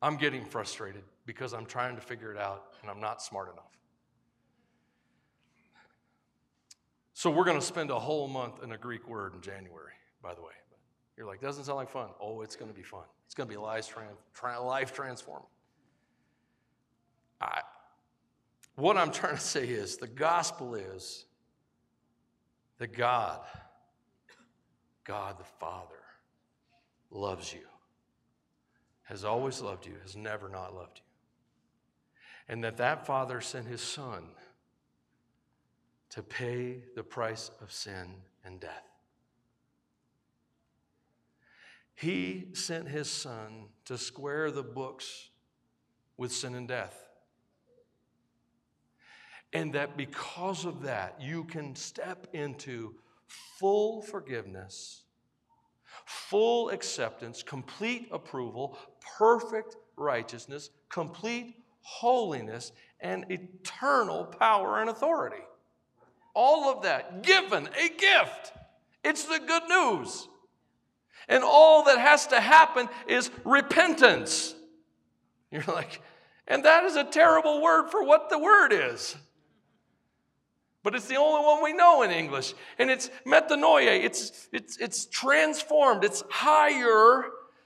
I'm 0.00 0.16
getting 0.16 0.44
frustrated 0.44 1.02
because 1.26 1.52
I'm 1.52 1.66
trying 1.66 1.96
to 1.96 2.00
figure 2.00 2.32
it 2.32 2.38
out 2.38 2.74
and 2.80 2.90
I'm 2.90 3.00
not 3.00 3.22
smart 3.22 3.52
enough. 3.52 3.72
So 7.14 7.30
we're 7.30 7.44
going 7.44 7.60
to 7.60 7.64
spend 7.64 7.90
a 7.90 7.98
whole 7.98 8.26
month 8.26 8.62
in 8.64 8.72
a 8.72 8.78
Greek 8.78 9.08
word 9.08 9.34
in 9.34 9.40
January, 9.42 9.92
by 10.22 10.34
the 10.34 10.40
way. 10.40 10.54
You're 11.16 11.26
like, 11.26 11.40
doesn't 11.40 11.64
sound 11.64 11.76
like 11.76 11.90
fun. 11.90 12.08
Oh, 12.20 12.40
it's 12.40 12.56
going 12.56 12.70
to 12.70 12.76
be 12.76 12.82
fun. 12.82 13.04
It's 13.26 13.34
going 13.34 13.48
to 13.48 13.54
be 13.54 13.60
life, 13.60 13.94
life 14.42 14.92
transforming. 14.92 15.46
I, 17.40 17.60
what 18.76 18.96
I'm 18.96 19.10
trying 19.10 19.34
to 19.34 19.40
say 19.40 19.66
is 19.66 19.96
the 19.96 20.06
gospel 20.06 20.74
is 20.74 21.26
that 22.78 22.96
God, 22.96 23.40
God 25.04 25.38
the 25.38 25.44
Father, 25.44 25.94
loves 27.10 27.52
you, 27.52 27.66
has 29.02 29.24
always 29.24 29.60
loved 29.60 29.86
you, 29.86 29.94
has 30.02 30.16
never 30.16 30.48
not 30.48 30.74
loved 30.74 30.98
you. 30.98 31.04
And 32.48 32.64
that 32.64 32.78
that 32.78 33.06
Father 33.06 33.40
sent 33.40 33.66
his 33.66 33.80
Son 33.80 34.24
to 36.10 36.22
pay 36.22 36.78
the 36.94 37.02
price 37.02 37.50
of 37.60 37.72
sin 37.72 38.14
and 38.44 38.60
death. 38.60 38.91
He 42.02 42.48
sent 42.52 42.88
his 42.88 43.08
son 43.08 43.68
to 43.84 43.96
square 43.96 44.50
the 44.50 44.64
books 44.64 45.30
with 46.16 46.32
sin 46.32 46.56
and 46.56 46.66
death. 46.66 46.96
And 49.52 49.72
that 49.74 49.96
because 49.96 50.64
of 50.64 50.82
that, 50.82 51.20
you 51.20 51.44
can 51.44 51.76
step 51.76 52.26
into 52.32 52.96
full 53.28 54.02
forgiveness, 54.02 55.04
full 56.04 56.70
acceptance, 56.70 57.44
complete 57.44 58.08
approval, 58.10 58.76
perfect 59.16 59.76
righteousness, 59.96 60.70
complete 60.88 61.54
holiness, 61.82 62.72
and 62.98 63.26
eternal 63.30 64.24
power 64.24 64.80
and 64.80 64.90
authority. 64.90 65.44
All 66.34 66.68
of 66.68 66.82
that 66.82 67.22
given 67.22 67.68
a 67.68 67.88
gift. 67.88 68.54
It's 69.04 69.22
the 69.22 69.38
good 69.38 69.68
news. 69.68 70.26
And 71.28 71.44
all 71.44 71.84
that 71.84 71.98
has 71.98 72.26
to 72.28 72.40
happen 72.40 72.88
is 73.06 73.30
repentance. 73.44 74.54
You're 75.50 75.64
like, 75.68 76.00
and 76.48 76.64
that 76.64 76.84
is 76.84 76.96
a 76.96 77.04
terrible 77.04 77.62
word 77.62 77.90
for 77.90 78.04
what 78.04 78.30
the 78.30 78.38
word 78.38 78.72
is. 78.72 79.16
But 80.82 80.94
it's 80.96 81.06
the 81.06 81.16
only 81.16 81.44
one 81.44 81.62
we 81.62 81.72
know 81.72 82.02
in 82.02 82.10
English. 82.10 82.54
And 82.78 82.90
it's 82.90 83.10
metanoia. 83.24 84.02
It's, 84.02 84.48
it's, 84.52 84.76
it's 84.78 85.06
transformed. 85.06 86.04
It's 86.04 86.24
higher 86.28 87.24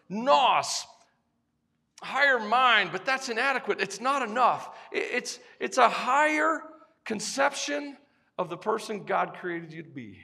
nous, 0.08 0.86
higher 2.02 2.38
mind, 2.38 2.90
but 2.92 3.04
that's 3.04 3.28
inadequate. 3.28 3.80
It's 3.80 4.00
not 4.00 4.22
enough. 4.22 4.76
It's, 4.92 5.40
it's 5.58 5.78
a 5.78 5.88
higher 5.88 6.62
conception 7.04 7.96
of 8.38 8.48
the 8.48 8.56
person 8.56 9.04
God 9.04 9.34
created 9.34 9.72
you 9.72 9.82
to 9.82 9.88
be. 9.88 10.18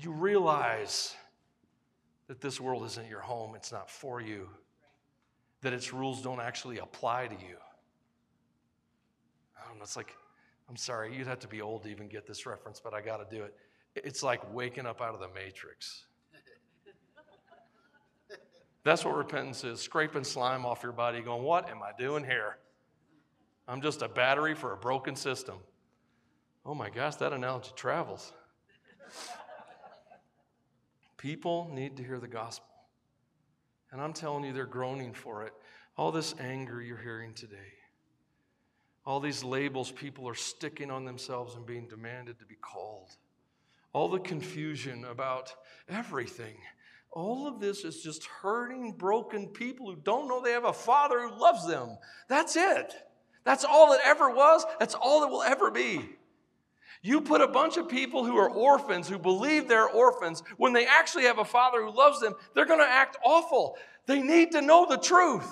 You 0.00 0.12
realize 0.12 1.14
that 2.28 2.40
this 2.40 2.60
world 2.60 2.84
isn't 2.84 3.08
your 3.08 3.20
home, 3.20 3.54
it's 3.54 3.72
not 3.72 3.90
for 3.90 4.20
you, 4.20 4.48
that 5.60 5.72
its 5.72 5.92
rules 5.92 6.22
don't 6.22 6.40
actually 6.40 6.78
apply 6.78 7.26
to 7.26 7.34
you. 7.34 7.56
I 9.58 9.68
don't 9.68 9.78
know, 9.78 9.84
it's 9.84 9.96
like, 9.96 10.14
I'm 10.68 10.76
sorry, 10.76 11.14
you'd 11.14 11.26
have 11.26 11.40
to 11.40 11.48
be 11.48 11.60
old 11.60 11.82
to 11.84 11.88
even 11.88 12.08
get 12.08 12.26
this 12.26 12.46
reference, 12.46 12.80
but 12.80 12.94
I 12.94 13.00
got 13.00 13.18
to 13.18 13.36
do 13.36 13.42
it. 13.44 13.54
It's 13.94 14.22
like 14.22 14.52
waking 14.52 14.86
up 14.86 15.00
out 15.00 15.14
of 15.14 15.20
the 15.20 15.28
matrix. 15.34 16.06
That's 18.82 19.04
what 19.04 19.16
repentance 19.16 19.64
is 19.64 19.80
scraping 19.80 20.24
slime 20.24 20.66
off 20.66 20.82
your 20.82 20.92
body, 20.92 21.20
going, 21.22 21.42
What 21.42 21.70
am 21.70 21.82
I 21.82 21.92
doing 21.98 22.22
here? 22.22 22.58
I'm 23.66 23.80
just 23.80 24.02
a 24.02 24.08
battery 24.08 24.54
for 24.54 24.72
a 24.72 24.76
broken 24.76 25.16
system. 25.16 25.56
Oh 26.66 26.74
my 26.74 26.90
gosh, 26.90 27.16
that 27.16 27.32
analogy 27.32 27.72
travels. 27.74 28.32
People 31.24 31.70
need 31.72 31.96
to 31.96 32.02
hear 32.02 32.20
the 32.20 32.28
gospel. 32.28 32.68
And 33.90 33.98
I'm 33.98 34.12
telling 34.12 34.44
you, 34.44 34.52
they're 34.52 34.66
groaning 34.66 35.14
for 35.14 35.44
it. 35.44 35.54
All 35.96 36.12
this 36.12 36.34
anger 36.38 36.82
you're 36.82 36.98
hearing 36.98 37.32
today, 37.32 37.72
all 39.06 39.20
these 39.20 39.42
labels 39.42 39.90
people 39.90 40.28
are 40.28 40.34
sticking 40.34 40.90
on 40.90 41.06
themselves 41.06 41.54
and 41.54 41.64
being 41.64 41.88
demanded 41.88 42.38
to 42.40 42.44
be 42.44 42.56
called, 42.56 43.08
all 43.94 44.10
the 44.10 44.18
confusion 44.18 45.06
about 45.06 45.50
everything. 45.88 46.58
All 47.10 47.48
of 47.48 47.58
this 47.58 47.84
is 47.84 48.02
just 48.02 48.26
hurting, 48.26 48.92
broken 48.92 49.48
people 49.48 49.86
who 49.86 49.96
don't 49.96 50.28
know 50.28 50.42
they 50.42 50.50
have 50.50 50.66
a 50.66 50.74
father 50.74 51.26
who 51.26 51.40
loves 51.40 51.66
them. 51.66 51.96
That's 52.28 52.54
it. 52.54 52.92
That's 53.44 53.64
all 53.64 53.94
it 53.94 54.00
ever 54.04 54.28
was. 54.28 54.66
That's 54.78 54.94
all 54.94 55.24
it 55.24 55.30
will 55.30 55.42
ever 55.42 55.70
be. 55.70 56.16
You 57.04 57.20
put 57.20 57.42
a 57.42 57.46
bunch 57.46 57.76
of 57.76 57.86
people 57.86 58.24
who 58.24 58.38
are 58.38 58.48
orphans, 58.48 59.06
who 59.10 59.18
believe 59.18 59.68
they're 59.68 59.86
orphans, 59.86 60.42
when 60.56 60.72
they 60.72 60.86
actually 60.86 61.24
have 61.24 61.38
a 61.38 61.44
father 61.44 61.84
who 61.84 61.94
loves 61.94 62.18
them, 62.18 62.34
they're 62.54 62.64
going 62.64 62.80
to 62.80 62.90
act 62.90 63.18
awful. 63.22 63.76
They 64.06 64.22
need 64.22 64.52
to 64.52 64.62
know 64.62 64.86
the 64.88 64.96
truth. 64.96 65.46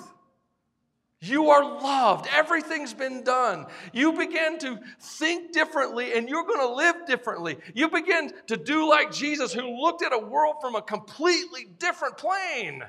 You 1.21 1.51
are 1.51 1.63
loved. 1.63 2.27
Everything's 2.33 2.95
been 2.95 3.23
done. 3.23 3.67
You 3.93 4.13
begin 4.13 4.57
to 4.59 4.79
think 4.99 5.53
differently 5.53 6.13
and 6.13 6.27
you're 6.27 6.43
going 6.43 6.59
to 6.59 6.73
live 6.73 7.05
differently. 7.05 7.59
You 7.75 7.87
begin 7.87 8.31
to 8.47 8.57
do 8.57 8.89
like 8.89 9.11
Jesus, 9.11 9.53
who 9.53 9.79
looked 9.79 10.03
at 10.03 10.11
a 10.11 10.17
world 10.17 10.55
from 10.59 10.73
a 10.73 10.81
completely 10.81 11.67
different 11.77 12.17
plane. 12.17 12.81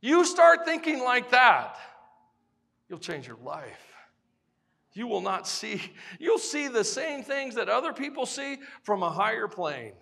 You 0.00 0.24
start 0.24 0.64
thinking 0.64 1.04
like 1.04 1.30
that, 1.30 1.78
you'll 2.88 2.98
change 2.98 3.28
your 3.28 3.38
life. 3.44 3.89
You 4.92 5.06
will 5.06 5.20
not 5.20 5.46
see, 5.46 5.80
you'll 6.18 6.38
see 6.38 6.68
the 6.68 6.84
same 6.84 7.22
things 7.22 7.54
that 7.54 7.68
other 7.68 7.92
people 7.92 8.26
see 8.26 8.58
from 8.82 9.02
a 9.02 9.10
higher 9.10 9.46
plane. 9.46 9.92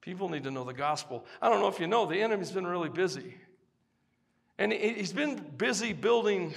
People 0.00 0.28
need 0.28 0.44
to 0.44 0.50
know 0.50 0.64
the 0.64 0.74
gospel. 0.74 1.24
I 1.40 1.48
don't 1.48 1.60
know 1.60 1.68
if 1.68 1.78
you 1.78 1.86
know, 1.86 2.06
the 2.06 2.20
enemy's 2.20 2.50
been 2.50 2.66
really 2.66 2.88
busy. 2.88 3.36
And 4.58 4.72
he's 4.72 5.12
been 5.12 5.36
busy 5.56 5.92
building 5.92 6.54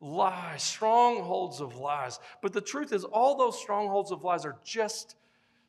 lies, 0.00 0.62
strongholds 0.62 1.60
of 1.60 1.76
lies. 1.76 2.18
But 2.42 2.52
the 2.52 2.60
truth 2.60 2.92
is, 2.92 3.04
all 3.04 3.36
those 3.36 3.58
strongholds 3.58 4.12
of 4.12 4.24
lies 4.24 4.44
are 4.44 4.56
just 4.64 5.16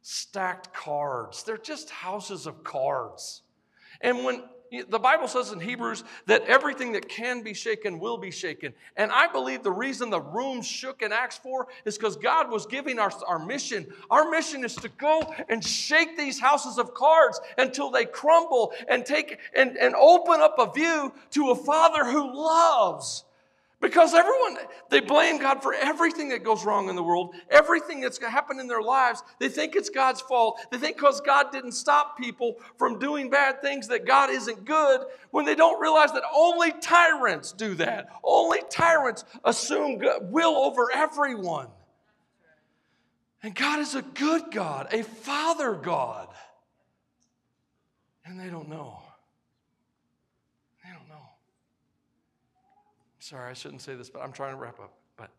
stacked 0.02 0.74
cards, 0.74 1.44
they're 1.44 1.58
just 1.58 1.90
houses 1.90 2.46
of 2.46 2.64
cards. 2.64 3.44
And 4.02 4.26
when 4.26 4.44
the 4.82 5.00
Bible 5.00 5.28
says 5.28 5.52
in 5.52 5.60
Hebrews 5.60 6.04
that 6.26 6.44
everything 6.46 6.94
that 6.94 7.08
can 7.08 7.44
be 7.44 7.54
shaken 7.54 8.00
will 8.00 8.18
be 8.18 8.32
shaken. 8.32 8.74
And 8.98 9.12
I 9.12 9.28
believe 9.28 9.62
the 9.62 9.72
reason 9.72 10.10
the 10.10 10.22
room 10.22 10.62
shook 10.62 11.02
in 11.02 11.12
Acts 11.12 11.38
4 11.38 11.68
is 11.86 11.98
because 11.98 12.16
God 12.16 12.50
was 12.50 12.66
giving 12.66 12.98
us 12.98 13.22
our, 13.28 13.34
our 13.34 13.46
mission. 13.46 13.86
Our 14.10 14.30
mission 14.30 14.64
is 14.64 14.76
to 14.78 14.90
go 14.90 15.34
and 15.50 15.64
shake 15.64 16.18
these 16.18 16.40
houses 16.40 16.78
of 16.78 16.94
cards 16.94 17.40
until 17.58 17.92
they 17.92 18.06
crumble 18.06 18.74
and 18.88 19.06
take 19.06 19.38
and, 19.56 19.78
and 19.78 19.94
open 19.96 20.42
up 20.42 20.56
a 20.58 20.72
view 20.72 21.14
to 21.32 21.52
a 21.52 21.56
Father 21.56 22.06
who 22.06 22.34
loves 22.34 23.26
because 23.84 24.14
everyone, 24.14 24.58
they 24.90 25.02
blame 25.02 25.40
God 25.40 25.62
for 25.62 25.74
everything 25.74 26.30
that 26.30 26.42
goes 26.42 26.64
wrong 26.64 26.88
in 26.88 26.96
the 26.96 27.04
world, 27.04 27.36
everything 27.50 28.00
that's 28.00 28.18
happened 28.18 28.62
in 28.62 28.68
their 28.68 28.82
lives. 28.82 29.22
They 29.40 29.50
think 29.50 29.76
it's 29.76 29.90
God's 29.90 30.22
fault. 30.22 30.58
They 30.72 30.78
think 30.78 30.96
because 30.96 31.20
God 31.20 31.52
didn't 31.52 31.74
stop 31.74 32.18
people 32.18 32.56
from 32.78 32.98
doing 32.98 33.30
bad 33.30 33.62
things 33.62 33.90
that 33.90 34.06
God 34.06 34.30
isn't 34.30 34.64
good 34.64 35.02
when 35.32 35.44
they 35.44 35.54
don't 35.54 35.82
realize 35.82 36.14
that 36.14 36.24
only 36.34 36.72
tyrants 36.80 37.52
do 37.52 37.76
that. 37.76 38.08
Only 38.24 38.60
tyrants 38.70 39.26
assume 39.44 40.02
will 40.22 40.56
over 40.56 40.90
everyone. 40.94 41.68
And 43.44 43.54
God 43.54 43.80
is 43.80 43.96
a 43.96 44.02
good 44.02 44.44
God, 44.50 44.94
a 44.94 45.04
father 45.04 45.74
God. 45.74 46.30
And 48.26 48.40
they 48.40 48.48
don't 48.48 48.70
know. 48.70 49.03
Sorry, 53.24 53.50
I 53.50 53.54
shouldn't 53.54 53.82
say 53.82 53.96
this, 53.96 54.10
but 54.10 54.22
I'm 54.22 54.34
trying 54.34 54.52
to 54.52 54.58
wrap 54.58 54.82
up. 54.82 54.98
But 55.16 55.30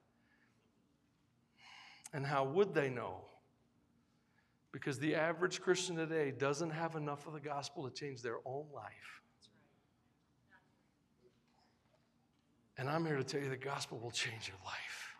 and 2.14 2.24
how 2.24 2.42
would 2.42 2.72
they 2.72 2.88
know? 2.88 3.26
Because 4.72 4.98
the 4.98 5.14
average 5.14 5.60
Christian 5.60 5.94
today 5.94 6.30
doesn't 6.30 6.70
have 6.70 6.96
enough 6.96 7.26
of 7.26 7.34
the 7.34 7.40
gospel 7.40 7.86
to 7.86 7.94
change 7.94 8.22
their 8.22 8.38
own 8.46 8.64
life. 8.74 9.20
And 12.78 12.88
I'm 12.88 13.04
here 13.04 13.18
to 13.18 13.22
tell 13.22 13.42
you 13.42 13.50
the 13.50 13.56
gospel 13.58 13.98
will 13.98 14.10
change 14.10 14.48
your 14.48 14.56
life. 14.64 15.16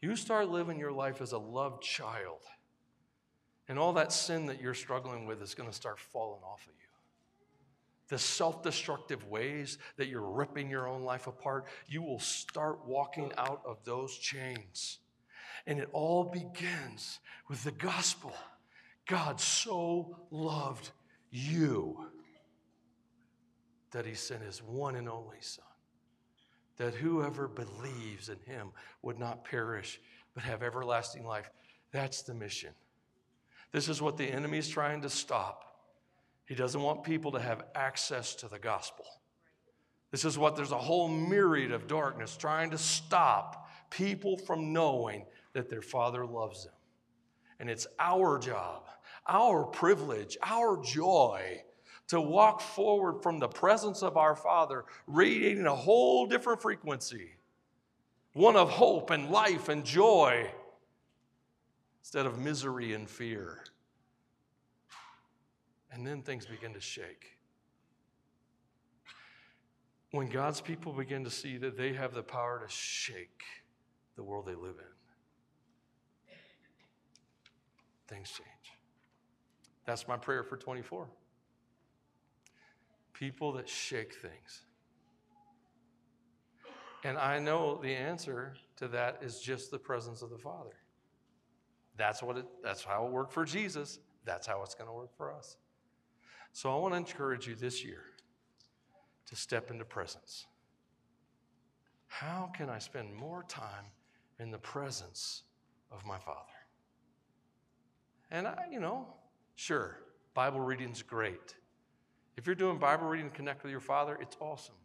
You 0.00 0.14
start 0.14 0.48
living 0.48 0.78
your 0.78 0.92
life 0.92 1.20
as 1.20 1.32
a 1.32 1.38
loved 1.38 1.82
child, 1.82 2.42
and 3.68 3.76
all 3.76 3.92
that 3.94 4.12
sin 4.12 4.46
that 4.46 4.60
you're 4.60 4.72
struggling 4.72 5.26
with 5.26 5.42
is 5.42 5.56
going 5.56 5.68
to 5.68 5.74
start 5.74 5.98
falling 5.98 6.42
off 6.44 6.62
of 6.68 6.74
you 6.78 6.85
the 8.08 8.18
self 8.18 8.62
destructive 8.62 9.26
ways 9.26 9.78
that 9.96 10.08
you're 10.08 10.28
ripping 10.28 10.70
your 10.70 10.88
own 10.88 11.02
life 11.02 11.26
apart, 11.26 11.66
you 11.86 12.02
will 12.02 12.20
start 12.20 12.86
walking 12.86 13.32
out 13.36 13.62
of 13.66 13.78
those 13.84 14.16
chains. 14.16 14.98
And 15.66 15.80
it 15.80 15.88
all 15.92 16.24
begins 16.24 17.18
with 17.48 17.64
the 17.64 17.72
gospel. 17.72 18.32
God 19.06 19.40
so 19.40 20.18
loved 20.30 20.90
you 21.30 22.06
that 23.92 24.06
he 24.06 24.14
sent 24.14 24.42
his 24.42 24.62
one 24.62 24.96
and 24.96 25.08
only 25.08 25.38
Son, 25.40 25.64
that 26.76 26.94
whoever 26.94 27.48
believes 27.48 28.28
in 28.28 28.38
him 28.46 28.68
would 29.02 29.18
not 29.18 29.44
perish 29.44 30.00
but 30.34 30.44
have 30.44 30.62
everlasting 30.62 31.24
life. 31.24 31.50
That's 31.92 32.22
the 32.22 32.34
mission. 32.34 32.70
This 33.72 33.88
is 33.88 34.02
what 34.02 34.16
the 34.16 34.26
enemy 34.26 34.58
is 34.58 34.68
trying 34.68 35.02
to 35.02 35.10
stop. 35.10 35.75
He 36.46 36.54
doesn't 36.54 36.80
want 36.80 37.02
people 37.02 37.32
to 37.32 37.40
have 37.40 37.64
access 37.74 38.34
to 38.36 38.48
the 38.48 38.58
gospel. 38.58 39.04
This 40.10 40.24
is 40.24 40.38
what 40.38 40.56
there's 40.56 40.72
a 40.72 40.78
whole 40.78 41.08
myriad 41.08 41.72
of 41.72 41.86
darkness 41.86 42.36
trying 42.36 42.70
to 42.70 42.78
stop 42.78 43.68
people 43.90 44.36
from 44.38 44.72
knowing 44.72 45.26
that 45.52 45.68
their 45.68 45.82
Father 45.82 46.24
loves 46.24 46.64
them. 46.64 46.74
And 47.58 47.68
it's 47.68 47.86
our 47.98 48.38
job, 48.38 48.84
our 49.26 49.64
privilege, 49.64 50.36
our 50.42 50.80
joy 50.82 51.62
to 52.08 52.20
walk 52.20 52.60
forward 52.60 53.22
from 53.22 53.40
the 53.40 53.48
presence 53.48 54.02
of 54.02 54.16
our 54.16 54.36
Father, 54.36 54.84
radiating 55.06 55.66
a 55.66 55.74
whole 55.74 56.26
different 56.26 56.62
frequency 56.62 57.32
one 58.36 58.54
of 58.54 58.68
hope 58.68 59.08
and 59.10 59.30
life 59.30 59.70
and 59.70 59.82
joy 59.82 60.46
instead 62.02 62.26
of 62.26 62.38
misery 62.38 62.92
and 62.92 63.08
fear. 63.08 63.64
And 65.96 66.06
then 66.06 66.20
things 66.20 66.44
begin 66.44 66.74
to 66.74 66.80
shake. 66.80 67.38
When 70.10 70.28
God's 70.28 70.60
people 70.60 70.92
begin 70.92 71.24
to 71.24 71.30
see 71.30 71.56
that 71.56 71.78
they 71.78 71.94
have 71.94 72.12
the 72.12 72.22
power 72.22 72.60
to 72.62 72.70
shake 72.70 73.42
the 74.14 74.22
world 74.22 74.44
they 74.44 74.54
live 74.54 74.74
in, 74.78 76.34
things 78.08 78.28
change. 78.28 78.78
That's 79.86 80.06
my 80.06 80.18
prayer 80.18 80.42
for 80.42 80.58
24. 80.58 81.08
People 83.14 83.52
that 83.52 83.66
shake 83.66 84.12
things. 84.16 84.64
And 87.04 87.16
I 87.16 87.38
know 87.38 87.80
the 87.82 87.94
answer 87.94 88.54
to 88.76 88.88
that 88.88 89.20
is 89.22 89.40
just 89.40 89.70
the 89.70 89.78
presence 89.78 90.20
of 90.20 90.28
the 90.28 90.38
Father. 90.38 90.76
That's 91.96 92.22
what 92.22 92.36
it, 92.36 92.44
that's 92.62 92.84
how 92.84 93.06
it 93.06 93.12
worked 93.12 93.32
for 93.32 93.46
Jesus. 93.46 93.98
That's 94.26 94.46
how 94.46 94.62
it's 94.62 94.74
going 94.74 94.88
to 94.88 94.94
work 94.94 95.16
for 95.16 95.32
us. 95.32 95.56
So 96.56 96.72
I 96.72 96.76
want 96.76 96.94
to 96.94 96.96
encourage 96.96 97.46
you 97.46 97.54
this 97.54 97.84
year 97.84 98.00
to 99.26 99.36
step 99.36 99.70
into 99.70 99.84
presence. 99.84 100.46
How 102.06 102.50
can 102.56 102.70
I 102.70 102.78
spend 102.78 103.14
more 103.14 103.44
time 103.46 103.84
in 104.40 104.50
the 104.50 104.56
presence 104.56 105.42
of 105.92 106.06
my 106.06 106.16
Father? 106.16 106.40
And 108.30 108.46
I, 108.46 108.56
you 108.72 108.80
know, 108.80 109.06
sure, 109.56 109.98
Bible 110.32 110.60
reading's 110.60 111.02
great. 111.02 111.56
If 112.38 112.46
you're 112.46 112.54
doing 112.54 112.78
Bible 112.78 113.06
reading 113.06 113.28
to 113.28 113.36
connect 113.36 113.62
with 113.62 113.70
your 113.70 113.82
Father, 113.82 114.16
it's 114.18 114.38
awesome. 114.40 114.76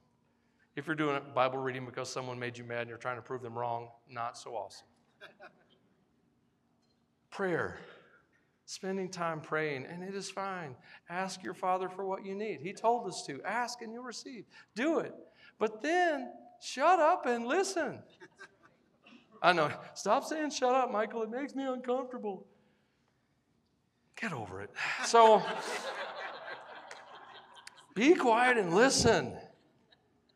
If 0.76 0.88
you're 0.88 0.96
doing 0.98 1.22
Bible 1.34 1.60
reading 1.60 1.86
because 1.86 2.10
someone 2.10 2.38
made 2.38 2.58
you 2.58 2.66
mad 2.66 2.82
and 2.82 2.90
you're 2.90 2.98
trying 2.98 3.16
to 3.16 3.22
prove 3.22 3.44
them 3.44 3.58
wrong, 3.58 3.88
not 4.10 4.38
so 4.38 4.56
awesome. 4.56 4.88
Prayer 7.32 7.78
spending 8.72 9.10
time 9.10 9.42
praying, 9.42 9.86
and 9.86 10.02
it 10.02 10.16
is 10.16 10.30
fine. 10.30 10.74
Ask 11.10 11.44
your 11.44 11.54
Father 11.54 11.90
for 11.90 12.06
what 12.06 12.26
you 12.26 12.34
need. 12.34 12.62
He 12.62 12.72
told 12.72 13.06
us 13.06 13.26
to. 13.28 13.42
Ask 13.44 13.82
and 13.82 13.92
you'll 13.92 14.06
receive. 14.06 14.46
Do 14.76 15.00
it. 15.00 15.14
But 15.60 15.82
then 15.82 16.32
shut 16.62 16.98
up 17.02 17.26
and 17.26 17.46
listen. 17.46 18.00
I 19.42 19.52
know. 19.52 19.72
Stop 19.94 20.24
saying 20.24 20.52
shut 20.52 20.74
up, 20.74 20.90
Michael. 20.90 21.22
It 21.24 21.30
makes 21.30 21.54
me 21.54 21.66
uncomfortable. 21.66 22.48
Get 24.16 24.32
over 24.32 24.62
it. 24.62 24.70
So 25.04 25.44
be 27.94 28.14
quiet 28.16 28.58
and 28.58 28.74
listen 28.74 29.34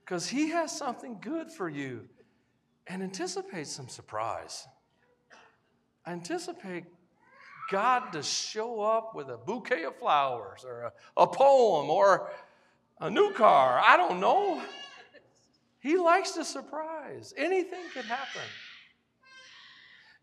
because 0.02 0.28
He 0.28 0.50
has 0.50 0.78
something 0.78 1.20
good 1.22 1.50
for 1.50 1.70
you 1.70 2.10
and 2.88 3.02
anticipate 3.02 3.68
some 3.68 3.88
surprise. 3.88 4.68
Anticipate 6.06 6.84
God 7.70 8.12
to 8.14 8.24
show 8.24 8.82
up 8.82 9.16
with 9.16 9.30
a 9.30 9.38
bouquet 9.38 9.84
of 9.84 9.96
flowers 9.98 10.66
or 10.66 10.84
a, 10.84 11.22
a 11.22 11.28
poem 11.28 11.90
or 11.90 12.30
a 13.00 13.10
new 13.10 13.32
car. 13.34 13.80
I 13.84 13.98
don't 13.98 14.20
know. 14.20 14.62
He 15.80 15.98
likes 15.98 16.32
to 16.32 16.44
surprise. 16.44 17.34
Anything 17.38 17.84
could 17.94 18.06
happen. 18.06 18.42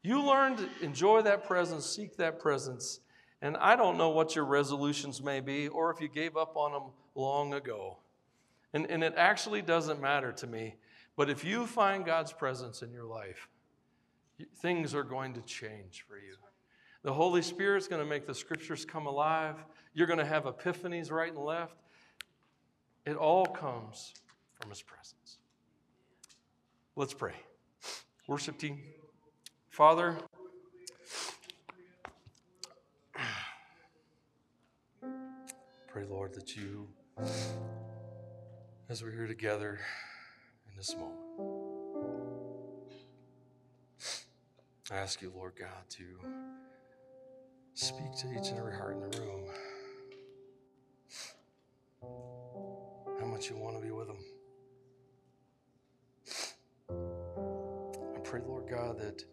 You 0.03 0.23
learn 0.23 0.57
to 0.57 0.69
enjoy 0.81 1.23
that 1.23 1.47
presence, 1.47 1.87
seek 1.87 2.17
that 2.17 2.41
presence, 2.41 3.01
and 3.41 3.57
I 3.57 3.77
don't 3.77 3.97
know 3.97 4.11
what 4.11 4.35
your 4.35 4.45
resolutions 4.45 5.23
may 5.23 5.41
be 5.41 5.69
or 5.69 5.91
if 5.93 6.01
you 6.01 6.09
gave 6.09 6.37
up 6.37 6.57
on 6.57 6.73
them 6.73 6.91
long 7.15 7.55
ago. 7.55 7.99
And, 8.73 8.87
and 8.91 9.05
it 9.05 9.15
actually 9.17 9.63
doesn't 9.63 10.01
matter 10.01 10.33
to 10.33 10.47
me. 10.47 10.77
But 11.17 11.29
if 11.29 11.45
you 11.45 11.67
find 11.67 12.05
God's 12.05 12.33
presence 12.33 12.83
in 12.83 12.91
your 12.93 13.05
life, 13.05 13.49
things 14.57 14.95
are 14.95 15.05
going 15.05 15.35
to 15.35 15.43
change 15.43 16.05
for 16.09 16.17
you. 16.17 16.37
The 17.03 17.13
Holy 17.13 17.43
Spirit's 17.43 17.89
going 17.89 18.01
to 18.01 18.09
make 18.09 18.27
the 18.27 18.35
scriptures 18.35 18.85
come 18.85 19.07
alive. 19.07 19.57
You're 19.93 20.07
going 20.07 20.21
to 20.21 20.25
have 20.25 20.45
epiphanies 20.45 21.11
right 21.11 21.33
and 21.33 21.43
left. 21.43 21.75
It 23.05 23.17
all 23.17 23.45
comes 23.45 24.15
from 24.55 24.71
His 24.71 24.83
presence. 24.83 25.39
Let's 26.95 27.13
pray. 27.13 27.35
Worship 28.29 28.57
team. 28.57 28.79
Father, 29.69 30.17
pray, 35.89 36.05
Lord, 36.09 36.35
that 36.35 36.57
you, 36.57 36.87
as 38.89 39.03
we're 39.03 39.11
here 39.11 39.27
together 39.27 39.81
in 40.71 40.77
this 40.77 40.95
moment, 40.95 41.19
I 44.91 44.97
ask 44.97 45.21
you, 45.21 45.33
Lord 45.35 45.55
God, 45.59 45.89
to 45.91 46.05
speak 47.75 48.13
to 48.19 48.27
each 48.33 48.49
and 48.49 48.59
every 48.59 48.75
heart 48.75 48.97
in 48.97 49.11
the 49.11 49.21
room. 49.21 49.45
How 53.21 53.27
much 53.27 53.49
you 53.49 53.57
want 53.57 53.77
to 53.77 53.83
be 53.83 53.91
with 53.91 54.09
them. 54.09 54.19
I 58.15 58.19
pray, 58.21 58.41
Lord 58.47 58.69
God, 58.69 58.99
that 58.99 59.25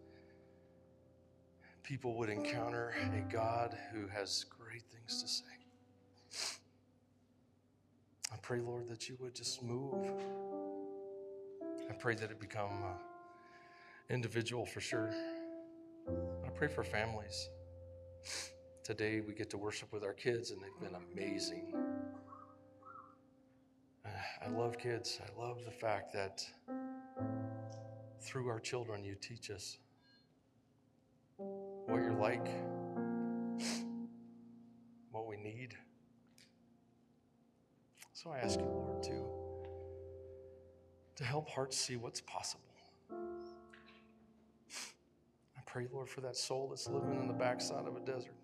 people 1.82 2.14
would 2.16 2.30
encounter 2.30 2.94
a 3.12 3.32
God 3.32 3.76
who 3.92 4.06
has 4.08 4.44
great 4.44 4.84
things 4.92 5.22
to 5.22 5.28
say. 5.28 5.44
I 8.32 8.36
pray, 8.42 8.60
Lord, 8.60 8.88
that 8.88 9.08
you 9.08 9.16
would 9.20 9.34
just 9.34 9.62
move. 9.62 10.12
I 11.88 11.92
pray 11.94 12.14
that 12.14 12.30
it 12.30 12.38
become 12.40 12.82
uh, 12.84 12.94
individual 14.08 14.64
for 14.64 14.80
sure. 14.80 15.12
I 16.08 16.48
pray 16.50 16.68
for 16.68 16.84
families. 16.84 17.48
Today 18.82 19.20
we 19.20 19.34
get 19.34 19.50
to 19.50 19.58
worship 19.58 19.92
with 19.92 20.02
our 20.02 20.12
kids, 20.12 20.50
and 20.50 20.60
they've 20.60 20.80
been 20.80 20.98
amazing. 21.12 21.74
I 24.04 24.48
love 24.48 24.78
kids. 24.78 25.20
I 25.22 25.40
love 25.40 25.64
the 25.64 25.70
fact 25.70 26.12
that 26.12 26.44
through 28.20 28.48
our 28.48 28.58
children, 28.58 29.04
you 29.04 29.14
teach 29.20 29.50
us 29.50 29.78
what 31.36 32.02
you're 32.02 32.12
like, 32.12 32.48
what 35.10 35.26
we 35.26 35.36
need. 35.36 35.76
So 38.12 38.30
I 38.30 38.38
ask 38.38 38.58
you, 38.58 38.66
Lord, 38.66 39.02
to, 39.04 39.22
to 41.16 41.24
help 41.24 41.48
hearts 41.48 41.76
see 41.76 41.96
what's 41.96 42.20
possible. 42.20 42.69
Pray, 45.72 45.86
Lord, 45.92 46.08
for 46.08 46.20
that 46.22 46.36
soul 46.36 46.68
that's 46.68 46.88
living 46.88 47.20
in 47.20 47.28
the 47.28 47.32
backside 47.32 47.86
of 47.86 47.96
a 47.96 48.00
desert. 48.00 48.34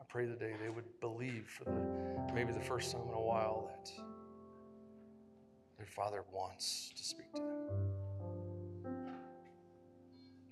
I 0.00 0.04
pray 0.08 0.26
today 0.26 0.54
they 0.60 0.70
would 0.70 0.84
believe 1.00 1.46
for 1.46 1.64
the 1.64 2.34
maybe 2.34 2.52
the 2.52 2.60
first 2.60 2.90
time 2.92 3.02
in 3.08 3.14
a 3.14 3.20
while 3.20 3.70
that 3.70 3.92
their 5.76 5.86
Father 5.86 6.24
wants 6.32 6.92
to 6.96 7.04
speak 7.04 7.32
to 7.34 7.40
them. 7.40 7.58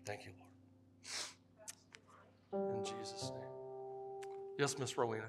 Thank 0.07 0.27
you, 0.27 0.33
Lord. 2.53 2.77
In 2.77 2.85
Jesus' 2.85 3.33
name. 3.35 3.43
Yes, 4.59 4.79
Miss 4.79 4.97
Rowena. 4.97 5.27